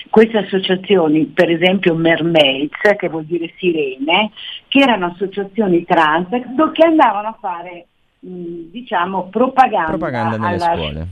queste 0.08 0.38
associazioni, 0.38 1.24
per 1.26 1.50
esempio 1.50 1.94
Mermaids, 1.94 2.78
che 2.96 3.08
vuol 3.08 3.24
dire 3.24 3.52
sirene, 3.58 4.30
che 4.68 4.78
erano 4.80 5.06
associazioni 5.06 5.84
trans 5.84 6.28
che 6.30 6.84
andavano 6.84 7.28
a 7.28 7.36
fare 7.40 7.86
mh, 8.24 8.70
diciamo 8.70 9.28
propaganda, 9.28 9.90
propaganda 9.90 10.36
nelle 10.36 10.64
alla- 10.64 10.76
scuole. 10.76 11.06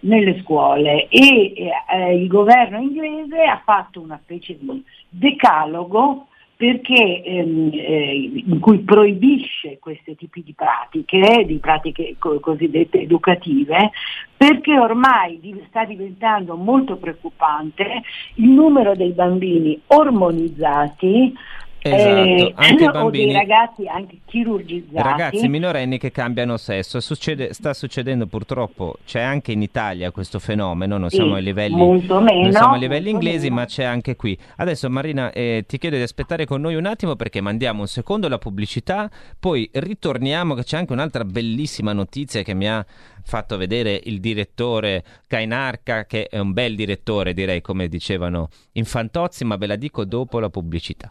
nelle 0.00 0.40
scuole 0.42 1.08
e 1.08 1.52
eh, 1.90 2.14
il 2.16 2.28
governo 2.28 2.78
inglese 2.78 3.42
ha 3.42 3.60
fatto 3.64 4.00
una 4.00 4.18
specie 4.22 4.56
di 4.58 4.84
decalogo 5.08 6.27
perché, 6.58 7.22
ehm, 7.22 7.70
eh, 7.72 8.42
in 8.46 8.58
cui 8.58 8.80
proibisce 8.80 9.78
questi 9.78 10.16
tipi 10.16 10.42
di 10.42 10.54
pratiche, 10.54 11.44
di 11.46 11.58
pratiche 11.58 12.16
co- 12.18 12.40
cosiddette 12.40 13.00
educative, 13.00 13.92
perché 14.36 14.76
ormai 14.76 15.38
di- 15.40 15.62
sta 15.68 15.84
diventando 15.84 16.56
molto 16.56 16.96
preoccupante 16.96 18.02
il 18.34 18.48
numero 18.48 18.96
dei 18.96 19.12
bambini 19.12 19.80
ormonizzati 19.86 21.32
Esatto, 21.80 22.52
anche 22.54 22.84
i 22.84 22.88
o 22.92 23.10
dei 23.10 23.32
ragazzi 23.32 23.86
anche 23.86 24.18
chirurgizzati. 24.24 25.08
Ragazzi 25.08 25.48
minorenni 25.48 25.98
che 25.98 26.10
cambiano 26.10 26.56
sesso, 26.56 27.00
Succede- 27.00 27.52
sta 27.52 27.72
succedendo 27.74 28.26
purtroppo, 28.26 28.96
c'è 29.04 29.20
anche 29.20 29.52
in 29.52 29.62
Italia 29.62 30.10
questo 30.10 30.38
fenomeno, 30.38 30.98
non 30.98 31.08
Sì, 31.08 31.16
siamo 31.16 31.34
ai 31.34 31.42
livelli, 31.42 31.76
meno, 31.76 32.06
non 32.08 32.52
siamo 32.52 32.74
ai 32.74 32.80
livelli 32.80 33.10
inglesi, 33.10 33.44
meno. 33.48 33.60
ma 33.60 33.66
c'è 33.66 33.84
anche 33.84 34.16
qui. 34.16 34.36
Adesso 34.56 34.90
Marina 34.90 35.30
eh, 35.32 35.64
ti 35.66 35.78
chiedo 35.78 35.96
di 35.96 36.02
aspettare 36.02 36.46
con 36.46 36.60
noi 36.60 36.74
un 36.74 36.86
attimo 36.86 37.16
perché 37.16 37.40
mandiamo 37.40 37.80
un 37.80 37.88
secondo 37.88 38.28
la 38.28 38.38
pubblicità, 38.38 39.10
poi 39.38 39.68
ritorniamo 39.72 40.54
che 40.54 40.64
c'è 40.64 40.76
anche 40.76 40.92
un'altra 40.92 41.24
bellissima 41.24 41.92
notizia 41.92 42.42
che 42.42 42.54
mi 42.54 42.68
ha 42.68 42.84
fatto 43.22 43.56
vedere 43.56 44.00
il 44.04 44.20
direttore 44.20 45.04
Cainarca, 45.26 46.06
che 46.06 46.26
è 46.26 46.38
un 46.38 46.52
bel 46.52 46.74
direttore 46.74 47.34
direi 47.34 47.60
come 47.60 47.88
dicevano 47.88 48.48
in 48.72 48.84
Fantozzi, 48.84 49.44
ma 49.44 49.56
ve 49.56 49.66
la 49.66 49.76
dico 49.76 50.04
dopo 50.04 50.40
la 50.40 50.48
pubblicità. 50.48 51.10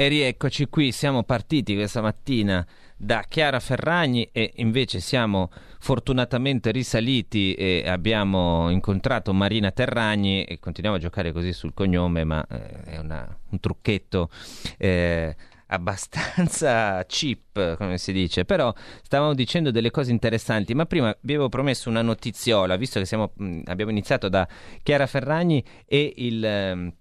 E 0.00 0.06
rieccoci 0.06 0.66
qui, 0.66 0.92
siamo 0.92 1.24
partiti 1.24 1.74
questa 1.74 2.00
mattina 2.00 2.64
da 2.96 3.24
Chiara 3.28 3.58
Ferragni 3.58 4.28
e 4.30 4.52
invece 4.58 5.00
siamo 5.00 5.50
fortunatamente 5.80 6.70
risaliti 6.70 7.54
e 7.54 7.82
abbiamo 7.84 8.70
incontrato 8.70 9.32
Marina 9.32 9.72
Terragni 9.72 10.44
e 10.44 10.60
continuiamo 10.60 10.98
a 10.98 11.02
giocare 11.02 11.32
così 11.32 11.52
sul 11.52 11.74
cognome, 11.74 12.22
ma 12.22 12.46
eh, 12.48 12.82
è 12.92 12.98
una- 12.98 13.26
un 13.50 13.58
trucchetto 13.58 14.30
eh, 14.76 15.34
abbastanza 15.66 17.02
cheap, 17.10 17.76
come 17.76 17.98
si 17.98 18.12
dice, 18.12 18.44
però 18.44 18.72
stavamo 19.02 19.34
dicendo 19.34 19.72
delle 19.72 19.90
cose 19.90 20.12
interessanti, 20.12 20.74
ma 20.74 20.86
prima 20.86 21.08
vi 21.22 21.32
avevo 21.32 21.48
promesso 21.48 21.88
una 21.88 22.02
notiziola, 22.02 22.76
visto 22.76 23.00
che 23.00 23.04
siamo, 23.04 23.32
abbiamo 23.64 23.90
iniziato 23.90 24.28
da 24.28 24.46
Chiara 24.80 25.08
Ferragni 25.08 25.60
e 25.86 26.12
il... 26.18 26.94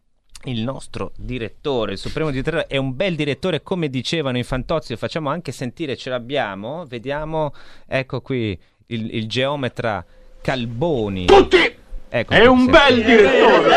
il 0.43 0.61
nostro 0.63 1.11
direttore, 1.17 1.93
il 1.93 1.97
supremo 1.97 2.31
direttore, 2.31 2.67
è 2.67 2.77
un 2.77 2.95
bel 2.95 3.15
direttore, 3.15 3.63
come 3.63 3.89
dicevano 3.89 4.37
i 4.37 4.43
Fantozzi, 4.43 4.93
lo 4.93 4.97
facciamo 4.97 5.29
anche 5.29 5.51
sentire, 5.51 5.97
ce 5.97 6.09
l'abbiamo, 6.09 6.85
vediamo, 6.85 7.53
ecco 7.85 8.21
qui 8.21 8.57
il, 8.87 9.15
il 9.15 9.27
geometra 9.27 10.05
Calboni. 10.41 11.25
Tutti! 11.25 11.75
Ecco 12.09 12.33
È 12.33 12.45
un 12.45 12.65
bel 12.65 13.03
direttore! 13.03 13.75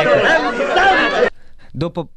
Ecco. 0.00 1.30
Dopo 1.72 2.08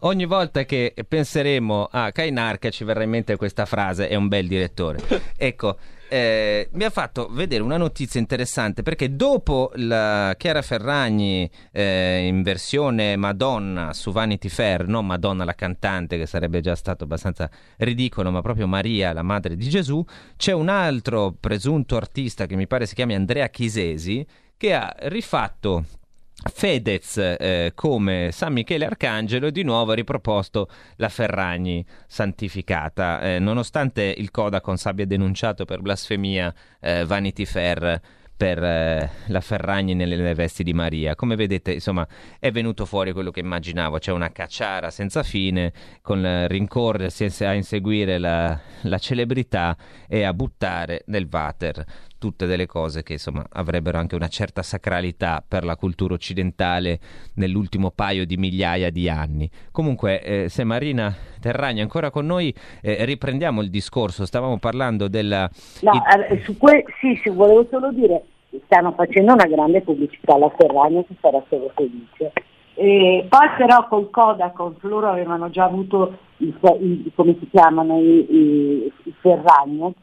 ogni 0.00 0.26
volta 0.26 0.64
che 0.64 0.94
penseremo 1.06 1.88
a 1.90 2.12
Kainarca 2.12 2.70
ci 2.70 2.84
verrà 2.84 3.02
in 3.02 3.10
mente 3.10 3.36
questa 3.36 3.64
frase, 3.64 4.08
è 4.08 4.14
un 4.14 4.28
bel 4.28 4.46
direttore. 4.46 5.00
Ecco, 5.36 5.78
eh, 6.08 6.68
mi 6.72 6.84
ha 6.84 6.90
fatto 6.90 7.28
vedere 7.30 7.62
una 7.62 7.76
notizia 7.76 8.18
interessante 8.20 8.82
perché 8.82 9.14
dopo 9.14 9.70
la 9.74 10.34
Chiara 10.36 10.62
Ferragni 10.62 11.48
eh, 11.72 12.26
in 12.26 12.42
versione 12.42 13.16
Madonna 13.16 13.92
su 13.92 14.10
Vanity 14.10 14.48
Fair, 14.48 14.86
non 14.86 15.06
Madonna 15.06 15.44
la 15.44 15.54
cantante 15.54 16.18
che 16.18 16.26
sarebbe 16.26 16.60
già 16.60 16.74
stato 16.74 17.04
abbastanza 17.04 17.50
ridicolo, 17.78 18.30
ma 18.30 18.40
proprio 18.40 18.66
Maria, 18.66 19.12
la 19.12 19.22
madre 19.22 19.56
di 19.56 19.68
Gesù, 19.68 20.04
c'è 20.36 20.52
un 20.52 20.68
altro 20.68 21.34
presunto 21.38 21.96
artista 21.96 22.46
che 22.46 22.56
mi 22.56 22.66
pare 22.66 22.86
si 22.86 22.94
chiami 22.94 23.14
Andrea 23.14 23.48
Chisesi 23.48 24.26
che 24.56 24.74
ha 24.74 24.94
rifatto 25.02 25.84
Fedez 26.40 27.16
eh, 27.16 27.72
come 27.74 28.30
San 28.32 28.52
Michele 28.52 28.86
Arcangelo 28.86 29.48
e 29.48 29.52
di 29.52 29.64
nuovo 29.64 29.92
ha 29.92 29.94
riproposto 29.94 30.68
la 30.96 31.08
Ferragni 31.08 31.84
santificata, 32.06 33.20
eh, 33.20 33.38
nonostante 33.38 34.14
il 34.16 34.30
Codacons 34.30 34.86
abbia 34.86 35.04
denunciato 35.04 35.64
per 35.64 35.80
blasfemia 35.80 36.54
eh, 36.80 37.04
Vanity 37.04 37.44
Fair 37.44 38.00
per 38.38 38.62
eh, 38.62 39.10
la 39.26 39.40
Ferragni 39.40 39.94
nelle, 39.94 40.14
nelle 40.14 40.34
vesti 40.34 40.62
di 40.62 40.72
Maria. 40.72 41.16
Come 41.16 41.34
vedete, 41.34 41.72
insomma, 41.72 42.06
è 42.38 42.52
venuto 42.52 42.86
fuori 42.86 43.12
quello 43.12 43.32
che 43.32 43.40
immaginavo, 43.40 43.98
c'è 43.98 44.12
una 44.12 44.30
cacciara 44.30 44.90
senza 44.90 45.24
fine 45.24 45.72
con 46.02 46.24
eh, 46.24 46.46
rincorrersi 46.46 47.44
a 47.44 47.52
inseguire 47.52 48.16
la, 48.18 48.58
la 48.82 48.98
celebrità 48.98 49.76
e 50.06 50.22
a 50.22 50.32
buttare 50.32 51.02
nel 51.06 51.26
water 51.28 51.84
tutte 52.18 52.46
delle 52.46 52.66
cose 52.66 53.02
che 53.02 53.14
insomma 53.14 53.44
avrebbero 53.52 53.98
anche 53.98 54.14
una 54.14 54.28
certa 54.28 54.62
sacralità 54.62 55.42
per 55.46 55.64
la 55.64 55.76
cultura 55.76 56.14
occidentale 56.14 56.98
nell'ultimo 57.34 57.90
paio 57.90 58.26
di 58.26 58.36
migliaia 58.36 58.90
di 58.90 59.08
anni. 59.08 59.48
Comunque, 59.70 60.22
eh, 60.22 60.48
se 60.48 60.64
Marina 60.64 61.14
Terragni 61.40 61.78
è 61.78 61.82
ancora 61.82 62.10
con 62.10 62.26
noi, 62.26 62.52
eh, 62.82 63.04
riprendiamo 63.04 63.62
il 63.62 63.70
discorso. 63.70 64.26
Stavamo 64.26 64.58
parlando 64.58 65.08
della. 65.08 65.48
No, 65.82 65.92
i- 65.92 66.34
eh, 66.34 66.42
su 66.42 66.56
que- 66.56 66.84
sì, 67.00 67.18
sì, 67.22 67.30
volevo 67.30 67.66
solo 67.70 67.92
dire, 67.92 68.24
stanno 68.64 68.92
facendo 68.92 69.32
una 69.32 69.46
grande 69.46 69.80
pubblicità 69.82 70.34
alla 70.34 70.52
Ferragni 70.56 71.06
che 71.06 71.14
sarà 71.20 71.42
solo 71.48 71.70
felice. 71.74 72.32
E 72.74 73.26
poi 73.28 73.48
però 73.56 73.88
col 73.88 74.08
Codacons 74.10 74.80
loro 74.82 75.08
avevano 75.08 75.50
già 75.50 75.64
avuto, 75.64 76.16
i, 76.36 76.54
i, 76.80 77.12
come 77.14 77.36
si 77.40 77.48
chiamano, 77.50 77.98
i, 77.98 78.26
i, 78.32 78.92
i 79.04 79.14
Ferragnez, 79.20 79.96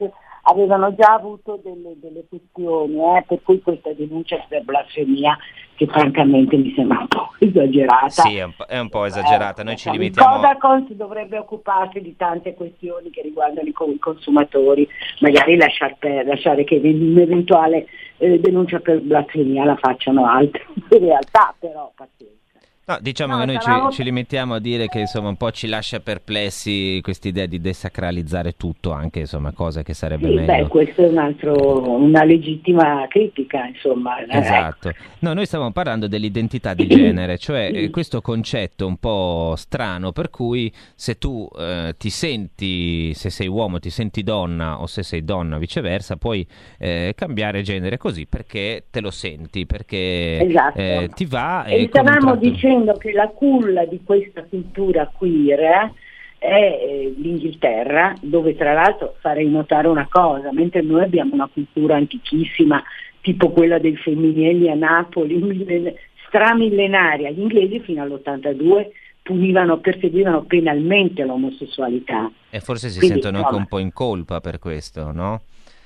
avevano 0.47 0.93
già 0.95 1.13
avuto 1.13 1.60
delle, 1.63 1.95
delle 1.99 2.25
questioni, 2.27 2.95
eh, 2.95 3.23
per 3.27 3.39
cui 3.43 3.62
questa 3.62 3.93
denuncia 3.93 4.43
per 4.47 4.63
blasfemia 4.63 5.38
che 5.75 5.88
francamente 5.88 6.55
mi 6.55 6.73
sembra 6.75 6.99
un 6.99 7.08
po' 7.08 7.31
esagerata. 7.39 8.10
Sì, 8.10 8.38
è 8.38 8.43
un 8.43 8.53
po', 8.55 8.65
è 8.65 8.79
un 8.79 8.89
po 8.89 9.05
esagerata, 9.05 9.63
noi 9.63 9.75
ci 9.75 9.89
limitiamo... 9.89 10.36
Il 10.36 10.41
Codacons 10.41 10.91
dovrebbe 10.91 11.38
occuparsi 11.38 11.99
di 11.99 12.15
tante 12.15 12.53
questioni 12.53 13.10
che 13.10 13.21
riguardano 13.21 13.67
i, 13.67 13.73
i 13.91 13.99
consumatori, 13.99 14.88
magari 15.19 15.58
lasciar 15.58 15.95
per, 15.97 16.25
lasciare 16.25 16.63
che 16.63 16.79
un'eventuale 16.81 17.88
eh, 18.17 18.39
denuncia 18.39 18.79
per 18.79 19.01
blasfemia 19.01 19.65
la 19.65 19.75
facciano 19.75 20.27
altri, 20.27 20.63
in 20.91 20.99
realtà 20.99 21.53
però 21.58 21.91
pazienza. 21.95 22.44
No, 22.88 23.00
diciamo 23.02 23.34
no, 23.34 23.39
che 23.39 23.45
noi 23.48 23.60
ci, 23.60 23.95
ci, 23.95 24.04
limitiamo 24.04 24.54
a 24.54 24.60
dire 24.60 24.88
che 24.88 25.00
insomma 25.00 25.30
un 25.30 25.38
po' 25.38 25.50
ci 25.50 25.65
lascia 25.65 26.00
perplessi 26.02 27.00
questa 27.02 27.28
idea 27.28 27.48
di 27.48 27.60
desacralizzare 27.60 28.56
tutto, 28.58 28.91
anche 28.91 29.21
insomma 29.21 29.54
cosa 29.54 29.82
che 29.82 29.95
sarebbe 29.95 30.28
sì, 30.28 30.36
meglio. 30.36 30.45
Beh, 30.45 30.67
questa 30.67 31.02
è 31.02 31.08
un 31.08 31.17
altro, 31.17 31.98
una 32.00 32.24
legittima 32.24 33.08
critica, 33.10 33.65
insomma. 33.65 34.19
Eh, 34.19 34.38
esatto. 34.38 34.91
No, 35.19 35.34
noi 35.34 35.48
stavamo 35.48 35.71
parlando 35.71 36.08
dell'identità 36.08 36.76
di 36.76 36.86
genere, 36.86 37.39
cioè 37.39 37.71
eh, 37.74 37.89
questo 37.89 38.21
concetto 38.21 38.86
un 38.86 38.98
po' 38.98 39.56
strano 39.58 40.12
per 40.12 40.30
cui 40.30 40.71
se 40.93 41.17
tu 41.17 41.50
eh, 41.58 41.95
ti 41.98 42.12
senti, 42.12 43.15
se 43.15 43.32
sei 43.32 43.48
uomo 43.48 43.80
ti 43.80 43.89
senti 43.89 44.21
donna 44.21 44.80
o 44.80 44.86
se 44.86 45.02
sei 45.02 45.24
donna 45.24 45.58
viceversa, 45.58 46.17
puoi 46.17 46.45
eh, 46.78 47.13
cambiare 47.15 47.63
genere 47.63 47.98
così 47.98 48.28
perché 48.28 48.84
te 48.91 49.02
lo 49.02 49.10
senti, 49.10 49.65
perché 49.65 50.45
esatto. 50.48 50.80
Eh, 50.80 51.10
ti 51.15 51.26
va. 51.26 51.63
E 51.63 51.88
stavamo 51.88 52.36
dicendo 52.36 52.74
dicendo 52.75 52.93
che 52.93 53.11
la 53.11 53.29
culla 53.29 53.85
di 53.85 54.01
questa 54.03 54.43
cultura 54.43 55.09
queer 55.15 55.91
è 56.38 56.47
eh, 56.47 57.13
l'Inghilterra, 57.17 58.13
dove 58.21 58.55
tra 58.55 58.73
l'altro 58.73 59.15
farei 59.19 59.49
notare 59.49 59.88
una 59.88 60.07
cosa, 60.09 60.51
mentre 60.51 60.81
noi 60.81 61.03
abbiamo 61.03 61.33
una 61.33 61.49
cultura 61.51 61.95
antichissima, 61.95 62.83
tipo 63.21 63.49
quella 63.51 63.79
dei 63.79 63.95
femminili 63.95 64.69
a 64.69 64.75
Napoli, 64.75 65.95
stramillenaria, 66.27 67.31
gli 67.31 67.39
inglesi 67.39 67.79
fino 67.79 68.03
all'82 68.03 68.88
punivano, 69.21 69.79
perseguivano 69.79 70.43
penalmente 70.43 71.23
l'omosessualità. 71.23 72.29
E 72.49 72.59
forse 72.59 72.89
si 72.89 72.99
Quindi, 72.99 73.21
sentono 73.21 73.43
anche 73.43 73.55
un 73.55 73.65
po' 73.65 73.79
in 73.79 73.91
colpa 73.91 74.39
per 74.39 74.59
questo, 74.59 75.11
no? 75.11 75.41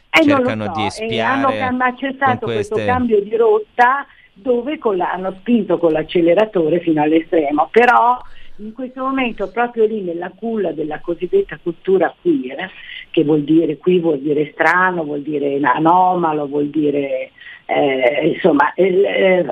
Eh, 0.09 0.23
Cercano 0.23 0.65
so. 0.65 0.71
di 0.75 0.85
espiare. 0.87 1.53
E 1.53 1.59
hanno, 1.59 1.77
ma 1.77 1.93
c'è 1.93 2.11
stato 2.15 2.47
queste... 2.47 2.73
questo 2.73 2.91
cambio 2.91 3.21
di 3.21 3.35
rotta 3.37 4.05
dove 4.41 4.79
la, 4.95 5.11
hanno 5.11 5.35
spinto 5.39 5.77
con 5.77 5.91
l'acceleratore 5.91 6.79
fino 6.79 7.01
all'estremo, 7.01 7.69
però 7.71 8.17
in 8.57 8.73
questo 8.73 9.03
momento 9.03 9.49
proprio 9.51 9.85
lì 9.85 10.01
nella 10.01 10.31
culla 10.35 10.71
della 10.71 10.99
cosiddetta 10.99 11.57
cultura 11.61 12.13
queer, 12.21 12.69
che 13.11 13.23
vuol 13.23 13.43
dire 13.43 13.77
qui 13.77 13.99
vuol 13.99 14.19
dire 14.19 14.51
strano, 14.51 15.03
vuol 15.03 15.21
dire 15.21 15.59
anomalo, 15.61 16.47
vuol 16.47 16.67
dire 16.67 17.31
eh, 17.65 18.31
insomma 18.33 18.73
eh, 18.73 19.45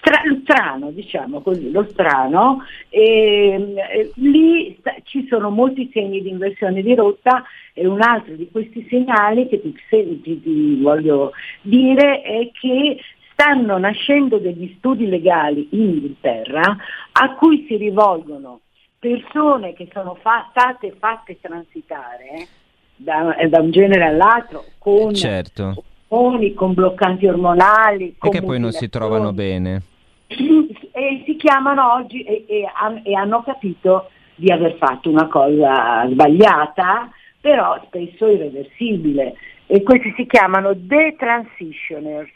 stra- 0.00 0.22
strano, 0.42 0.90
diciamo 0.90 1.40
così, 1.40 1.70
lo 1.70 1.86
strano, 1.90 2.64
e, 2.88 3.74
eh, 3.76 4.10
lì 4.16 4.76
sta- 4.80 4.96
ci 5.04 5.26
sono 5.28 5.50
molti 5.50 5.88
segni 5.92 6.20
di 6.20 6.30
inversione 6.30 6.82
di 6.82 6.94
rotta 6.94 7.44
e 7.72 7.86
un 7.86 8.02
altro 8.02 8.34
di 8.34 8.48
questi 8.50 8.86
segnali 8.88 9.48
che 9.48 9.60
ti, 9.60 9.74
ti, 10.22 10.42
ti 10.42 10.80
voglio 10.80 11.32
dire 11.62 12.22
è 12.22 12.50
che 12.52 12.98
stanno 13.40 13.78
nascendo 13.78 14.36
degli 14.36 14.74
studi 14.76 15.08
legali 15.08 15.68
in 15.70 15.80
Inghilterra 15.80 16.76
a 17.12 17.34
cui 17.36 17.64
si 17.66 17.76
rivolgono 17.76 18.60
persone 18.98 19.72
che 19.72 19.88
sono 19.94 20.14
fa- 20.20 20.48
state 20.50 20.94
fatte 20.98 21.38
transitare 21.40 22.46
da, 22.96 23.34
da, 23.48 23.60
un 23.62 23.70
genere 23.70 24.04
all'altro 24.04 24.64
con, 24.76 25.14
certo. 25.14 25.82
ormoni, 26.08 26.52
con 26.52 26.74
bloccanti 26.74 27.26
ormonali. 27.26 28.14
E 28.20 28.28
che 28.28 28.42
poi 28.42 28.60
non 28.60 28.72
si 28.72 28.90
trovano 28.90 29.32
bene. 29.32 29.82
E 30.26 31.22
si 31.24 31.36
chiamano 31.36 31.94
oggi 31.94 32.22
e, 32.22 32.44
e, 32.46 32.66
e 33.04 33.14
hanno 33.14 33.42
capito 33.42 34.10
di 34.34 34.52
aver 34.52 34.76
fatto 34.76 35.08
una 35.08 35.28
cosa 35.28 36.06
sbagliata, 36.10 37.08
però 37.40 37.82
spesso 37.86 38.28
irreversibile. 38.28 39.34
E 39.66 39.82
questi 39.82 40.12
si 40.14 40.26
chiamano 40.26 40.74
detransitioners 40.74 42.28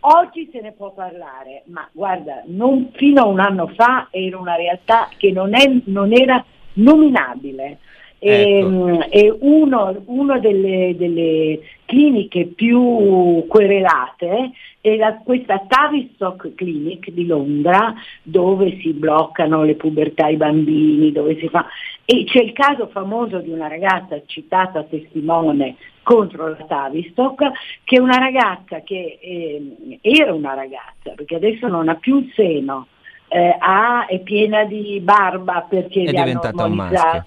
Oggi 0.00 0.48
se 0.52 0.60
ne 0.60 0.72
può 0.72 0.92
parlare, 0.92 1.62
ma 1.66 1.88
guarda, 1.92 2.42
non, 2.46 2.90
fino 2.94 3.22
a 3.22 3.26
un 3.26 3.40
anno 3.40 3.66
fa 3.74 4.08
era 4.10 4.38
una 4.38 4.54
realtà 4.54 5.08
che 5.16 5.32
non, 5.32 5.54
è, 5.54 5.80
non 5.86 6.12
era 6.12 6.44
nominabile. 6.74 7.78
Ecco. 8.20 9.00
E, 9.10 9.26
e 9.26 9.36
uno, 9.40 10.02
uno 10.06 10.40
delle, 10.40 10.94
delle, 10.96 11.60
cliniche 11.84 12.46
più 12.46 13.46
querelate 13.48 14.50
è 14.80 14.96
la, 14.96 15.18
questa 15.24 15.64
Tavistock 15.66 16.54
Clinic 16.54 17.10
di 17.10 17.24
Londra 17.26 17.94
dove 18.22 18.78
si 18.80 18.92
bloccano 18.92 19.62
le 19.62 19.74
pubertà 19.76 20.26
ai 20.26 20.36
bambini, 20.36 21.12
dove 21.12 21.38
si 21.38 21.48
fa... 21.48 21.66
E 22.04 22.24
c'è 22.24 22.42
il 22.42 22.52
caso 22.52 22.88
famoso 22.88 23.38
di 23.38 23.50
una 23.50 23.68
ragazza 23.68 24.20
citata 24.26 24.82
testimone 24.82 25.76
contro 26.02 26.48
la 26.48 26.64
Tavistock, 26.66 27.50
che 27.84 27.96
è 27.96 28.00
una 28.00 28.18
ragazza 28.18 28.80
che 28.80 29.18
eh, 29.20 29.98
era 30.00 30.32
una 30.32 30.54
ragazza, 30.54 31.12
perché 31.14 31.36
adesso 31.36 31.68
non 31.68 31.88
ha 31.88 31.96
più 31.96 32.18
il 32.18 32.32
seno, 32.34 32.86
eh, 33.28 33.56
ha, 33.58 34.06
è 34.06 34.18
piena 34.20 34.64
di 34.64 35.00
barba 35.00 35.66
perché 35.68 36.04
è 36.04 36.10
diventata 36.10 36.64
un 36.64 36.72
maschio. 36.72 37.26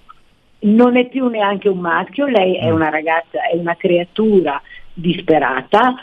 Non 0.62 0.96
è 0.96 1.08
più 1.08 1.28
neanche 1.28 1.68
un 1.68 1.78
maschio, 1.78 2.26
lei 2.26 2.58
mm. 2.58 2.62
è 2.62 2.70
una 2.70 2.88
ragazza, 2.88 3.42
è 3.48 3.56
una 3.56 3.76
creatura 3.76 4.60
disperata 4.92 5.94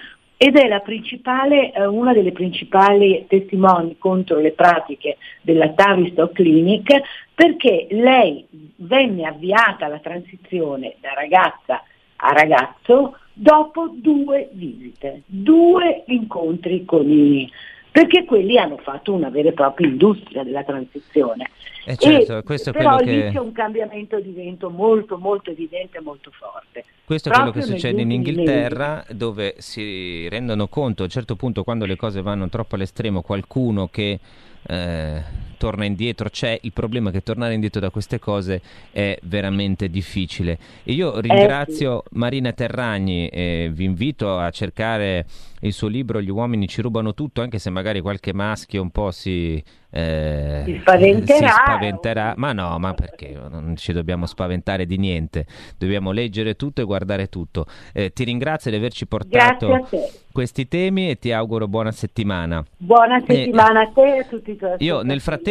ed 0.41 0.56
è 0.56 0.67
la 0.69 0.80
principale, 0.80 1.74
eh, 1.74 1.86
una 1.86 2.13
delle 2.13 2.32
principali 2.32 3.26
testimoni 3.28 3.98
contro 3.98 4.39
le 4.39 4.52
pratiche 4.52 5.17
della 5.41 5.69
Tavistock 5.69 6.34
Clinic 6.34 7.02
perché 7.36 7.88
lei 7.89 8.45
venne 8.78 9.26
avviata 9.26 9.88
la 9.88 10.00
transizione 10.00 10.95
da 11.02 11.13
ragazza 11.13 11.84
a 12.22 12.32
ragazzo 12.32 13.17
dopo 13.34 13.89
due 13.93 14.50
visite, 14.54 15.24
due 15.26 16.04
incontri 16.08 16.86
con 16.86 17.10
i 17.10 17.50
perché 17.91 18.25
quelli 18.25 18.58
hanno 18.58 18.78
fatto 18.78 19.13
una 19.13 19.30
vera 19.30 19.49
e 19.49 19.54
propria 19.54 19.88
industria 19.88 20.43
della 20.43 20.63
transizione. 20.63 21.49
Eh 21.86 21.95
certo, 21.95 22.38
e, 22.38 22.43
questo 22.43 22.69
è 22.69 22.73
però 22.73 22.97
lì 22.97 23.06
che... 23.06 23.30
c'è 23.32 23.39
un 23.39 23.52
cambiamento 23.52 24.19
di 24.19 24.32
vento 24.32 24.69
molto 24.69 25.17
molto 25.17 25.49
evidente 25.49 25.97
e 25.97 26.02
molto 26.02 26.30
forte. 26.32 26.86
Questo 27.04 27.30
è 27.30 27.32
quello 27.32 27.52
che 27.52 27.62
succede 27.63 28.02
in 28.02 28.12
Inghilterra 28.12 28.95
mesi. 28.97 29.17
dove 29.17 29.56
si 29.58 30.28
rendono 30.30 30.67
conto 30.67 31.02
a 31.02 31.06
un 31.06 31.12
certo 31.12 31.36
punto 31.36 31.63
quando 31.63 31.86
le 31.86 31.95
cose 31.95 32.21
vanno 32.21 32.47
troppo 32.49 32.75
all'estremo 32.75 33.21
qualcuno 33.21 33.88
che 33.88 34.19
eh, 34.67 35.23
torna 35.60 35.84
indietro, 35.84 36.30
c'è 36.30 36.58
il 36.62 36.72
problema 36.72 37.12
che 37.12 37.22
tornare 37.22 37.54
indietro 37.54 37.82
da 37.82 37.89
queste 37.89 38.17
cose 38.17 38.62
è 38.91 39.19
veramente 39.24 39.89
difficile. 39.89 40.58
E 40.84 40.93
io 40.93 41.19
ringrazio 41.19 42.00
eh 42.00 42.04
sì. 42.10 42.17
Marina 42.17 42.54
Terragni 42.54 43.28
e 43.28 43.69
vi 43.72 43.84
invito 43.84 44.38
a 44.38 44.50
cercare 44.52 45.26
il 45.62 45.74
suo 45.74 45.89
libro 45.89 46.22
Gli 46.22 46.30
uomini 46.30 46.67
ci 46.67 46.82
rubano 46.82 47.13
tutto, 47.13 47.41
anche 47.41 47.60
se 47.60 47.69
magari 47.69 48.00
qualche 48.00 48.34
maschio 48.34 48.82
un 48.82 48.89
po' 48.91 49.12
si, 49.12 49.62
eh, 49.89 50.62
si, 50.65 50.78
spaventerà. 50.80 51.48
si 51.48 51.54
spaventerà. 51.54 52.34
Ma 52.38 52.54
no, 52.54 52.80
ma 52.80 52.93
perché? 52.93 53.38
Non 53.50 53.76
ci 53.76 53.91
dobbiamo 53.91 54.26
spaventare 54.26 54.86
di 54.86 54.98
niente, 54.98 55.45
dobbiamo 55.78 56.12
leggere 56.12 56.56
tutto 56.56 56.82
e 56.82 56.86
guardare 56.86 57.28
tutto. 57.28 57.65
Eh, 57.91 58.13
ti 58.13 58.24
ringrazio 58.24 58.72
di 58.72 58.78
averci 58.78 59.06
portato 59.08 59.88
questi 60.32 60.67
temi 60.67 61.10
e 61.10 61.17
ti 61.17 61.32
auguro 61.32 61.67
buona 61.67 61.91
settimana. 61.91 62.63
Buona 62.78 63.17
eh, 63.17 63.24
settimana 63.26 63.82
a 63.82 63.91
te 63.93 64.15
e 64.15 64.19
a 64.19 64.24
tutti 64.24 64.52
i 64.52 64.56
tuoi 64.56 64.76
Io 64.80 65.02
nel 65.02 65.19
frattempo, 65.19 65.48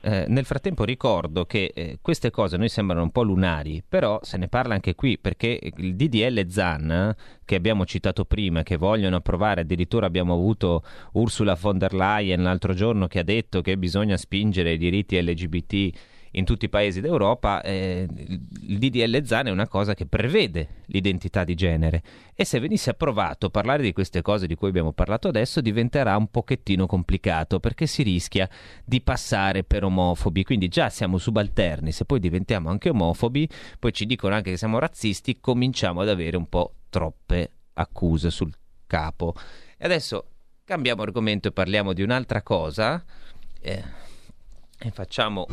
eh, 0.00 0.24
nel 0.28 0.44
frattempo 0.44 0.84
ricordo 0.84 1.44
che 1.44 1.72
eh, 1.74 1.98
queste 2.00 2.30
cose 2.30 2.56
a 2.56 2.58
noi 2.58 2.68
sembrano 2.68 3.02
un 3.02 3.10
po' 3.10 3.22
lunari, 3.22 3.82
però 3.86 4.20
se 4.22 4.36
ne 4.36 4.48
parla 4.48 4.74
anche 4.74 4.94
qui 4.94 5.18
perché 5.18 5.58
il 5.76 5.96
DDL 5.96 6.46
ZAN 6.48 7.14
che 7.44 7.54
abbiamo 7.54 7.84
citato 7.86 8.24
prima, 8.24 8.62
che 8.62 8.76
vogliono 8.76 9.16
approvare, 9.16 9.62
addirittura 9.62 10.06
abbiamo 10.06 10.34
avuto 10.34 10.82
Ursula 11.12 11.56
von 11.58 11.78
der 11.78 11.94
Leyen 11.94 12.42
l'altro 12.42 12.74
giorno 12.74 13.06
che 13.06 13.20
ha 13.20 13.24
detto 13.24 13.60
che 13.60 13.78
bisogna 13.78 14.16
spingere 14.16 14.72
i 14.72 14.78
diritti 14.78 15.20
LGBT 15.20 16.16
in 16.32 16.44
tutti 16.44 16.66
i 16.66 16.68
paesi 16.68 17.00
d'Europa, 17.00 17.62
eh, 17.62 18.06
il 18.08 18.78
DDL 18.78 19.22
ZAN 19.24 19.46
è 19.46 19.50
una 19.50 19.68
cosa 19.68 19.94
che 19.94 20.06
prevede 20.06 20.82
l'identità 20.86 21.44
di 21.44 21.54
genere. 21.54 22.02
E 22.34 22.44
se 22.44 22.60
venisse 22.60 22.90
approvato 22.90 23.50
parlare 23.50 23.82
di 23.82 23.92
queste 23.92 24.22
cose 24.22 24.46
di 24.46 24.54
cui 24.54 24.68
abbiamo 24.68 24.92
parlato 24.92 25.28
adesso 25.28 25.60
diventerà 25.60 26.16
un 26.16 26.28
pochettino 26.28 26.86
complicato 26.86 27.60
perché 27.60 27.86
si 27.86 28.02
rischia 28.02 28.48
di 28.84 29.00
passare 29.00 29.64
per 29.64 29.84
omofobi, 29.84 30.44
quindi 30.44 30.68
già 30.68 30.88
siamo 30.90 31.18
subalterni, 31.18 31.92
se 31.92 32.04
poi 32.04 32.20
diventiamo 32.20 32.70
anche 32.70 32.90
omofobi, 32.90 33.48
poi 33.78 33.92
ci 33.92 34.06
dicono 34.06 34.34
anche 34.34 34.50
che 34.50 34.56
siamo 34.56 34.78
razzisti, 34.78 35.40
cominciamo 35.40 36.00
ad 36.00 36.08
avere 36.08 36.36
un 36.36 36.48
po' 36.48 36.74
troppe 36.90 37.50
accuse 37.74 38.30
sul 38.30 38.52
capo. 38.86 39.34
E 39.76 39.84
adesso 39.84 40.24
cambiamo 40.64 41.02
argomento 41.02 41.48
e 41.48 41.52
parliamo 41.52 41.92
di 41.92 42.02
un'altra 42.02 42.42
cosa. 42.42 43.02
Eh, 43.60 43.82
e 44.78 44.90
facciamo... 44.90 45.46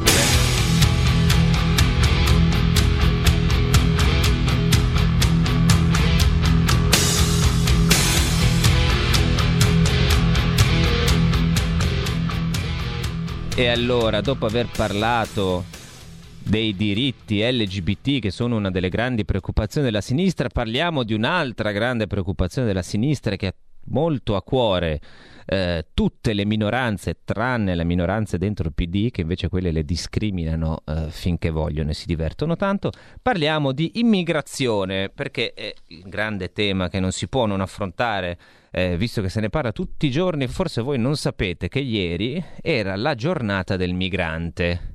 E 13.57 13.67
allora, 13.67 14.19
dopo 14.19 14.45
aver 14.45 14.67
parlato 14.67 15.63
dei 16.43 16.75
diritti 16.75 17.41
LGBT 17.41 18.19
che 18.19 18.29
sono 18.29 18.57
una 18.57 18.69
delle 18.69 18.89
grandi 18.89 19.23
preoccupazioni 19.23 19.85
della 19.87 20.01
sinistra, 20.01 20.49
parliamo 20.49 21.03
di 21.03 21.13
un'altra 21.13 21.71
grande 21.71 22.05
preoccupazione 22.05 22.67
della 22.67 22.81
sinistra 22.81 23.37
che 23.37 23.47
ha 23.47 23.53
molto 23.85 24.35
a 24.35 24.43
cuore 24.43 24.99
eh, 25.45 25.85
tutte 25.93 26.33
le 26.33 26.45
minoranze, 26.45 27.17
tranne 27.23 27.75
le 27.75 27.83
minoranze 27.83 28.37
dentro 28.37 28.67
il 28.67 28.73
PD, 28.73 29.11
che 29.11 29.21
invece 29.21 29.47
quelle 29.47 29.71
le 29.71 29.83
discriminano 29.83 30.81
eh, 30.85 31.07
finché 31.09 31.49
vogliono 31.49 31.91
e 31.91 31.93
si 31.93 32.05
divertono 32.05 32.55
tanto. 32.55 32.91
Parliamo 33.21 33.71
di 33.71 33.91
immigrazione, 33.95 35.09
perché 35.09 35.53
è 35.53 35.73
il 35.87 36.03
grande 36.05 36.51
tema 36.51 36.89
che 36.89 36.99
non 36.99 37.11
si 37.11 37.27
può 37.27 37.45
non 37.45 37.61
affrontare. 37.61 38.37
Eh, 38.71 38.97
visto 38.97 39.21
che 39.21 39.29
se 39.29 39.39
ne 39.39 39.49
parla 39.49 39.71
tutti 39.71 40.07
i 40.07 40.11
giorni, 40.11 40.47
forse 40.47 40.81
voi 40.81 40.97
non 40.97 41.15
sapete 41.15 41.69
che 41.69 41.79
ieri 41.79 42.43
era 42.61 42.95
la 42.95 43.15
giornata 43.15 43.77
del 43.77 43.93
migrante. 43.93 44.94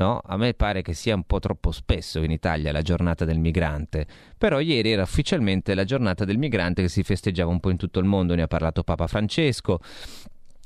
No? 0.00 0.18
A 0.24 0.38
me 0.38 0.54
pare 0.54 0.80
che 0.80 0.94
sia 0.94 1.14
un 1.14 1.24
po' 1.24 1.40
troppo 1.40 1.72
spesso 1.72 2.22
in 2.22 2.30
Italia 2.30 2.72
la 2.72 2.80
giornata 2.80 3.26
del 3.26 3.38
migrante, 3.38 4.06
però 4.38 4.58
ieri 4.58 4.92
era 4.92 5.02
ufficialmente 5.02 5.74
la 5.74 5.84
giornata 5.84 6.24
del 6.24 6.38
migrante 6.38 6.80
che 6.80 6.88
si 6.88 7.02
festeggiava 7.02 7.50
un 7.50 7.60
po' 7.60 7.68
in 7.68 7.76
tutto 7.76 7.98
il 7.98 8.06
mondo, 8.06 8.34
ne 8.34 8.40
ha 8.40 8.46
parlato 8.46 8.82
Papa 8.82 9.06
Francesco. 9.06 9.78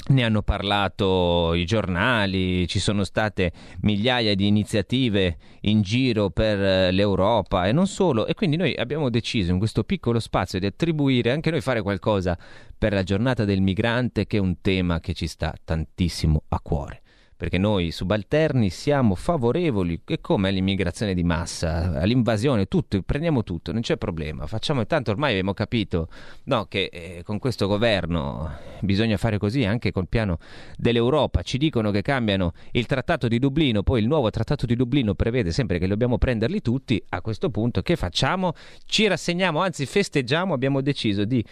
Ne 0.07 0.23
hanno 0.23 0.43
parlato 0.43 1.53
i 1.55 1.65
giornali, 1.65 2.69
ci 2.69 2.79
sono 2.79 3.03
state 3.05 3.51
migliaia 3.81 4.35
di 4.35 4.47
iniziative 4.47 5.39
in 5.63 5.81
giro 5.81 6.31
per 6.31 6.61
eh, 6.61 6.93
l'Europa 6.93 7.67
e 7.67 7.73
non 7.73 7.87
solo, 7.87 8.27
e 8.27 8.35
quindi 8.35 8.57
noi 8.57 8.75
abbiamo 8.75 9.09
deciso 9.09 9.51
in 9.51 9.59
questo 9.59 9.83
piccolo 9.83 10.21
spazio 10.21 10.61
di 10.61 10.67
attribuire 10.67 11.33
anche 11.33 11.51
noi 11.51 11.61
fare 11.63 11.83
qualcosa 11.83 12.39
per 12.77 12.93
la 12.93 13.03
giornata 13.03 13.45
del 13.45 13.63
migrante, 13.63 14.27
che 14.27 14.37
è 14.37 14.41
un 14.41 14.61
tema 14.61 15.01
che 15.01 15.15
ci 15.15 15.27
sta 15.27 15.53
tantissimo 15.65 16.43
a 16.49 16.61
cuore 16.61 17.04
perché 17.45 17.59
noi 17.59 17.91
subalterni 17.91 18.71
siamo 18.71 19.15
favorevoli 19.15 20.01
e 20.07 20.23
come 20.23 20.49
all'immigrazione 20.49 21.13
di 21.13 21.25
massa, 21.25 22.01
all'invasione, 22.01 22.65
tutto, 22.69 23.03
prendiamo 23.03 23.43
tutto, 23.43 23.71
non 23.71 23.83
c'è 23.83 23.99
problema, 23.99 24.47
facciamo 24.47 24.87
tanto 24.87 25.11
ormai 25.11 25.33
abbiamo 25.33 25.53
capito 25.53 26.09
no, 26.45 26.65
che 26.65 26.89
eh, 26.91 27.23
con 27.23 27.39
questo 27.39 27.67
governo 27.67 28.51
bisogna 28.81 29.19
fare 29.19 29.37
così 29.37 29.63
anche 29.67 29.93
col 29.93 30.09
piano 30.09 30.39
dell'Europa, 30.79 31.43
ci 31.43 31.59
dicono 31.59 31.91
che 31.91 32.01
cambiano 32.01 32.55
il 32.71 32.87
trattato 32.87 33.29
di 33.29 33.39
Dublino, 33.39 33.83
poi 33.83 34.01
il 34.01 34.07
nuovo 34.07 34.31
trattato 34.31 34.65
di 34.65 34.75
Dublino 34.75 35.13
prevede 35.13 35.53
sempre 35.53 35.79
che 35.79 35.87
dobbiamo 35.87 36.17
prenderli 36.17 36.63
tutti, 36.63 36.99
a 37.11 37.21
questo 37.21 37.51
punto 37.51 37.83
che 37.83 37.97
facciamo? 37.97 38.55
Ci 38.87 39.07
rassegniamo, 39.07 39.61
anzi 39.61 39.85
festeggiamo, 39.85 40.55
abbiamo 40.55 40.81
deciso 40.81 41.27
di 41.27 41.45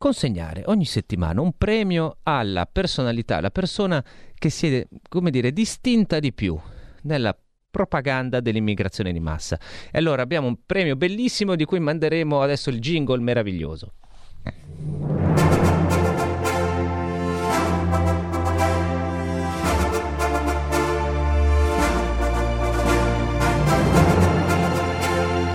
consegnare 0.00 0.62
ogni 0.64 0.86
settimana 0.86 1.42
un 1.42 1.52
premio 1.58 2.16
alla 2.22 2.64
personalità, 2.64 3.36
alla 3.36 3.50
persona 3.50 4.02
che 4.34 4.48
si 4.48 4.74
è, 4.74 4.86
come 5.06 5.30
dire, 5.30 5.52
distinta 5.52 6.18
di 6.20 6.32
più 6.32 6.58
nella 7.02 7.36
propaganda 7.70 8.40
dell'immigrazione 8.40 9.12
di 9.12 9.20
massa. 9.20 9.60
E 9.92 9.98
allora 9.98 10.22
abbiamo 10.22 10.46
un 10.46 10.56
premio 10.64 10.96
bellissimo 10.96 11.54
di 11.54 11.66
cui 11.66 11.80
manderemo 11.80 12.40
adesso 12.40 12.70
il 12.70 12.80
jingle 12.80 13.20
meraviglioso. 13.20 13.92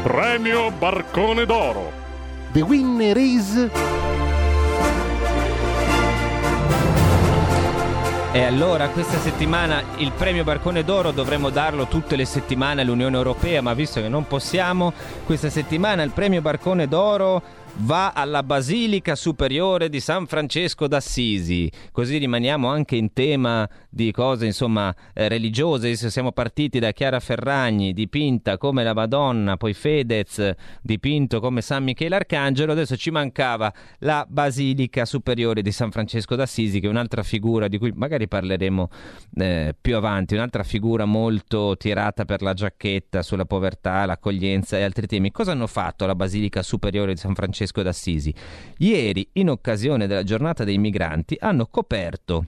Premio 0.04 0.70
Barcone 0.78 1.46
d'Oro. 1.48 2.04
The 2.52 2.62
winner 2.62 3.18
is 3.18 4.05
E 8.36 8.44
allora 8.44 8.90
questa 8.90 9.18
settimana 9.18 9.82
il 9.96 10.12
premio 10.12 10.44
Barcone 10.44 10.84
d'Oro 10.84 11.12
dovremmo 11.12 11.50
darlo 11.52 11.88
tutte 11.88 12.18
le 12.18 12.26
settimane 12.26 12.82
all'Unione 12.82 13.16
Europea, 13.16 13.62
ma 13.62 13.74
visto 13.74 14.02
che 14.02 14.10
non 14.10 14.28
possiamo, 14.28 14.92
questa 15.26 15.50
settimana 15.50 16.04
il 16.04 16.12
premio 16.12 16.42
Barcone 16.42 16.90
d'Oro 16.90 17.42
va 17.80 18.14
alla 18.14 18.42
Basilica 18.42 19.16
Superiore 19.16 19.90
di 19.90 20.00
San 20.00 20.28
Francesco 20.28 20.88
d'Assisi. 20.88 21.70
Così 21.92 22.18
rimaniamo 22.18 22.70
anche 22.70 22.96
in 22.96 23.12
tema 23.12 23.68
di 23.90 24.12
cose 24.12 24.46
insomma 24.46 24.96
eh, 25.14 25.28
religiose. 25.28 25.96
Siamo 25.96 26.32
partiti 26.32 26.80
da 26.80 26.92
Chiara 26.92 27.20
Ferragni, 27.20 27.94
dipinta 27.94 28.58
come 28.58 28.84
la 28.84 28.94
Madonna, 28.94 29.58
poi 29.58 29.74
Fedez, 29.74 30.54
dipinto 30.82 31.40
come 31.40 31.62
San 31.62 31.84
Michele 31.84 32.16
Arcangelo. 32.16 32.72
Adesso 32.72 32.96
ci 32.96 33.12
mancava 33.12 33.72
la 34.00 34.26
Basilica 34.28 35.06
Superiore 35.06 35.62
di 35.62 35.72
San 35.72 35.92
Francesco 35.92 36.36
d'Assisi, 36.36 36.80
che 36.80 36.88
è 36.88 36.90
un'altra 36.90 37.24
figura 37.24 37.68
di 37.68 37.78
cui 37.78 37.92
magari 37.94 38.28
parleremo 38.28 38.90
eh, 39.36 39.76
più 39.80 39.98
avanti, 39.98 40.34
un'altra 40.36 40.64
figura 40.64 41.06
molto 41.06 41.76
tirata 41.78 42.24
per 42.24 42.42
la 42.42 42.54
giacchetta 42.54 43.22
sulla 43.22 43.46
povertà, 43.46 44.06
l'accoglienza 44.06 44.78
e 44.78 44.84
altri 44.84 45.08
temi. 45.08 45.32
Cosa 45.32 45.52
hanno 45.52 45.68
fatto 45.68 46.06
la 46.06 46.16
Basilica 46.16 46.64
Superiore 46.64 47.14
di 47.14 47.20
San 47.20 47.36
Francesco 47.36 47.65
Francesco 47.66 47.82
d'Assisi. 47.82 48.34
Ieri, 48.78 49.28
in 49.34 49.50
occasione 49.50 50.08
della 50.08 50.24
giornata 50.24 50.64
dei 50.64 50.78
migranti, 50.78 51.36
hanno 51.40 51.68
coperto 51.68 52.46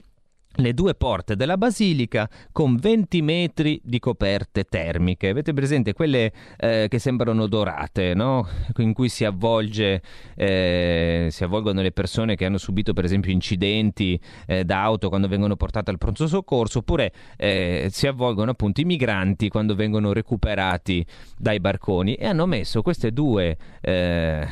le 0.58 0.74
due 0.74 0.94
porte 0.94 1.36
della 1.36 1.56
basilica 1.56 2.28
con 2.52 2.76
20 2.76 3.22
metri 3.22 3.80
di 3.82 3.98
coperte 3.98 4.64
termiche. 4.64 5.28
Avete 5.28 5.52
presente 5.52 5.92
quelle 5.92 6.32
eh, 6.56 6.86
che 6.88 6.98
sembrano 6.98 7.46
dorate, 7.46 8.14
no? 8.14 8.46
in 8.78 8.92
cui 8.92 9.08
si, 9.08 9.24
avvolge, 9.24 10.02
eh, 10.34 11.28
si 11.30 11.44
avvolgono 11.44 11.80
le 11.80 11.92
persone 11.92 12.34
che 12.34 12.44
hanno 12.44 12.58
subito 12.58 12.92
per 12.92 13.04
esempio 13.04 13.32
incidenti 13.32 14.20
eh, 14.46 14.64
d'auto 14.64 15.08
quando 15.08 15.28
vengono 15.28 15.56
portate 15.56 15.90
al 15.90 15.98
pronto 15.98 16.26
soccorso, 16.26 16.78
oppure 16.78 17.12
eh, 17.36 17.88
si 17.90 18.06
avvolgono 18.06 18.50
appunto 18.50 18.80
i 18.80 18.84
migranti 18.84 19.48
quando 19.48 19.74
vengono 19.74 20.12
recuperati 20.12 21.04
dai 21.36 21.60
barconi 21.60 22.14
e 22.14 22.26
hanno 22.26 22.46
messo 22.46 22.82
queste 22.82 23.12
due 23.12 23.56
eh, 23.80 24.46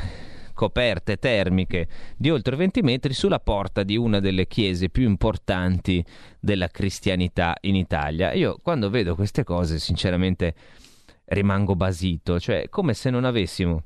coperte 0.57 1.19
termiche 1.19 1.87
di 2.17 2.31
oltre 2.31 2.57
20 2.57 2.81
metri 2.81 3.13
sulla 3.13 3.39
porta 3.39 3.83
di 3.83 3.97
una 3.97 4.21
delle 4.21 4.47
chiese 4.47 4.89
più 4.89 5.05
importanti 5.07 6.03
della 6.41 6.69
cristianità 6.69 7.55
in 7.61 7.77
Italia. 7.77 8.33
Io 8.33 8.59
quando 8.63 8.89
vedo 8.89 9.15
queste 9.15 9.45
cose 9.45 9.79
sinceramente 9.79 10.55
rimango 11.27 11.77
basito, 11.77 12.41
cioè 12.41 12.71
come 12.71 12.95
se 12.95 13.11
non 13.11 13.25
avessimo 13.25 13.83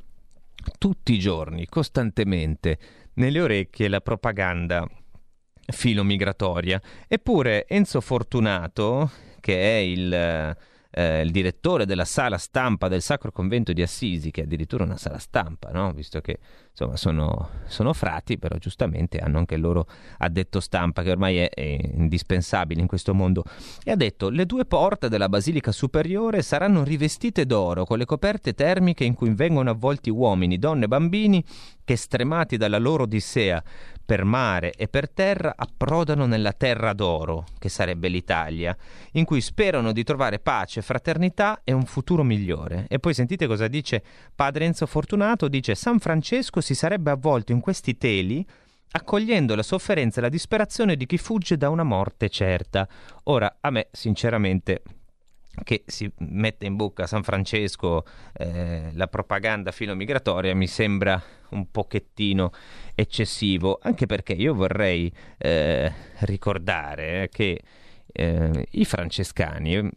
tutti 0.78 1.12
i 1.12 1.18
giorni, 1.18 1.66
costantemente, 1.66 2.78
nelle 3.14 3.40
orecchie 3.40 3.88
la 3.88 4.00
propaganda 4.00 4.86
filomigratoria. 5.66 6.80
Eppure 7.08 7.66
Enzo 7.66 8.00
Fortunato, 8.00 9.10
che 9.40 9.60
è 9.60 9.76
il 9.78 10.56
eh, 10.90 11.20
il 11.22 11.30
direttore 11.30 11.86
della 11.86 12.04
sala 12.04 12.36
stampa 12.36 12.88
del 12.88 13.02
Sacro 13.02 13.30
Convento 13.30 13.72
di 13.72 13.82
Assisi, 13.82 14.30
che 14.30 14.42
è 14.42 14.44
addirittura 14.44 14.84
una 14.84 14.96
sala 14.96 15.18
stampa, 15.18 15.70
no? 15.70 15.92
visto 15.92 16.20
che 16.20 16.38
insomma, 16.70 16.96
sono, 16.96 17.50
sono, 17.66 17.92
frati, 17.92 18.38
però 18.38 18.56
giustamente 18.56 19.18
hanno 19.18 19.38
anche 19.38 19.54
il 19.54 19.60
loro 19.60 19.86
addetto 20.18 20.60
stampa, 20.60 21.02
che 21.02 21.10
ormai 21.10 21.36
è, 21.36 21.48
è 21.50 21.78
indispensabile 21.94 22.80
in 22.80 22.86
questo 22.86 23.14
mondo, 23.14 23.44
e 23.84 23.90
ha 23.90 23.96
detto 23.96 24.28
le 24.28 24.46
due 24.46 24.64
porte 24.64 25.08
della 25.08 25.28
Basilica 25.28 25.72
Superiore 25.72 26.42
saranno 26.42 26.82
rivestite 26.82 27.46
d'oro, 27.46 27.84
con 27.84 27.98
le 27.98 28.04
coperte 28.04 28.54
termiche 28.54 29.04
in 29.04 29.14
cui 29.14 29.32
vengono 29.32 29.70
avvolti 29.70 30.10
uomini, 30.10 30.58
donne 30.58 30.84
e 30.86 30.88
bambini 30.88 31.44
che, 31.84 31.96
stremati 31.96 32.56
dalla 32.56 32.78
loro 32.78 33.04
odissea 33.04 33.62
per 34.10 34.24
mare 34.24 34.72
e 34.72 34.88
per 34.88 35.08
terra, 35.08 35.54
approdano 35.56 36.26
nella 36.26 36.50
terra 36.50 36.92
d'oro, 36.94 37.44
che 37.60 37.68
sarebbe 37.68 38.08
l'Italia, 38.08 38.76
in 39.12 39.24
cui 39.24 39.40
sperano 39.40 39.92
di 39.92 40.02
trovare 40.02 40.40
pace, 40.40 40.82
fraternità 40.82 41.60
e 41.62 41.70
un 41.70 41.84
futuro 41.84 42.24
migliore. 42.24 42.86
E 42.88 42.98
poi 42.98 43.14
sentite 43.14 43.46
cosa 43.46 43.68
dice 43.68 44.02
padre 44.34 44.64
Enzo 44.64 44.86
Fortunato, 44.86 45.46
dice 45.46 45.76
San 45.76 46.00
Francesco 46.00 46.60
si 46.60 46.74
sarebbe 46.74 47.12
avvolto 47.12 47.52
in 47.52 47.60
questi 47.60 47.96
teli 47.98 48.44
accogliendo 48.90 49.54
la 49.54 49.62
sofferenza 49.62 50.18
e 50.18 50.22
la 50.22 50.28
disperazione 50.28 50.96
di 50.96 51.06
chi 51.06 51.16
fugge 51.16 51.56
da 51.56 51.68
una 51.68 51.84
morte 51.84 52.28
certa. 52.30 52.88
Ora, 53.26 53.58
a 53.60 53.70
me, 53.70 53.90
sinceramente, 53.92 54.82
che 55.64 55.82
si 55.86 56.10
mette 56.18 56.66
in 56.66 56.76
bocca 56.76 57.04
a 57.04 57.06
San 57.06 57.22
Francesco 57.22 58.04
eh, 58.32 58.90
la 58.92 59.08
propaganda 59.08 59.72
filomigratoria 59.72 60.54
mi 60.54 60.66
sembra 60.66 61.20
un 61.50 61.70
pochettino 61.70 62.52
eccessivo, 62.94 63.78
anche 63.82 64.06
perché 64.06 64.32
io 64.32 64.54
vorrei 64.54 65.12
eh, 65.38 65.92
ricordare 66.20 67.28
che 67.30 67.60
eh, 68.06 68.66
i 68.70 68.84
francescani 68.84 69.90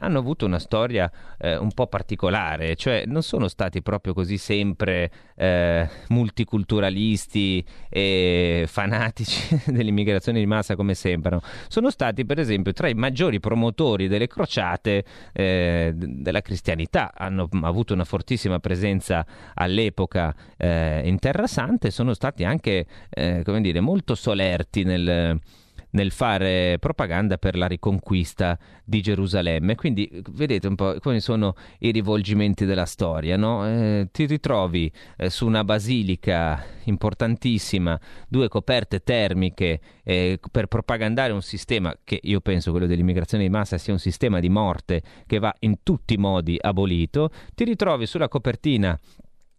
hanno 0.00 0.18
avuto 0.18 0.46
una 0.46 0.58
storia 0.58 1.10
eh, 1.38 1.56
un 1.56 1.72
po' 1.72 1.86
particolare, 1.86 2.76
cioè 2.76 3.04
non 3.06 3.22
sono 3.22 3.48
stati 3.48 3.82
proprio 3.82 4.12
così 4.12 4.36
sempre 4.36 5.10
eh, 5.36 5.88
multiculturalisti 6.08 7.64
e 7.88 8.64
fanatici 8.66 9.60
dell'immigrazione 9.70 10.38
di 10.38 10.46
massa 10.46 10.76
come 10.76 10.94
sembrano. 10.94 11.40
Sono 11.68 11.90
stati 11.90 12.24
per 12.24 12.38
esempio 12.38 12.72
tra 12.72 12.88
i 12.88 12.94
maggiori 12.94 13.40
promotori 13.40 14.08
delle 14.08 14.26
crociate 14.26 15.04
eh, 15.32 15.92
della 15.94 16.40
cristianità, 16.40 17.12
hanno 17.14 17.48
avuto 17.62 17.94
una 17.94 18.04
fortissima 18.04 18.58
presenza 18.58 19.24
all'epoca 19.54 20.34
eh, 20.56 21.02
in 21.04 21.18
Terra 21.18 21.46
Santa 21.46 21.88
e 21.88 21.90
sono 21.90 22.14
stati 22.14 22.44
anche 22.44 22.86
eh, 23.10 23.42
come 23.44 23.60
dire, 23.60 23.80
molto 23.80 24.14
solerti 24.14 24.84
nel 24.84 25.38
nel 25.90 26.10
fare 26.10 26.78
propaganda 26.78 27.38
per 27.38 27.56
la 27.56 27.66
riconquista 27.66 28.58
di 28.84 29.00
Gerusalemme. 29.00 29.74
Quindi 29.74 30.22
vedete 30.30 30.66
un 30.66 30.74
po' 30.74 30.96
come 31.00 31.20
sono 31.20 31.54
i 31.80 31.90
rivolgimenti 31.90 32.64
della 32.64 32.86
storia, 32.86 33.36
no? 33.36 33.66
eh, 33.66 34.08
ti 34.12 34.26
ritrovi 34.26 34.90
eh, 35.16 35.30
su 35.30 35.46
una 35.46 35.64
basilica 35.64 36.64
importantissima, 36.84 37.98
due 38.28 38.48
coperte 38.48 39.02
termiche 39.02 39.80
eh, 40.04 40.38
per 40.50 40.66
propagandare 40.66 41.32
un 41.32 41.42
sistema 41.42 41.94
che 42.04 42.18
io 42.22 42.40
penso 42.40 42.70
quello 42.70 42.86
dell'immigrazione 42.86 43.44
di 43.44 43.50
massa 43.50 43.78
sia 43.78 43.92
un 43.92 43.98
sistema 43.98 44.40
di 44.40 44.48
morte 44.48 45.02
che 45.26 45.38
va 45.38 45.54
in 45.60 45.82
tutti 45.82 46.14
i 46.14 46.18
modi 46.18 46.56
abolito, 46.60 47.30
ti 47.54 47.64
ritrovi 47.64 48.06
sulla 48.06 48.28
copertina 48.28 48.98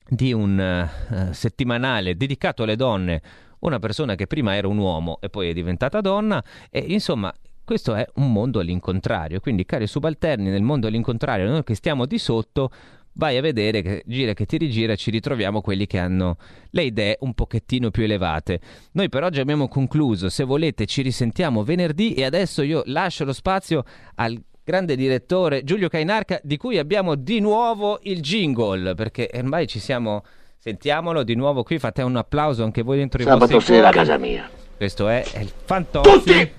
di 0.07 0.33
un 0.33 0.89
uh, 1.09 1.31
settimanale 1.31 2.17
dedicato 2.17 2.63
alle 2.63 2.75
donne 2.75 3.21
una 3.61 3.79
persona 3.79 4.15
che 4.15 4.27
prima 4.27 4.55
era 4.55 4.67
un 4.67 4.77
uomo 4.77 5.17
e 5.21 5.29
poi 5.29 5.49
è 5.49 5.53
diventata 5.53 6.01
donna 6.01 6.43
e 6.69 6.79
insomma 6.79 7.33
questo 7.63 7.95
è 7.95 8.05
un 8.15 8.31
mondo 8.31 8.59
all'incontrario, 8.59 9.39
quindi 9.39 9.65
cari 9.65 9.87
subalterni 9.87 10.49
nel 10.49 10.61
mondo 10.61 10.87
all'incontrario, 10.87 11.49
noi 11.49 11.63
che 11.63 11.75
stiamo 11.75 12.05
di 12.05 12.17
sotto 12.17 12.69
vai 13.13 13.37
a 13.37 13.41
vedere 13.41 13.81
che 13.81 14.03
gira 14.05 14.33
che 14.33 14.45
ti 14.45 14.57
rigira 14.57 14.95
ci 14.95 15.11
ritroviamo 15.11 15.61
quelli 15.61 15.85
che 15.85 15.97
hanno 15.97 16.37
le 16.71 16.83
idee 16.83 17.17
un 17.21 17.33
pochettino 17.33 17.89
più 17.89 18.03
elevate. 18.03 18.59
Noi 18.93 19.09
per 19.09 19.23
oggi 19.23 19.39
abbiamo 19.39 19.67
concluso, 19.67 20.29
se 20.29 20.43
volete 20.43 20.85
ci 20.85 21.01
risentiamo 21.01 21.63
venerdì 21.63 22.13
e 22.13 22.25
adesso 22.25 22.61
io 22.61 22.83
lascio 22.85 23.25
lo 23.25 23.33
spazio 23.33 23.83
al 24.15 24.41
grande 24.63 24.95
direttore 24.95 25.63
Giulio 25.63 25.87
Cainarca 25.87 26.39
di 26.43 26.57
cui 26.57 26.77
abbiamo 26.77 27.15
di 27.15 27.39
nuovo 27.39 27.99
il 28.03 28.21
jingle 28.21 28.95
perché 28.95 29.29
ormai 29.33 29.67
ci 29.67 29.79
siamo 29.79 30.23
Sentiamolo 30.63 31.23
di 31.23 31.33
nuovo 31.33 31.63
qui, 31.63 31.79
fate 31.79 32.03
un 32.03 32.15
applauso 32.15 32.63
anche 32.63 32.83
voi 32.83 32.97
dentro 32.97 33.19
Sabato 33.23 33.45
i 33.45 33.53
vostri 33.55 33.73
sera 33.73 33.87
a 33.87 33.91
casa 33.91 34.19
mia. 34.19 34.47
Questo 34.77 35.07
è, 35.07 35.23
è 35.23 35.39
il 35.39 35.51
Fantozzi. 35.65 36.11
Tutti! 36.11 36.51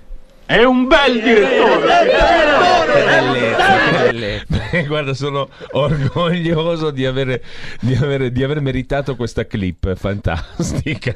È 0.45 0.61
un 0.63 0.87
bel 0.87 1.21
direttore! 1.21 2.01
Guarda, 4.87 5.13
sono 5.13 5.49
orgoglioso 5.71 6.91
di 6.91 7.05
avere, 7.05 7.43
di, 7.79 7.93
avere, 7.95 8.31
di 8.31 8.43
aver 8.43 8.59
meritato 8.59 9.15
questa 9.15 9.45
clip 9.45 9.95
fantastica. 9.95 11.15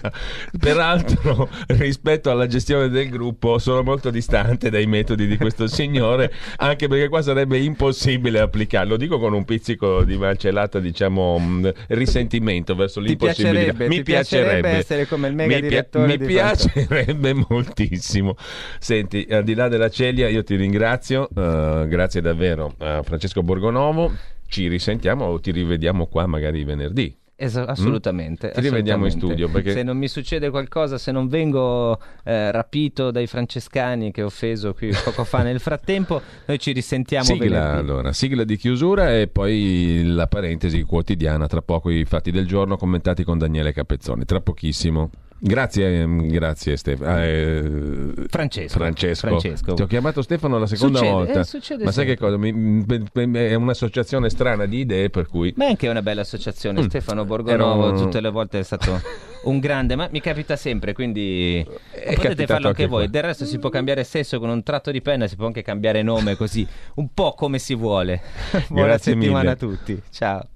Peraltro, 0.57 1.49
rispetto 1.67 2.29
alla 2.29 2.47
gestione 2.47 2.89
del 2.89 3.09
gruppo, 3.09 3.57
sono 3.57 3.83
molto 3.83 4.09
distante 4.11 4.69
dai 4.69 4.85
metodi 4.85 5.27
di 5.27 5.37
questo 5.37 5.67
signore, 5.67 6.31
anche 6.57 6.87
perché 6.87 7.09
qua 7.09 7.21
sarebbe 7.21 7.57
impossibile 7.57 8.39
applicarlo. 8.39 8.91
Lo 8.91 8.97
dico 8.97 9.19
con 9.19 9.33
un 9.33 9.43
pizzico 9.43 10.03
di 10.03 10.17
malcelata, 10.17 10.79
diciamo, 10.79 11.37
mh, 11.37 11.71
risentimento 11.87 12.75
verso 12.75 13.01
Ti 13.01 13.07
l'impossibilità. 13.07 13.59
piacerebbe, 13.59 13.87
mi 13.87 13.95
ti 13.97 14.03
piacerebbe 14.03 14.47
piacerebbe 14.47 14.77
essere 14.77 15.07
come 15.07 15.27
il 15.27 15.35
mega 15.35 15.55
mi, 15.55 15.61
direttore 15.61 16.07
mi 16.07 16.17
di 16.17 16.25
piacerebbe 16.25 17.33
moltissimo. 17.47 18.35
Senti, 18.79 19.16
al 19.29 19.43
di 19.43 19.53
là 19.55 19.67
della 19.69 19.89
Celia, 19.89 20.27
io 20.27 20.43
ti 20.43 20.55
ringrazio, 20.55 21.29
eh, 21.35 21.85
grazie 21.87 22.21
davvero 22.21 22.73
a 22.77 23.01
Francesco 23.03 23.41
Borgonovo. 23.41 24.11
Ci 24.47 24.67
risentiamo 24.67 25.25
o 25.25 25.39
ti 25.39 25.51
rivediamo 25.51 26.05
qua 26.07 26.25
magari 26.25 26.63
venerdì. 26.63 27.15
Esa- 27.39 27.67
assolutamente. 27.67 28.47
Mm? 28.47 28.51
Ti 28.53 28.61
rivediamo 28.61 29.05
in 29.05 29.11
studio, 29.11 29.47
perché- 29.47 29.71
Se 29.71 29.83
non 29.83 29.95
mi 29.95 30.07
succede 30.07 30.49
qualcosa, 30.49 30.97
se 30.97 31.11
non 31.11 31.27
vengo 31.27 31.99
eh, 32.23 32.51
rapito 32.51 33.11
dai 33.11 33.27
francescani 33.27 34.11
che 34.11 34.23
ho 34.23 34.25
offeso 34.25 34.73
qui 34.73 34.89
poco 35.03 35.23
fa 35.23 35.43
nel 35.43 35.59
frattempo, 35.59 36.19
noi 36.45 36.57
ci 36.57 36.71
risentiamo 36.71 37.25
Sigla 37.25 37.73
allora, 37.73 38.11
sigla 38.11 38.43
di 38.43 38.57
chiusura 38.57 39.15
e 39.15 39.27
poi 39.27 40.01
la 40.05 40.25
parentesi 40.25 40.81
quotidiana, 40.81 41.45
tra 41.45 41.61
poco 41.61 41.91
i 41.91 42.05
fatti 42.05 42.31
del 42.31 42.47
giorno 42.47 42.75
commentati 42.75 43.23
con 43.23 43.37
Daniele 43.37 43.71
Capezzoni, 43.71 44.25
tra 44.25 44.41
pochissimo. 44.41 45.11
Grazie, 45.39 46.01
ehm, 46.01 46.27
grazie 46.29 46.75
Stefano. 46.77 47.21
eh, 47.23 48.11
Francesco. 48.27 48.77
Francesco. 48.79 49.27
Francesco. 49.27 49.73
Ti 49.75 49.81
ho 49.83 49.85
chiamato 49.87 50.21
Stefano 50.21 50.57
la 50.57 50.65
seconda 50.65 50.97
Succede, 50.97 51.15
volta. 51.15 51.39
eh, 51.39 51.43
succede 51.43 51.83
Ma 51.83 51.91
sai 51.91 52.05
che 52.05 52.17
sempre. 52.17 52.25
cosa? 52.25 52.37
Mi- 52.37 53.23
mi- 53.25 53.37
è 53.39 53.53
un'associazione 53.53 54.29
strana 54.29 54.65
di 54.65 54.79
idee 54.79 55.09
per 55.11 55.27
cui... 55.27 55.53
Ma 55.55 55.65
è 55.65 55.69
anche 55.69 55.87
una 55.87 56.01
bella 56.01 56.21
associazione. 56.21 56.81
Mm. 56.81 56.85
Stefano 56.87 57.23
Borgonovo 57.25 57.89
Ero- 57.89 57.97
tutte 58.01 58.19
le 58.19 58.29
volte 58.31 58.59
è 58.59 58.63
stato 58.63 58.99
un 59.45 59.59
grande, 59.59 59.95
ma 59.95 60.07
mi 60.11 60.21
capita 60.21 60.55
sempre, 60.55 60.93
quindi 60.93 61.63
potete 61.65 62.15
capitato 62.15 62.45
farlo 62.53 62.67
anche 62.69 62.81
anche 62.83 62.87
voi. 62.87 63.03
qua. 63.03 63.11
Del 63.11 63.23
resto 63.23 63.45
si 63.45 63.59
può 63.59 63.69
cambiare 63.69 64.03
sesso 64.03 64.39
con 64.39 64.49
un 64.49 64.63
tratto 64.63 64.89
di 64.91 65.01
penna, 65.01 65.27
si 65.27 65.35
può 65.35 65.45
anche 65.45 65.61
cambiare 65.61 66.01
nome 66.01 66.35
così, 66.35 66.65
un 66.95 67.09
po' 67.13 67.33
come 67.33 67.59
si 67.59 67.75
vuole. 67.75 68.21
Buona 68.69 68.87
Grazie 68.87 69.13
settimana 69.13 69.39
mille. 69.39 69.51
a 69.51 69.55
tutti. 69.55 70.01
Ciao. 70.09 70.47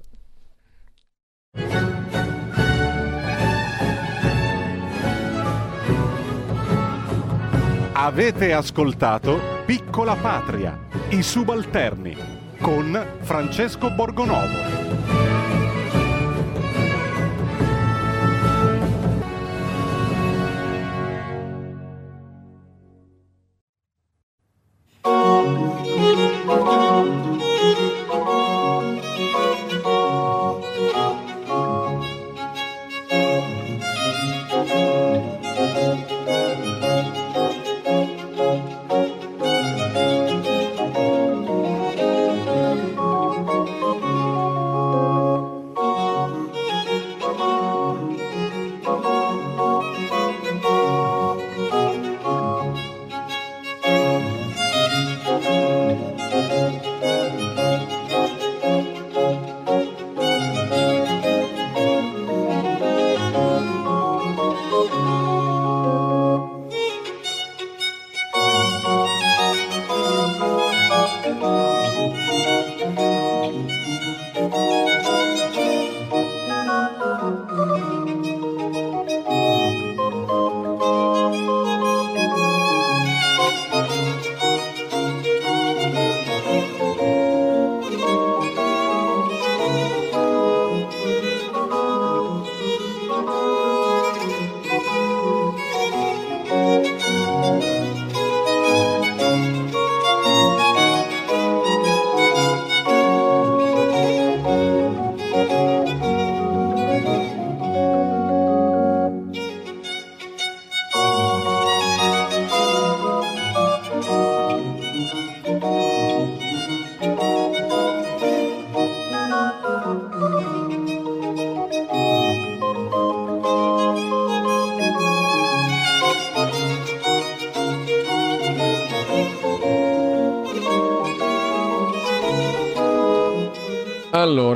Avete 8.04 8.52
ascoltato 8.52 9.40
Piccola 9.64 10.16
Patria, 10.16 10.76
i 11.10 11.22
subalterni, 11.22 12.18
con 12.60 13.00
Francesco 13.20 13.92
Borgonovo. 13.92 14.90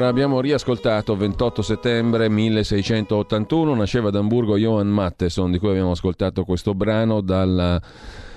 Abbiamo 0.07 0.39
riascoltato 0.39 1.15
28 1.15 1.61
settembre 1.63 2.29
1681, 2.29 3.73
nasceva 3.73 4.09
ad 4.09 4.15
Amburgo 4.15 4.57
Johann 4.57 4.87
Matteson, 4.87 5.51
di 5.51 5.57
cui 5.57 5.69
abbiamo 5.69 5.91
ascoltato 5.91 6.43
questo 6.43 6.75
brano 6.75 7.21
dalla 7.21 7.81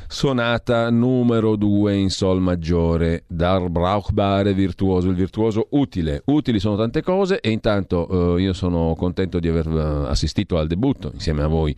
sonata 0.08 0.88
numero 0.88 1.56
2 1.56 1.94
in 1.94 2.10
sol 2.10 2.40
maggiore, 2.40 3.24
dar 3.26 3.68
brauchbare 3.68 4.54
virtuoso, 4.54 5.10
il 5.10 5.14
virtuoso 5.14 5.66
utile. 5.72 6.22
Utili 6.24 6.58
sono 6.58 6.76
tante 6.76 7.02
cose 7.02 7.40
e 7.40 7.50
intanto 7.50 8.36
eh, 8.36 8.42
io 8.42 8.54
sono 8.54 8.94
contento 8.96 9.38
di 9.38 9.48
aver 9.48 9.68
eh, 9.68 10.08
assistito 10.08 10.56
al 10.56 10.66
debutto 10.66 11.10
insieme 11.12 11.42
a 11.42 11.46
voi 11.46 11.76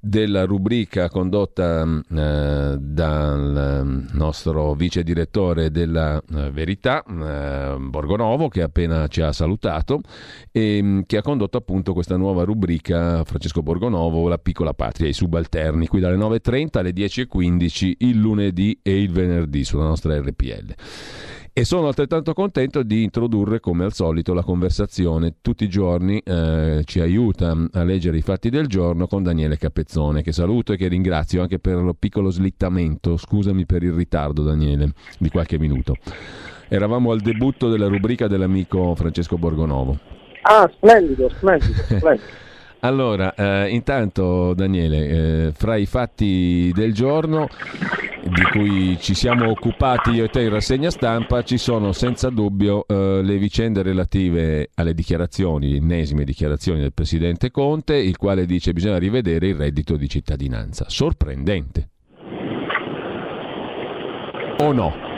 della 0.00 0.44
rubrica 0.44 1.08
condotta 1.08 1.84
mm, 1.84 2.00
eh, 2.16 2.76
dal 2.80 3.82
mm, 3.84 4.06
nostro 4.12 4.72
vice 4.74 5.02
direttore 5.02 5.70
della 5.70 6.20
eh, 6.34 6.50
Verità, 6.50 7.04
eh, 7.04 7.76
Borgonovo, 7.78 8.48
che 8.48 8.62
appena 8.62 9.06
ci 9.08 9.20
ha 9.20 9.32
salutato 9.32 10.00
e 10.50 10.80
mm, 10.82 11.00
che 11.06 11.18
ha 11.18 11.22
condotto 11.22 11.58
appunto 11.58 11.92
questa 11.92 12.16
nuova 12.16 12.44
rubrica, 12.44 13.22
Francesco 13.24 13.62
Borgonovo, 13.62 14.28
La 14.28 14.38
piccola 14.38 14.72
patria, 14.72 15.08
i 15.08 15.12
subalterni, 15.12 15.86
qui 15.86 16.00
dalle 16.00 16.16
9.30 16.16 16.78
alle 16.78 16.92
10.15 16.92 17.94
il 17.98 18.16
lunedì 18.18 18.78
e 18.82 19.00
il 19.00 19.10
venerdì 19.10 19.64
sulla 19.64 19.84
nostra 19.84 20.18
RPL. 20.18 20.74
E 21.52 21.64
sono 21.64 21.88
altrettanto 21.88 22.32
contento 22.32 22.84
di 22.84 23.02
introdurre, 23.02 23.58
come 23.58 23.84
al 23.84 23.92
solito, 23.92 24.34
la 24.34 24.44
conversazione. 24.44 25.34
Tutti 25.42 25.64
i 25.64 25.68
giorni 25.68 26.20
eh, 26.20 26.82
ci 26.84 27.00
aiuta 27.00 27.56
a 27.72 27.82
leggere 27.82 28.18
i 28.18 28.22
fatti 28.22 28.50
del 28.50 28.68
giorno 28.68 29.08
con 29.08 29.24
Daniele 29.24 29.58
Capezzone, 29.58 30.22
che 30.22 30.30
saluto 30.30 30.72
e 30.72 30.76
che 30.76 30.86
ringrazio 30.86 31.42
anche 31.42 31.58
per 31.58 31.74
lo 31.76 31.92
piccolo 31.92 32.30
slittamento. 32.30 33.16
Scusami 33.16 33.66
per 33.66 33.82
il 33.82 33.92
ritardo, 33.92 34.42
Daniele, 34.44 34.92
di 35.18 35.28
qualche 35.28 35.58
minuto. 35.58 35.96
Eravamo 36.68 37.10
al 37.10 37.20
debutto 37.20 37.68
della 37.68 37.88
rubrica 37.88 38.28
dell'amico 38.28 38.94
Francesco 38.94 39.36
Borgonovo. 39.36 39.98
Ah, 40.42 40.70
splendido, 40.72 41.28
splendido, 41.30 41.82
splendido. 41.82 42.22
allora, 42.80 43.34
eh, 43.34 43.68
intanto 43.68 44.54
Daniele, 44.54 45.08
eh, 45.08 45.52
fra 45.52 45.76
i 45.76 45.86
fatti 45.86 46.72
del 46.74 46.92
giorno 46.92 47.48
di 48.22 48.42
cui 48.52 48.98
ci 49.00 49.14
siamo 49.14 49.48
occupati 49.48 50.10
io 50.10 50.24
e 50.24 50.28
te 50.28 50.42
in 50.42 50.50
rassegna 50.50 50.90
stampa 50.90 51.42
ci 51.42 51.58
sono 51.58 51.92
senza 51.92 52.28
dubbio 52.30 52.86
eh, 52.86 53.22
le 53.22 53.38
vicende 53.38 53.82
relative 53.82 54.70
alle 54.74 54.94
dichiarazioni, 54.94 55.76
ennesime 55.76 56.24
dichiarazioni 56.24 56.80
del 56.80 56.92
Presidente 56.92 57.50
Conte, 57.50 57.96
il 57.96 58.16
quale 58.16 58.46
dice 58.46 58.70
che 58.70 58.74
bisogna 58.74 58.98
rivedere 58.98 59.48
il 59.48 59.54
reddito 59.54 59.96
di 59.96 60.08
cittadinanza. 60.08 60.86
Sorprendente. 60.88 61.88
O 64.58 64.72
no? 64.72 65.09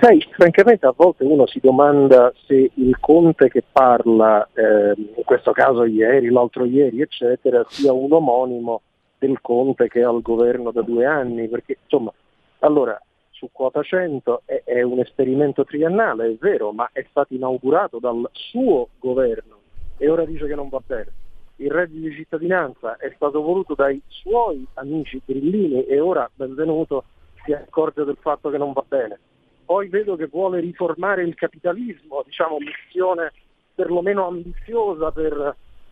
Sai, 0.00 0.20
francamente 0.30 0.84
a 0.84 0.92
volte 0.94 1.24
uno 1.24 1.46
si 1.46 1.58
domanda 1.58 2.30
se 2.44 2.70
il 2.74 2.98
Conte 3.00 3.48
che 3.48 3.64
parla, 3.70 4.46
eh, 4.52 4.92
in 4.96 5.24
questo 5.24 5.52
caso 5.52 5.84
ieri, 5.84 6.28
l'altro 6.28 6.66
ieri, 6.66 7.00
eccetera, 7.00 7.64
sia 7.68 7.92
un 7.92 8.12
omonimo 8.12 8.82
del 9.18 9.40
Conte 9.40 9.88
che 9.88 10.00
è 10.00 10.04
al 10.04 10.20
governo 10.20 10.70
da 10.70 10.82
due 10.82 11.06
anni, 11.06 11.48
perché 11.48 11.78
insomma, 11.82 12.12
allora 12.60 13.00
su 13.30 13.48
quota 13.50 13.82
100 13.82 14.42
è, 14.44 14.62
è, 14.64 14.82
un 14.82 14.98
esperimento 14.98 15.64
triennale, 15.64 16.26
è 16.26 16.36
vero, 16.38 16.72
ma 16.72 16.90
è 16.92 17.04
stato 17.08 17.32
inaugurato 17.32 17.98
dal 17.98 18.28
suo 18.32 18.88
governo 18.98 19.60
e 19.96 20.10
ora 20.10 20.26
dice 20.26 20.46
che 20.46 20.54
non 20.54 20.68
va 20.68 20.80
bene. 20.84 21.12
Il 21.56 21.70
reddito 21.70 22.06
di 22.06 22.14
cittadinanza 22.14 22.98
è 22.98 23.10
stato 23.14 23.40
voluto 23.40 23.74
dai 23.74 24.00
suoi 24.08 24.66
amici 24.74 25.22
grillini 25.24 25.84
e 25.84 26.00
ora 26.00 26.28
benvenuto 26.34 27.04
si 27.44 27.52
accorge 27.54 28.04
del 28.04 28.18
fatto 28.20 28.50
che 28.50 28.58
non 28.58 28.72
va 28.72 28.84
bene. 28.86 29.18
Poi 29.66 29.88
vedo 29.88 30.16
che 30.16 30.26
vuole 30.26 30.60
riformare 30.60 31.22
il 31.24 31.34
capitalismo, 31.34 32.22
diciamo 32.24 32.56
missione 32.58 33.32
perlomeno 33.74 34.26
ambiziosa 34.26 35.12
per 35.12 35.34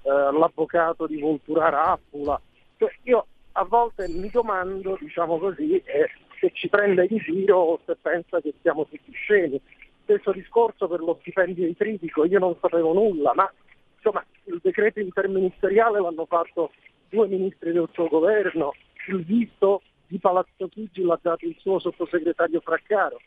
eh, 0.02 0.08
l'avvocato 0.08 1.06
di 1.06 1.20
Voltura 1.20 1.68
Rappula, 1.68 2.40
cioè, 2.78 2.90
io 3.02 3.26
a 3.52 3.64
volte 3.64 4.08
mi 4.08 4.30
domando, 4.30 4.96
diciamo 4.98 5.38
così, 5.38 5.76
eh, 5.76 6.08
se 6.40 6.50
ci 6.52 6.68
prende 6.68 7.06
in 7.08 7.18
giro 7.18 7.58
o 7.58 7.80
se 7.84 7.96
pensa 8.00 8.40
che 8.40 8.54
siamo 8.62 8.86
tutti 8.86 9.12
scemi. 9.12 9.60
Stesso 10.02 10.32
discorso 10.32 10.86
per 10.88 11.00
lo 11.00 11.16
stipendio 11.20 11.66
di 11.66 11.74
critico, 11.74 12.24
io 12.24 12.38
non 12.38 12.56
sapevo 12.60 12.92
nulla, 12.92 13.32
ma 13.34 13.50
insomma 13.96 14.24
il 14.44 14.60
decreto 14.62 15.00
interministeriale 15.00 16.00
l'hanno 16.00 16.26
fatto 16.26 16.72
due 17.08 17.26
ministri 17.26 17.72
del 17.72 17.88
suo 17.92 18.08
governo, 18.08 18.74
il 19.08 19.24
visto 19.24 19.82
di 20.06 20.18
Palazzo 20.18 20.68
Chigi 20.68 21.02
l'ha 21.02 21.18
dato 21.20 21.46
il 21.46 21.56
suo 21.58 21.78
sottosegretario 21.78 22.60
Fraccaro. 22.60 23.18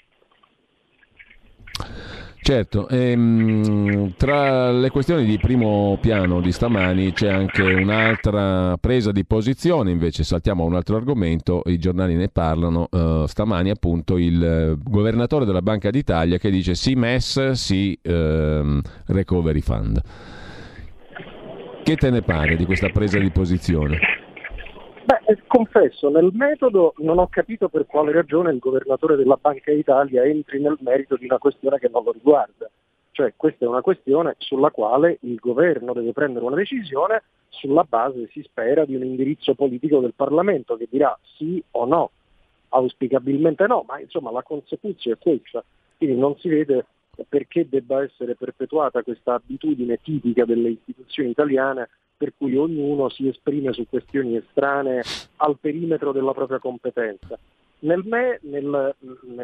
Certo, 2.48 2.88
ehm, 2.88 4.14
tra 4.16 4.72
le 4.72 4.90
questioni 4.90 5.26
di 5.26 5.38
primo 5.38 5.98
piano 6.00 6.40
di 6.40 6.54
stamani 6.54 7.12
c'è 7.12 7.28
anche 7.28 7.62
un'altra 7.62 8.78
presa 8.78 9.12
di 9.12 9.26
posizione, 9.26 9.92
invece 9.92 10.24
saltiamo 10.24 10.64
a 10.64 10.68
un 10.68 10.76
altro 10.76 10.96
argomento, 10.96 11.62
i 11.66 11.78
giornali 11.78 12.16
ne 12.16 12.30
parlano, 12.30 12.88
eh, 12.90 13.26
stamani 13.28 13.70
appunto 13.70 14.18
il 14.18 14.78
governatore 14.82 15.44
della 15.44 15.62
Banca 15.62 15.90
d'Italia 15.90 16.38
che 16.38 16.50
dice 16.50 16.74
sì 16.74 16.96
MES, 16.96 17.52
sì 17.52 18.00
ehm, 18.02 18.80
Recovery 19.08 19.60
Fund. 19.60 20.02
Che 21.84 21.96
te 21.98 22.10
ne 22.10 22.22
pare 22.22 22.56
di 22.56 22.66
questa 22.66 22.88
presa 22.90 23.20
di 23.20 23.30
posizione? 23.30 24.27
Beh, 25.08 25.22
eh, 25.24 25.42
confesso, 25.48 26.10
nel 26.10 26.32
metodo 26.34 26.94
non 26.98 27.18
ho 27.18 27.28
capito 27.30 27.70
per 27.70 27.86
quale 27.86 28.12
ragione 28.12 28.52
il 28.52 28.60
governatore 28.60 29.16
della 29.16 29.38
Banca 29.40 29.72
d'Italia 29.72 30.26
entri 30.26 30.60
nel 30.60 30.76
merito 30.82 31.16
di 31.16 31.24
una 31.24 31.38
questione 31.38 31.80
che 31.80 31.88
non 31.88 32.04
lo 32.04 32.12
riguarda. 32.12 32.70
Cioè 33.12 33.32
questa 33.38 33.64
è 33.64 33.70
una 33.70 33.80
questione 33.80 34.36
sulla 34.38 34.70
quale 34.70 35.20
il 35.22 35.36
governo 35.36 35.94
deve 35.94 36.12
prendere 36.12 36.44
una 36.44 36.58
decisione 36.58 37.24
sulla 37.48 37.86
base, 37.88 38.28
si 38.34 38.42
spera, 38.42 38.84
di 38.84 38.96
un 38.96 39.04
indirizzo 39.06 39.56
politico 39.56 40.02
del 40.02 40.14
Parlamento 40.14 40.76
che 40.76 40.90
dirà 40.92 41.18
sì 41.38 41.64
o 41.72 41.86
no. 41.86 42.12
Auspicabilmente 42.68 43.66
no, 43.66 43.86
ma 43.88 44.02
insomma 44.02 44.30
la 44.32 44.44
consecuzione 44.44 45.16
è 45.18 45.24
questa. 45.24 45.64
Quindi 45.96 46.20
non 46.20 46.38
si 46.38 46.50
vede 46.50 46.86
perché 47.30 47.66
debba 47.70 48.04
essere 48.04 48.36
perpetuata 48.36 49.04
questa 49.04 49.36
abitudine 49.36 50.02
tipica 50.02 50.44
delle 50.44 50.72
istituzioni 50.72 51.30
italiane 51.30 51.88
per 52.18 52.34
cui 52.36 52.56
ognuno 52.56 53.10
si 53.10 53.28
esprime 53.28 53.72
su 53.74 53.86
questioni 53.88 54.36
estranee 54.36 55.04
al 55.38 55.58
perimetro 55.60 56.12
della 56.12 56.34
propria 56.34 56.60
competenza. 56.60 57.38
Nel 57.80 58.04
me, 58.04 58.40
nel, 58.42 58.96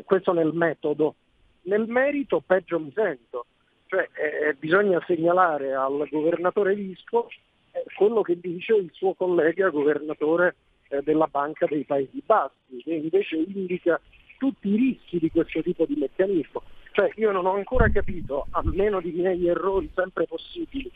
questo 0.05 0.33
nel 0.33 0.53
metodo, 0.53 1.15
nel 1.63 1.87
merito 1.87 2.41
peggio 2.45 2.79
mi 2.79 2.91
sento, 2.93 3.45
cioè 3.85 4.09
eh, 4.13 4.55
bisogna 4.55 5.01
segnalare 5.05 5.73
al 5.73 6.07
governatore 6.09 6.73
Visco 6.73 7.29
eh, 7.71 7.83
quello 7.95 8.21
che 8.21 8.39
dice 8.39 8.73
il 8.73 8.89
suo 8.91 9.13
collega 9.13 9.69
governatore 9.69 10.55
eh, 10.89 11.01
della 11.03 11.27
Banca 11.27 11.67
dei 11.67 11.83
Paesi 11.83 12.23
Bassi, 12.25 12.81
che 12.83 12.93
invece 12.93 13.35
indica 13.35 14.01
tutti 14.39 14.69
i 14.69 14.75
rischi 14.75 15.19
di 15.19 15.29
questo 15.29 15.61
tipo 15.61 15.85
di 15.85 15.95
meccanismo. 15.95 16.63
Cioè 16.91 17.11
io 17.15 17.31
non 17.31 17.45
ho 17.45 17.53
ancora 17.53 17.89
capito, 17.89 18.47
a 18.51 18.61
meno 18.65 18.99
di 18.99 19.11
miei 19.11 19.47
errori 19.47 19.89
sempre 19.95 20.25
possibili, 20.25 20.91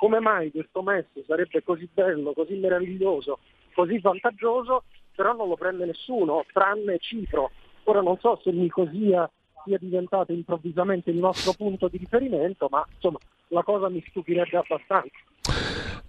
come 0.00 0.18
mai 0.18 0.50
questo 0.50 0.80
MES 0.80 1.04
sarebbe 1.26 1.62
così 1.62 1.86
bello, 1.92 2.32
così 2.32 2.54
meraviglioso, 2.54 3.40
così 3.74 3.98
vantaggioso, 3.98 4.84
però 5.14 5.34
non 5.34 5.48
lo 5.48 5.56
prende 5.56 5.84
nessuno, 5.84 6.42
tranne 6.54 6.96
Cipro. 6.98 7.50
Ora 7.84 8.00
non 8.00 8.16
so 8.18 8.40
se 8.42 8.50
Nicosia 8.50 9.30
sia 9.62 9.76
diventato 9.78 10.32
improvvisamente 10.32 11.10
il 11.10 11.18
nostro 11.18 11.52
punto 11.52 11.88
di 11.88 11.98
riferimento, 11.98 12.68
ma 12.70 12.82
insomma 12.94 13.18
la 13.48 13.62
cosa 13.62 13.90
mi 13.90 14.02
stupirebbe 14.08 14.56
abbastanza. 14.56 15.18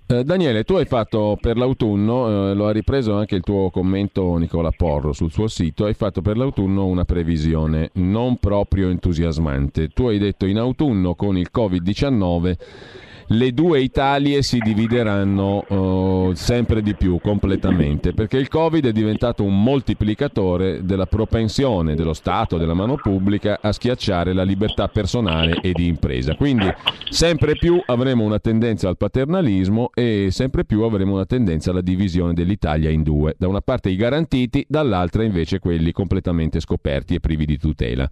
Eh, 0.07 0.23
Daniele, 0.23 0.63
tu 0.63 0.75
hai 0.75 0.85
fatto 0.85 1.37
per 1.39 1.57
l'autunno, 1.57 2.51
eh, 2.51 2.53
lo 2.53 2.67
ha 2.67 2.71
ripreso 2.71 3.13
anche 3.15 3.35
il 3.35 3.41
tuo 3.41 3.69
commento 3.71 4.37
Nicola 4.37 4.71
Porro 4.71 5.11
sul 5.11 5.31
suo 5.31 5.47
sito, 5.47 5.83
hai 5.83 5.95
fatto 5.95 6.21
per 6.21 6.37
l'autunno 6.37 6.85
una 6.85 7.03
previsione 7.03 7.89
non 7.95 8.37
proprio 8.37 8.87
entusiasmante. 8.87 9.89
Tu 9.89 10.07
hai 10.07 10.17
detto 10.17 10.45
in 10.45 10.59
autunno 10.59 11.13
con 11.13 11.37
il 11.37 11.49
Covid-19 11.53 13.09
le 13.31 13.53
due 13.53 13.79
Italie 13.79 14.41
si 14.41 14.57
divideranno 14.59 15.63
uh, 15.67 16.33
sempre 16.33 16.81
di 16.81 16.95
più 16.95 17.19
completamente 17.21 18.13
perché 18.13 18.37
il 18.37 18.49
Covid 18.49 18.85
è 18.85 18.91
diventato 18.91 19.43
un 19.43 19.63
moltiplicatore 19.63 20.83
della 20.83 21.05
propensione 21.05 21.95
dello 21.95 22.13
Stato, 22.13 22.57
della 22.57 22.73
mano 22.73 22.95
pubblica 22.95 23.59
a 23.61 23.71
schiacciare 23.71 24.33
la 24.33 24.43
libertà 24.43 24.87
personale 24.89 25.59
e 25.61 25.71
di 25.71 25.87
impresa. 25.87 26.35
Quindi 26.35 26.65
sempre 27.09 27.53
più 27.55 27.81
avremo 27.85 28.25
una 28.25 28.39
tendenza 28.39 28.89
al 28.89 28.97
paternalismo 28.97 29.91
e 29.93 30.27
sempre 30.31 30.65
più 30.65 30.81
avremo 30.81 31.13
una 31.13 31.25
tendenza 31.25 31.71
alla 31.71 31.81
divisione 31.81 32.33
dell'Italia 32.33 32.89
in 32.89 33.03
due. 33.03 33.35
Da 33.37 33.47
una 33.47 33.61
parte 33.61 33.89
i 33.89 33.95
garantiti, 33.95 34.65
dall'altra 34.67 35.23
invece 35.23 35.59
quelli 35.59 35.91
completamente 35.93 36.59
scoperti 36.59 37.15
e 37.15 37.19
privi 37.19 37.45
di 37.45 37.57
tutela. 37.57 38.09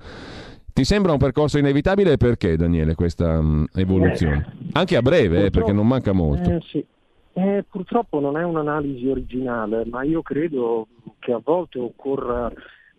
Ti 0.80 0.86
sembra 0.86 1.12
un 1.12 1.18
percorso 1.18 1.58
inevitabile 1.58 2.16
perché, 2.16 2.56
Daniele, 2.56 2.96
questa 2.96 3.38
um, 3.38 3.68
evoluzione? 3.74 4.56
Anche 4.72 4.96
a 4.96 5.02
breve, 5.02 5.48
eh, 5.48 5.50
perché 5.50 5.74
non 5.74 5.86
manca 5.86 6.14
molto. 6.14 6.50
Eh, 6.50 6.62
sì. 6.62 6.86
eh, 7.34 7.66
purtroppo 7.70 8.22
non 8.22 8.38
è 8.38 8.44
un'analisi 8.46 9.06
originale, 9.10 9.84
ma 9.84 10.04
io 10.04 10.22
credo 10.22 10.88
che 11.20 11.34
a 11.34 11.42
volte 11.44 11.80
occorra 11.80 12.50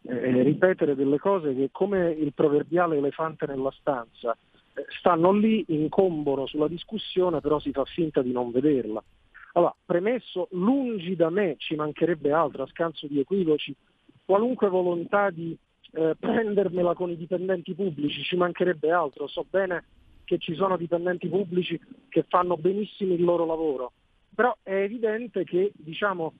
eh, 0.02 0.42
ripetere 0.42 0.94
delle 0.94 1.18
cose 1.18 1.54
che 1.54 1.70
come 1.72 2.10
il 2.10 2.34
proverbiale 2.34 2.98
elefante 2.98 3.46
nella 3.46 3.72
stanza 3.80 4.36
eh, 4.74 4.84
stanno 4.98 5.32
lì, 5.32 5.64
incombono 5.68 6.44
sulla 6.44 6.68
discussione, 6.68 7.40
però 7.40 7.58
si 7.60 7.70
fa 7.70 7.86
finta 7.86 8.20
di 8.20 8.30
non 8.30 8.50
vederla. 8.50 9.02
Allora, 9.54 9.74
premesso, 9.86 10.48
lungi 10.50 11.16
da 11.16 11.30
me 11.30 11.54
ci 11.56 11.76
mancherebbe 11.76 12.30
altro, 12.30 12.64
a 12.64 12.66
scanso 12.66 13.06
di 13.06 13.20
equivoci, 13.20 13.74
qualunque 14.26 14.68
volontà 14.68 15.30
di 15.30 15.56
eh, 15.92 16.14
prendermela 16.18 16.94
con 16.94 17.10
i 17.10 17.16
dipendenti 17.16 17.74
pubblici, 17.74 18.22
ci 18.22 18.36
mancherebbe 18.36 18.90
altro, 18.90 19.26
so 19.26 19.44
bene 19.48 19.84
che 20.24 20.38
ci 20.38 20.54
sono 20.54 20.76
dipendenti 20.76 21.28
pubblici 21.28 21.80
che 22.08 22.24
fanno 22.28 22.56
benissimo 22.56 23.14
il 23.14 23.24
loro 23.24 23.44
lavoro, 23.44 23.92
però 24.34 24.56
è 24.62 24.74
evidente 24.74 25.44
che 25.44 25.72
diciamo, 25.74 26.32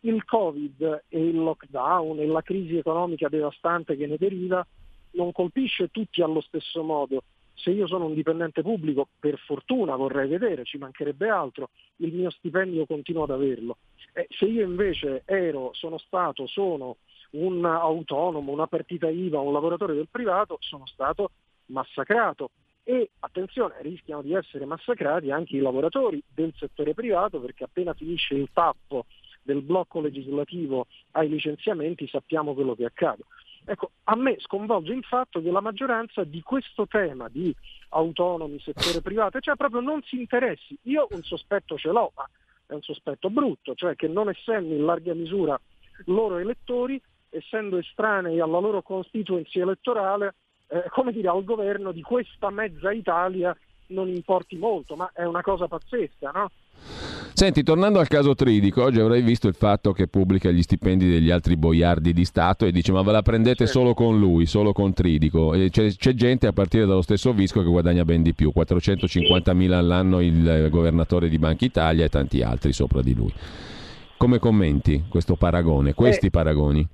il 0.00 0.24
Covid 0.24 1.04
e 1.08 1.20
il 1.20 1.36
lockdown 1.36 2.18
e 2.18 2.26
la 2.26 2.42
crisi 2.42 2.76
economica 2.76 3.28
devastante 3.28 3.96
che 3.96 4.06
ne 4.06 4.16
deriva 4.16 4.66
non 5.12 5.32
colpisce 5.32 5.88
tutti 5.90 6.22
allo 6.22 6.40
stesso 6.40 6.82
modo. 6.82 7.22
Se 7.56 7.70
io 7.70 7.86
sono 7.86 8.04
un 8.04 8.14
dipendente 8.14 8.62
pubblico, 8.62 9.08
per 9.18 9.38
fortuna 9.38 9.96
vorrei 9.96 10.28
vedere, 10.28 10.64
ci 10.64 10.78
mancherebbe 10.78 11.28
altro, 11.28 11.70
il 11.96 12.12
mio 12.12 12.30
stipendio 12.30 12.86
continuo 12.86 13.24
ad 13.24 13.30
averlo. 13.30 13.78
E 14.12 14.26
se 14.30 14.44
io 14.44 14.64
invece 14.64 15.22
ero, 15.24 15.70
sono 15.72 15.98
stato, 15.98 16.46
sono 16.46 16.96
un 17.30 17.64
autonomo, 17.64 18.52
una 18.52 18.66
partita 18.66 19.08
IVA, 19.08 19.40
un 19.40 19.52
lavoratore 19.52 19.94
del 19.94 20.08
privato, 20.10 20.58
sono 20.60 20.86
stato 20.86 21.30
massacrato 21.66 22.50
e 22.88 23.10
attenzione, 23.18 23.74
rischiano 23.80 24.22
di 24.22 24.32
essere 24.32 24.64
massacrati 24.64 25.32
anche 25.32 25.56
i 25.56 25.60
lavoratori 25.60 26.22
del 26.32 26.52
settore 26.56 26.94
privato 26.94 27.40
perché 27.40 27.64
appena 27.64 27.94
finisce 27.94 28.34
il 28.34 28.48
tappo 28.52 29.06
del 29.42 29.62
blocco 29.62 30.00
legislativo 30.00 30.86
ai 31.12 31.28
licenziamenti 31.28 32.06
sappiamo 32.06 32.54
quello 32.54 32.74
che 32.76 32.84
accade. 32.84 33.24
Ecco, 33.68 33.90
a 34.04 34.14
me 34.14 34.36
sconvolge 34.38 34.92
il 34.92 35.02
fatto 35.02 35.42
che 35.42 35.50
la 35.50 35.60
maggioranza 35.60 36.22
di 36.22 36.40
questo 36.40 36.86
tema 36.86 37.28
di 37.28 37.52
autonomi, 37.90 38.60
settore 38.60 39.00
privato, 39.00 39.40
cioè 39.40 39.56
proprio 39.56 39.80
non 39.80 40.00
si 40.02 40.20
interessi. 40.20 40.78
Io 40.82 41.08
un 41.10 41.22
sospetto 41.22 41.76
ce 41.76 41.90
l'ho, 41.90 42.12
ma 42.14 42.28
è 42.66 42.74
un 42.74 42.82
sospetto 42.82 43.28
brutto, 43.28 43.74
cioè 43.74 43.96
che 43.96 44.06
non 44.06 44.28
essendo 44.28 44.72
in 44.72 44.84
larga 44.84 45.14
misura 45.14 45.60
loro 46.04 46.38
elettori, 46.38 47.00
essendo 47.28 47.78
estranei 47.78 48.38
alla 48.38 48.60
loro 48.60 48.82
constituency 48.82 49.60
elettorale, 49.60 50.36
eh, 50.68 50.84
come 50.90 51.10
dire, 51.10 51.28
al 51.28 51.42
governo 51.42 51.90
di 51.90 52.02
questa 52.02 52.50
mezza 52.50 52.92
Italia 52.92 53.56
non 53.88 54.08
importi 54.08 54.56
molto, 54.56 54.94
ma 54.94 55.10
è 55.12 55.24
una 55.24 55.42
cosa 55.42 55.66
pazzesca, 55.66 56.30
no? 56.30 56.50
Senti, 57.32 57.62
tornando 57.62 57.98
al 57.98 58.08
caso 58.08 58.34
Tridico, 58.34 58.82
oggi 58.82 58.98
avrei 58.98 59.20
visto 59.20 59.46
il 59.46 59.54
fatto 59.54 59.92
che 59.92 60.08
pubblica 60.08 60.50
gli 60.50 60.62
stipendi 60.62 61.06
degli 61.06 61.30
altri 61.30 61.58
boiardi 61.58 62.14
di 62.14 62.24
Stato 62.24 62.64
e 62.64 62.72
dice 62.72 62.92
ma 62.92 63.02
ve 63.02 63.12
la 63.12 63.20
prendete 63.20 63.66
solo 63.66 63.92
con 63.92 64.18
lui, 64.18 64.46
solo 64.46 64.72
con 64.72 64.94
Tridico. 64.94 65.50
C'è, 65.50 65.92
c'è, 65.94 66.14
gente 66.14 66.46
a 66.46 66.52
partire 66.52 66.86
dallo 66.86 67.02
stesso 67.02 67.34
Visco 67.34 67.60
che 67.62 67.68
guadagna 67.68 68.06
ben 68.06 68.22
di 68.22 68.32
più, 68.32 68.52
450 68.52 69.52
mila 69.52 69.76
all'anno 69.76 70.22
il 70.22 70.68
governatore 70.70 71.28
di 71.28 71.38
Banca 71.38 71.66
Italia 71.66 72.06
e 72.06 72.08
tanti 72.08 72.40
altri 72.40 72.72
sopra 72.72 73.02
di 73.02 73.12
lui. 73.12 73.32
Come 74.16 74.38
commenti 74.38 75.04
questo 75.06 75.36
paragone, 75.36 75.92
questi 75.92 76.26
eh, 76.26 76.30
paragoni? 76.30 76.88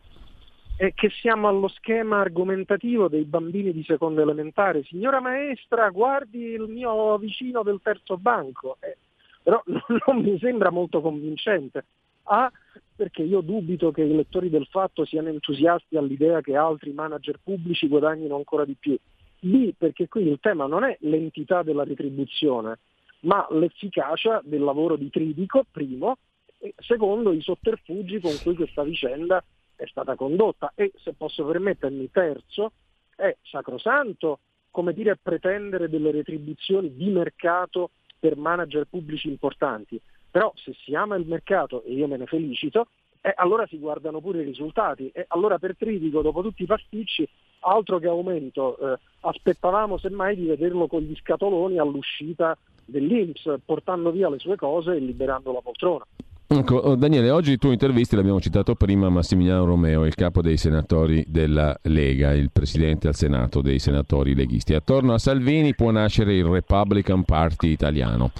è 0.74 0.92
che 0.94 1.10
siamo 1.10 1.46
allo 1.46 1.68
schema 1.68 2.18
argomentativo 2.18 3.06
dei 3.06 3.22
bambini 3.22 3.72
di 3.72 3.84
seconda 3.84 4.22
elementare. 4.22 4.82
Signora 4.82 5.20
maestra, 5.20 5.88
guardi 5.90 6.40
il 6.40 6.66
mio 6.68 7.16
vicino 7.18 7.62
del 7.62 7.78
terzo 7.80 8.16
banco. 8.16 8.78
Eh, 8.80 8.96
però 9.42 9.62
non 10.06 10.22
mi 10.22 10.38
sembra 10.38 10.70
molto 10.70 11.00
convincente. 11.00 11.84
A, 12.24 12.50
perché 12.94 13.22
io 13.22 13.40
dubito 13.40 13.90
che 13.90 14.02
i 14.02 14.14
lettori 14.14 14.48
del 14.48 14.66
fatto 14.66 15.04
siano 15.04 15.28
entusiasti 15.28 15.96
all'idea 15.96 16.40
che 16.40 16.56
altri 16.56 16.92
manager 16.92 17.38
pubblici 17.42 17.88
guadagnino 17.88 18.36
ancora 18.36 18.64
di 18.64 18.76
più. 18.78 18.96
B, 19.40 19.72
perché 19.76 20.08
qui 20.08 20.28
il 20.28 20.38
tema 20.40 20.66
non 20.66 20.84
è 20.84 20.96
l'entità 21.00 21.62
della 21.62 21.82
retribuzione, 21.82 22.78
ma 23.20 23.44
l'efficacia 23.50 24.40
del 24.44 24.62
lavoro 24.62 24.94
di 24.96 25.10
Tridico, 25.10 25.64
primo, 25.70 26.16
e 26.58 26.74
secondo 26.78 27.32
i 27.32 27.40
sotterfugi 27.40 28.20
con 28.20 28.38
cui 28.40 28.54
questa 28.54 28.84
vicenda 28.84 29.42
è 29.74 29.86
stata 29.86 30.14
condotta 30.14 30.72
e 30.76 30.92
se 31.02 31.12
posso 31.12 31.44
permettermi 31.44 32.08
terzo 32.12 32.72
è 33.16 33.36
sacrosanto 33.42 34.38
come 34.70 34.92
dire 34.92 35.18
pretendere 35.20 35.88
delle 35.88 36.12
retribuzioni 36.12 36.94
di 36.94 37.10
mercato 37.10 37.90
per 38.22 38.36
manager 38.36 38.86
pubblici 38.88 39.26
importanti, 39.26 40.00
però 40.30 40.52
se 40.54 40.72
si 40.84 40.94
ama 40.94 41.16
il 41.16 41.26
mercato 41.26 41.82
e 41.82 41.92
io 41.92 42.06
me 42.06 42.16
ne 42.16 42.26
felicito, 42.26 42.86
eh, 43.20 43.32
allora 43.34 43.66
si 43.66 43.78
guardano 43.78 44.20
pure 44.20 44.42
i 44.42 44.44
risultati. 44.44 45.10
E 45.12 45.24
allora 45.28 45.58
per 45.58 45.76
Tridico 45.76 46.22
dopo 46.22 46.40
tutti 46.40 46.62
i 46.62 46.66
pasticci 46.66 47.28
altro 47.60 47.98
che 47.98 48.06
aumento, 48.06 48.78
eh, 48.78 48.98
aspettavamo 49.22 49.98
semmai 49.98 50.36
di 50.36 50.46
vederlo 50.46 50.86
con 50.86 51.00
gli 51.00 51.16
scatoloni 51.16 51.78
all'uscita 51.78 52.56
dell'Inps 52.84 53.56
portando 53.64 54.12
via 54.12 54.30
le 54.30 54.38
sue 54.38 54.54
cose 54.54 54.94
e 54.94 55.00
liberando 55.00 55.52
la 55.52 55.60
poltrona. 55.60 56.06
Ecco, 56.54 56.76
oh, 56.76 56.96
Daniele, 56.96 57.30
oggi 57.30 57.56
tu 57.56 57.70
intervisti, 57.70 58.14
l'abbiamo 58.14 58.38
citato 58.38 58.74
prima, 58.74 59.08
Massimiliano 59.08 59.64
Romeo, 59.64 60.04
il 60.04 60.14
capo 60.14 60.42
dei 60.42 60.58
senatori 60.58 61.24
della 61.26 61.74
Lega, 61.84 62.32
il 62.34 62.50
presidente 62.52 63.08
al 63.08 63.14
Senato 63.14 63.62
dei 63.62 63.78
senatori 63.78 64.34
leghisti. 64.34 64.74
Attorno 64.74 65.14
a 65.14 65.18
Salvini 65.18 65.74
può 65.74 65.90
nascere 65.90 66.36
il 66.36 66.44
Republican 66.44 67.24
Party 67.24 67.68
italiano. 67.68 68.32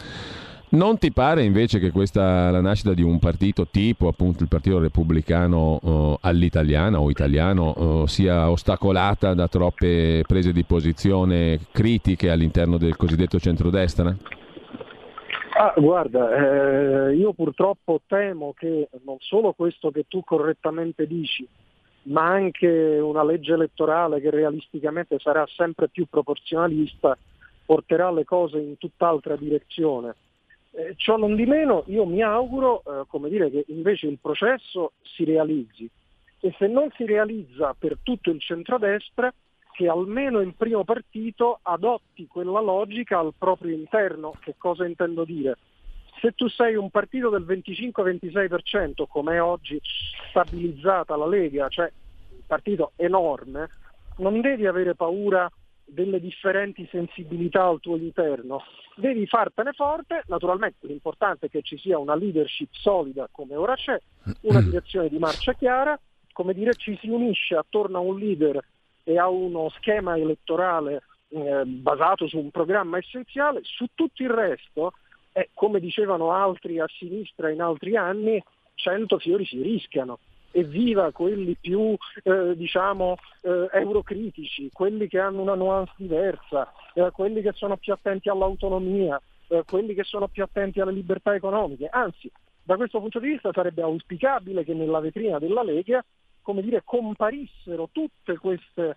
Non 0.71 0.99
ti 0.99 1.11
pare 1.11 1.43
invece 1.43 1.79
che 1.79 1.91
questa 1.91 2.51
la 2.51 2.61
nascita 2.61 2.93
di 2.93 3.03
un 3.03 3.19
partito 3.19 3.67
tipo 3.71 4.09
appunto 4.09 4.43
il 4.43 4.49
Partito 4.49 4.79
Repubblicano 4.79 5.79
uh, 5.83 6.19
all'italiana 6.21 7.01
o 7.01 7.09
italiano 7.09 7.73
uh, 7.77 8.07
sia 8.07 8.51
ostacolata 8.51 9.33
da 9.33 9.49
troppe 9.49 10.23
prese 10.27 10.53
di 10.53 10.65
posizione 10.65 11.59
critiche 11.73 12.31
all'interno 12.31 12.77
del 12.77 12.97
cosiddetto 12.97 13.41
centrodestra? 13.41 14.15
Ah, 15.65 15.75
guarda, 15.77 17.07
eh, 17.09 17.15
io 17.15 17.33
purtroppo 17.35 18.01
temo 18.09 18.53
che 18.53 18.89
non 19.05 19.19
solo 19.21 19.53
questo 19.53 19.93
che 19.93 20.07
tu 20.09 20.25
correttamente 20.25 21.07
dici, 21.07 21.47
ma 22.07 22.31
anche 22.31 22.67
una 22.67 23.23
legge 23.23 23.53
elettorale 23.53 24.21
che 24.21 24.31
realisticamente 24.31 25.21
sarà 25.21 25.47
sempre 25.47 25.89
più 25.89 26.07
proporzionalista 26.07 27.17
porterà 27.65 28.11
le 28.11 28.25
cose 28.25 28.59
in 28.59 28.77
tutt'altra 28.77 29.37
direzione. 29.37 30.17
Eh, 30.73 30.95
ciò 30.97 31.17
non 31.17 31.37
di 31.37 31.47
meno 31.47 31.85
io 31.87 32.07
mi 32.07 32.23
auguro 32.23 32.83
eh, 32.85 33.29
dire, 33.29 33.49
che 33.49 33.65
invece 33.69 34.09
il 34.09 34.19
processo 34.21 34.95
si 35.03 35.23
realizzi 35.23 35.89
e 36.41 36.53
se 36.59 36.67
non 36.67 36.91
si 36.97 37.07
realizza 37.07 37.73
per 37.79 37.99
tutto 38.03 38.31
il 38.31 38.41
centrodestra 38.41 39.33
che 39.73 39.89
almeno 39.89 40.41
il 40.41 40.55
primo 40.55 40.85
partito 40.85 41.59
adotti 41.63 42.27
quella 42.27 42.61
logica 42.61 43.19
al 43.19 43.33
proprio 43.37 43.75
interno. 43.75 44.35
Che 44.39 44.55
cosa 44.57 44.87
intendo 44.87 45.25
dire? 45.25 45.59
Se 46.21 46.33
tu 46.33 46.49
sei 46.49 46.77
un 46.77 46.91
partito 46.91 47.31
del 47.31 47.45
25-26%, 47.45 49.07
come 49.09 49.35
è 49.35 49.43
oggi 49.43 49.81
stabilizzata 50.29 51.17
la 51.17 51.27
Lega, 51.27 51.69
cioè 51.69 51.91
un 52.31 52.47
partito 52.47 52.93
enorme, 52.97 53.69
non 54.19 54.41
devi 54.41 54.67
avere 54.67 54.95
paura 54.95 55.51
delle 55.85 56.21
differenti 56.21 56.87
sensibilità 56.91 57.65
al 57.65 57.81
tuo 57.81 57.97
interno, 57.97 58.63
devi 58.95 59.27
fartene 59.27 59.73
forte, 59.73 60.23
naturalmente 60.27 60.87
l'importante 60.87 61.47
è 61.47 61.51
che 61.51 61.63
ci 61.63 61.77
sia 61.77 61.99
una 61.99 62.15
leadership 62.15 62.69
solida 62.73 63.29
come 63.31 63.57
ora 63.57 63.75
c'è, 63.75 63.99
una 64.43 64.63
direzione 64.63 65.09
di 65.09 65.19
marcia 65.19 65.55
chiara, 65.55 65.99
come 66.33 66.55
dire 66.55 66.75
ci 66.75 66.97
si 67.01 67.09
unisce 67.09 67.57
attorno 67.57 67.99
a 67.99 68.01
un 68.01 68.19
leader 68.19 68.63
e 69.05 69.19
a 69.19 69.29
uno 69.29 69.69
schema 69.71 70.17
elettorale 70.17 71.03
eh, 71.29 71.65
basato 71.65 72.29
su 72.29 72.39
un 72.39 72.51
programma 72.51 72.99
essenziale, 72.99 73.61
su 73.63 73.87
tutto 73.95 74.23
il 74.23 74.31
resto, 74.31 74.93
eh, 75.33 75.51
come 75.55 75.81
dicevano 75.81 76.33
altri 76.33 76.79
a 76.79 76.87
sinistra 76.89 77.51
in 77.51 77.63
altri 77.63 77.97
anni, 77.97 78.43
100 78.75 79.19
fiori 79.19 79.45
si 79.45 79.61
rischiano. 79.63 80.19
Evviva 80.55 81.11
quelli 81.13 81.57
più 81.59 81.97
eh, 82.23 82.55
diciamo, 82.55 83.17
eh, 83.41 83.69
eurocritici, 83.73 84.69
quelli 84.71 85.09
che 85.09 85.19
hanno 85.19 85.41
una 85.41 85.55
nuance 85.55 85.95
diversa, 85.97 86.71
eh, 86.93 87.11
quelli 87.11 87.41
che 87.41 87.53
sono 87.55 87.79
più 87.79 87.95
attenti 87.95 88.29
all'autonomia, 88.29 89.19
eh, 89.49 89.65
quelli 89.67 89.95
che 89.95 90.05
sono 90.05 90.29
più 90.29 90.43
attenti 90.43 90.81
alle 90.81 90.93
libertà 90.93 91.35
economiche. 91.35 91.89
Anzi, 91.91 92.31
da 92.63 92.77
questo 92.77 93.01
punto 93.01 93.19
di 93.19 93.29
vista 93.29 93.51
sarebbe 93.53 93.81
auspicabile 93.81 94.63
che 94.65 94.75
nella 94.75 95.01
vetrina 95.01 95.39
della 95.39 95.63
Lega 95.63 96.05
come 96.43 96.63
dire, 96.63 96.83
comparissero 96.85 97.89
tutte 97.93 98.37
queste 98.37 98.97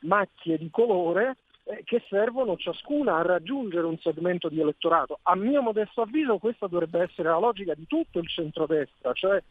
macchie 0.00 0.58
di 0.58 0.70
colore 0.70 1.36
eh, 1.64 1.82
che 1.84 2.02
servono 2.08 2.56
ciascuna 2.56 3.16
a 3.16 3.22
raggiungere 3.22 3.86
un 3.86 3.98
segmento 3.98 4.48
di 4.48 4.60
elettorato. 4.60 5.18
A 5.22 5.34
mio 5.36 5.62
modesto 5.62 6.02
avviso 6.02 6.38
questa 6.38 6.66
dovrebbe 6.66 7.02
essere 7.02 7.28
la 7.28 7.38
logica 7.38 7.74
di 7.74 7.86
tutto 7.86 8.18
il 8.18 8.28
centrodestra, 8.28 9.12
cioè 9.12 9.42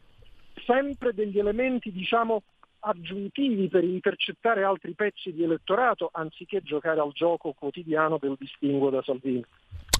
sempre 0.66 1.12
degli 1.14 1.38
elementi 1.38 1.90
diciamo 1.90 2.42
aggiuntivi 2.84 3.68
per 3.68 3.84
intercettare 3.84 4.64
altri 4.64 4.92
pezzi 4.92 5.32
di 5.32 5.42
elettorato 5.42 6.10
anziché 6.12 6.62
giocare 6.62 7.00
al 7.00 7.12
gioco 7.12 7.52
quotidiano 7.52 8.18
del 8.18 8.36
distinguo 8.38 8.90
da 8.90 9.02
Salvini. 9.02 9.44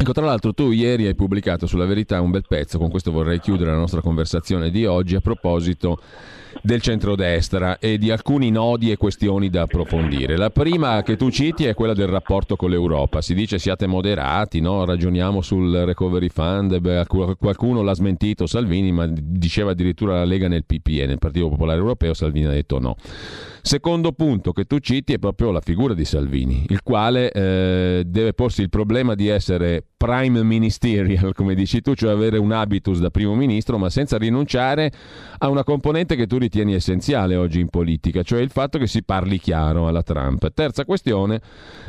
Ecco, 0.03 0.15
tra 0.15 0.25
l'altro 0.25 0.53
tu 0.53 0.73
ieri 0.73 1.07
hai 1.07 1.15
pubblicato 1.15 1.69
sulla 1.69 1.85
verità 1.85 2.21
un 2.21 2.33
bel 2.33 2.43
pezzo, 2.49 2.77
con 2.77 2.91
questo 2.91 3.13
vorrei 3.13 3.39
chiudere 3.39 3.71
la 3.71 3.77
nostra 3.77 4.01
conversazione 4.01 4.73
di 4.73 4.85
oggi 4.85 5.15
a 5.15 5.21
proposito 5.21 6.01
del 6.61 6.81
centrodestra 6.83 7.79
e 7.79 7.99
di 7.99 8.11
alcuni 8.11 8.51
nodi 8.51 8.91
e 8.91 8.97
questioni 8.97 9.49
da 9.49 9.63
approfondire. 9.63 10.37
La 10.37 10.51
prima 10.51 11.03
che 11.03 11.17
tu 11.17 11.31
citi 11.31 11.67
è 11.67 11.75
quella 11.75 11.95
del 11.95 12.09
rapporto 12.09 12.57
con 12.57 12.71
l'Europa. 12.71 13.23
Si 13.23 13.33
dice 13.33 13.61
siate 13.61 13.87
moderati, 13.87 14.61
no? 14.61 14.85
ragioniamo 14.85 15.41
sul 15.41 15.73
recovery 15.73 16.29
fund, 16.29 16.79
Beh, 16.79 17.07
qualcuno 17.07 17.83
l'ha 17.83 17.95
smentito 17.95 18.47
Salvini, 18.47 18.91
ma 18.91 19.07
diceva 19.09 19.71
addirittura 19.71 20.15
la 20.15 20.25
Lega 20.25 20.49
nel 20.49 20.65
PPE, 20.65 21.07
nel 21.07 21.19
Partito 21.19 21.49
Popolare 21.49 21.79
Europeo, 21.79 22.13
Salvini 22.13 22.47
ha 22.47 22.51
detto 22.51 22.81
no. 22.81 22.97
Secondo 23.65 24.11
punto 24.11 24.53
che 24.53 24.65
tu 24.65 24.81
citi 24.81 25.13
è 25.13 25.19
proprio 25.19 25.53
la 25.53 25.61
figura 25.61 25.95
di 25.95 26.05
Salvini, 26.05 26.67
il 26.69 26.83
quale 26.83 27.31
eh, 27.31 28.03
deve 28.05 28.33
porsi 28.33 28.61
il 28.61 28.69
problema 28.69 29.15
di 29.15 29.29
essere 29.29 29.85
prime 30.03 30.43
ministerial, 30.43 31.33
come 31.33 31.55
dici 31.55 31.81
tu, 31.81 31.95
cioè 31.95 32.11
avere 32.11 32.37
un 32.37 32.51
habitus 32.51 32.99
da 32.99 33.11
primo 33.11 33.37
ministro, 33.37 33.79
ma 33.79 33.89
senza 33.89 34.19
rinunciare 34.19 34.91
a 35.39 35.49
una 35.49 35.63
componente 35.63 36.17
che 36.17 36.27
tu 36.27 36.39
ritieni 36.39 36.75
essenziale 36.75 37.37
oggi 37.37 37.61
in 37.61 37.69
politica, 37.69 38.23
cioè 38.23 38.41
il 38.41 38.51
fatto 38.51 38.79
che 38.79 38.89
si 38.89 39.05
parli 39.05 39.39
chiaro 39.39 39.87
alla 39.87 40.03
Trump. 40.03 40.53
Terza 40.53 40.85
questione, 40.85 41.41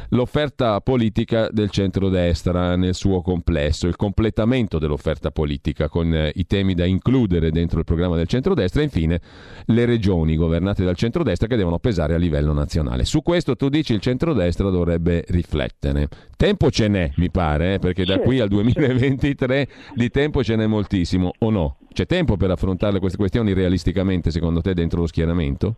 l'offerta 0.09 0.79
politica 0.81 1.47
del 1.49 1.71
centrodestra 1.71 2.75
nel 2.75 2.93
suo 2.93 3.21
complesso, 3.21 3.87
il 3.87 3.95
completamento 3.95 4.77
dell'offerta 4.77 5.31
politica 5.31 5.89
con 5.89 6.13
eh, 6.13 6.31
i 6.35 6.45
temi 6.45 6.75
da 6.75 6.85
includere 6.85 7.49
dentro 7.49 7.79
il 7.79 7.85
programma 7.85 8.15
del 8.15 8.27
centrodestra 8.27 8.81
e 8.81 8.83
infine 8.83 9.21
le 9.65 9.85
regioni 9.85 10.35
governate 10.35 10.83
dal 10.83 10.95
centrodestra 10.95 11.47
che 11.47 11.55
devono 11.55 11.79
pesare 11.79 12.13
a 12.13 12.17
livello 12.17 12.53
nazionale. 12.53 13.05
Su 13.05 13.23
questo 13.23 13.55
tu 13.55 13.69
dici 13.69 13.93
il 13.93 14.01
centrodestra 14.01 14.69
dovrebbe 14.69 15.23
riflettere. 15.29 16.07
Tempo 16.37 16.69
ce 16.69 16.87
n'è, 16.87 17.11
mi 17.15 17.31
pare, 17.31 17.75
eh, 17.75 17.79
perché 18.03 18.05
da 18.05 18.19
qui 18.19 18.39
al 18.39 18.49
2023 18.49 19.67
di 19.95 20.09
tempo 20.09 20.43
ce 20.43 20.55
n'è 20.55 20.67
moltissimo, 20.67 21.31
o 21.39 21.49
no? 21.49 21.77
C'è 21.91 22.05
tempo 22.05 22.37
per 22.37 22.51
affrontare 22.51 22.99
queste 22.99 23.17
questioni 23.17 23.53
realisticamente, 23.53 24.31
secondo 24.31 24.61
te, 24.61 24.73
dentro 24.73 25.01
lo 25.01 25.07
schieramento? 25.07 25.75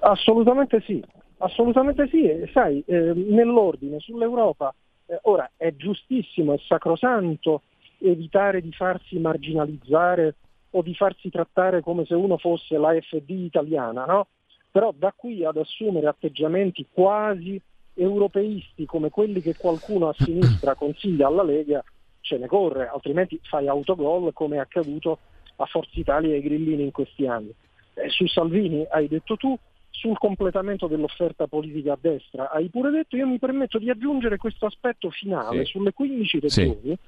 Assolutamente 0.00 0.82
sì, 0.84 1.02
assolutamente 1.38 2.08
sì. 2.08 2.28
sai, 2.52 2.82
eh, 2.86 3.12
nell'ordine 3.14 4.00
sull'Europa, 4.00 4.74
eh, 5.06 5.18
ora 5.22 5.50
è 5.56 5.74
giustissimo, 5.76 6.54
è 6.54 6.58
sacrosanto 6.66 7.62
evitare 7.98 8.60
di 8.60 8.72
farsi 8.72 9.18
marginalizzare 9.18 10.34
o 10.70 10.82
di 10.82 10.94
farsi 10.94 11.30
trattare 11.30 11.80
come 11.80 12.04
se 12.04 12.14
uno 12.14 12.36
fosse 12.36 12.76
la 12.76 12.92
FD 13.00 13.30
italiana, 13.30 14.04
no? 14.04 14.26
Però 14.70 14.92
da 14.96 15.14
qui 15.16 15.44
ad 15.44 15.56
assumere 15.56 16.08
atteggiamenti 16.08 16.86
quasi 16.90 17.60
europeisti 17.94 18.86
come 18.86 19.10
quelli 19.10 19.40
che 19.40 19.56
qualcuno 19.56 20.08
a 20.08 20.14
sinistra 20.16 20.74
consiglia 20.76 21.26
alla 21.26 21.42
Lega 21.42 21.82
ce 22.20 22.38
ne 22.38 22.46
corre, 22.46 22.88
altrimenti 22.88 23.38
fai 23.42 23.68
autogol 23.68 24.32
come 24.32 24.56
è 24.56 24.60
accaduto 24.60 25.18
a 25.56 25.66
Forza 25.66 25.98
Italia 26.00 26.32
e 26.32 26.36
ai 26.36 26.42
grillini 26.42 26.82
in 26.82 26.90
questi 26.90 27.26
anni. 27.26 27.54
Eh, 27.94 28.08
su 28.08 28.26
Salvini 28.26 28.84
hai 28.90 29.08
detto 29.08 29.36
tu, 29.36 29.56
sul 29.90 30.18
completamento 30.18 30.86
dell'offerta 30.86 31.46
politica 31.46 31.92
a 31.92 31.98
destra 32.00 32.50
hai 32.50 32.68
pure 32.68 32.90
detto, 32.90 33.16
io 33.16 33.26
mi 33.26 33.38
permetto 33.38 33.78
di 33.78 33.88
aggiungere 33.90 34.36
questo 34.36 34.66
aspetto 34.66 35.08
finale 35.10 35.64
sì. 35.64 35.72
sulle 35.72 35.92
15 35.92 36.40
regioni, 36.40 36.80
sì. 36.82 36.98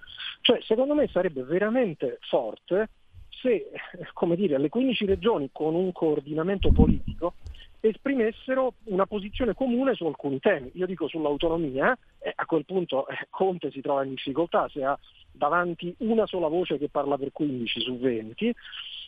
cioè 0.42 0.60
secondo 0.62 0.94
me 0.94 1.08
sarebbe 1.08 1.42
veramente 1.42 2.18
forte 2.28 2.88
se, 3.42 3.70
come 4.14 4.36
dire, 4.36 4.58
le 4.58 4.68
15 4.68 5.04
regioni 5.04 5.50
con 5.52 5.74
un 5.74 5.92
coordinamento 5.92 6.70
politico 6.70 7.34
esprimessero 7.88 8.74
una 8.84 9.06
posizione 9.06 9.54
comune 9.54 9.94
su 9.94 10.06
alcuni 10.06 10.38
temi. 10.40 10.70
Io 10.74 10.86
dico 10.86 11.08
sull'autonomia, 11.08 11.96
eh, 12.18 12.32
a 12.34 12.46
quel 12.46 12.64
punto 12.64 13.06
eh, 13.08 13.26
Conte 13.30 13.70
si 13.70 13.80
trova 13.80 14.04
in 14.04 14.10
difficoltà 14.10 14.68
se 14.68 14.84
ha 14.84 14.98
davanti 15.30 15.94
una 15.98 16.26
sola 16.26 16.48
voce 16.48 16.78
che 16.78 16.88
parla 16.88 17.18
per 17.18 17.32
15 17.32 17.80
su 17.80 17.98
20 17.98 18.54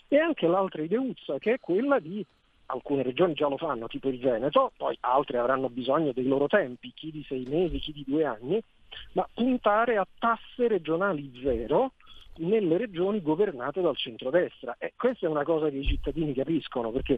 e 0.09 0.19
anche 0.19 0.47
l'altra 0.47 0.83
ideuzza 0.83 1.39
che 1.39 1.55
è 1.55 1.59
quella 1.59 1.99
di 1.99 2.25
alcune 2.67 3.03
regioni 3.03 3.35
già 3.35 3.49
lo 3.49 3.57
fanno, 3.57 3.87
tipo 3.87 4.09
il 4.09 4.19
Veneto, 4.19 4.73
poi 4.77 4.97
altre 5.01 5.39
avranno 5.39 5.71
bisogno 5.71 6.13
dei 6.13 6.27
loro 6.27 6.47
tempi, 6.47 6.93
chi 6.95 7.11
di 7.11 7.25
sei 7.27 7.45
mesi, 7.49 7.79
chi 7.79 7.93
di 7.93 8.05
due 8.07 8.25
anni, 8.25 8.61
ma 9.13 9.27
puntare 9.33 9.97
a 9.97 10.07
tasse 10.19 10.69
regionali 10.69 11.31
zero 11.43 11.93
nelle 12.39 12.77
regioni 12.77 13.23
governate 13.23 13.81
dal 13.81 13.97
centrodestra. 13.97 14.77
E 14.79 14.93
questa 14.97 15.27
è 15.27 15.29
una 15.29 15.45
cosa 15.45 15.69
che 15.69 15.77
i 15.77 15.87
cittadini 15.87 16.35
capiscono, 16.35 16.91
perché 16.91 17.17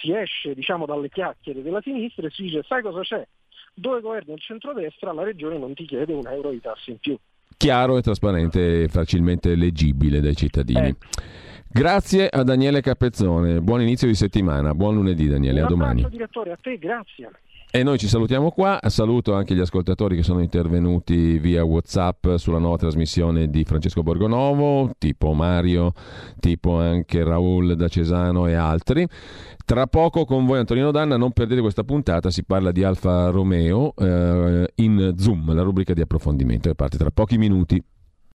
si 0.00 0.12
esce 0.12 0.54
diciamo, 0.54 0.86
dalle 0.86 1.08
chiacchiere 1.08 1.62
della 1.62 1.80
sinistra 1.80 2.26
e 2.26 2.30
si 2.30 2.42
dice 2.42 2.62
sai 2.66 2.82
cosa 2.82 3.00
c'è? 3.00 3.26
Dove 3.74 4.00
governa 4.00 4.34
il 4.34 4.40
centrodestra 4.40 5.12
la 5.12 5.22
regione 5.22 5.58
non 5.58 5.74
ti 5.74 5.84
chiede 5.84 6.12
un 6.12 6.26
euro 6.26 6.50
di 6.50 6.60
tasse 6.60 6.90
in 6.90 6.98
più. 6.98 7.16
Chiaro 7.56 7.96
e 7.96 8.02
trasparente 8.02 8.82
e 8.82 8.88
facilmente 8.88 9.54
leggibile 9.56 10.20
dai 10.20 10.36
cittadini. 10.36 10.88
Eh. 10.88 10.96
Grazie 11.70 12.28
a 12.28 12.42
Daniele 12.44 12.80
Capezzone, 12.80 13.60
buon 13.60 13.82
inizio 13.82 14.06
di 14.06 14.14
settimana, 14.14 14.74
buon 14.74 14.94
lunedì 14.94 15.28
Daniele, 15.28 15.60
un 15.60 15.66
a 15.66 15.68
domani. 15.68 16.08
direttore, 16.08 16.52
a 16.52 16.58
te, 16.60 16.78
grazie. 16.78 17.30
E 17.70 17.82
noi 17.82 17.98
ci 17.98 18.08
salutiamo 18.08 18.50
qua, 18.50 18.80
saluto 18.86 19.34
anche 19.34 19.54
gli 19.54 19.60
ascoltatori 19.60 20.16
che 20.16 20.22
sono 20.22 20.40
intervenuti 20.40 21.38
via 21.38 21.62
Whatsapp 21.64 22.36
sulla 22.36 22.56
nuova 22.56 22.78
trasmissione 22.78 23.50
di 23.50 23.62
Francesco 23.64 24.02
Borgonovo, 24.02 24.92
tipo 24.96 25.34
Mario, 25.34 25.92
tipo 26.40 26.78
anche 26.78 27.22
Raul 27.22 27.76
da 27.76 27.88
Cesano 27.88 28.46
e 28.46 28.54
altri. 28.54 29.06
Tra 29.66 29.86
poco 29.86 30.24
con 30.24 30.46
voi 30.46 30.60
Antonino 30.60 30.90
Danna, 30.90 31.18
non 31.18 31.32
perdete 31.32 31.60
questa 31.60 31.84
puntata, 31.84 32.30
si 32.30 32.42
parla 32.42 32.72
di 32.72 32.84
Alfa 32.84 33.28
Romeo 33.28 33.92
eh, 33.96 34.66
in 34.76 35.12
Zoom, 35.18 35.52
la 35.52 35.62
rubrica 35.62 35.92
di 35.92 36.00
approfondimento, 36.00 36.70
che 36.70 36.74
parte 36.74 36.96
tra 36.96 37.10
pochi 37.10 37.36
minuti. 37.36 37.84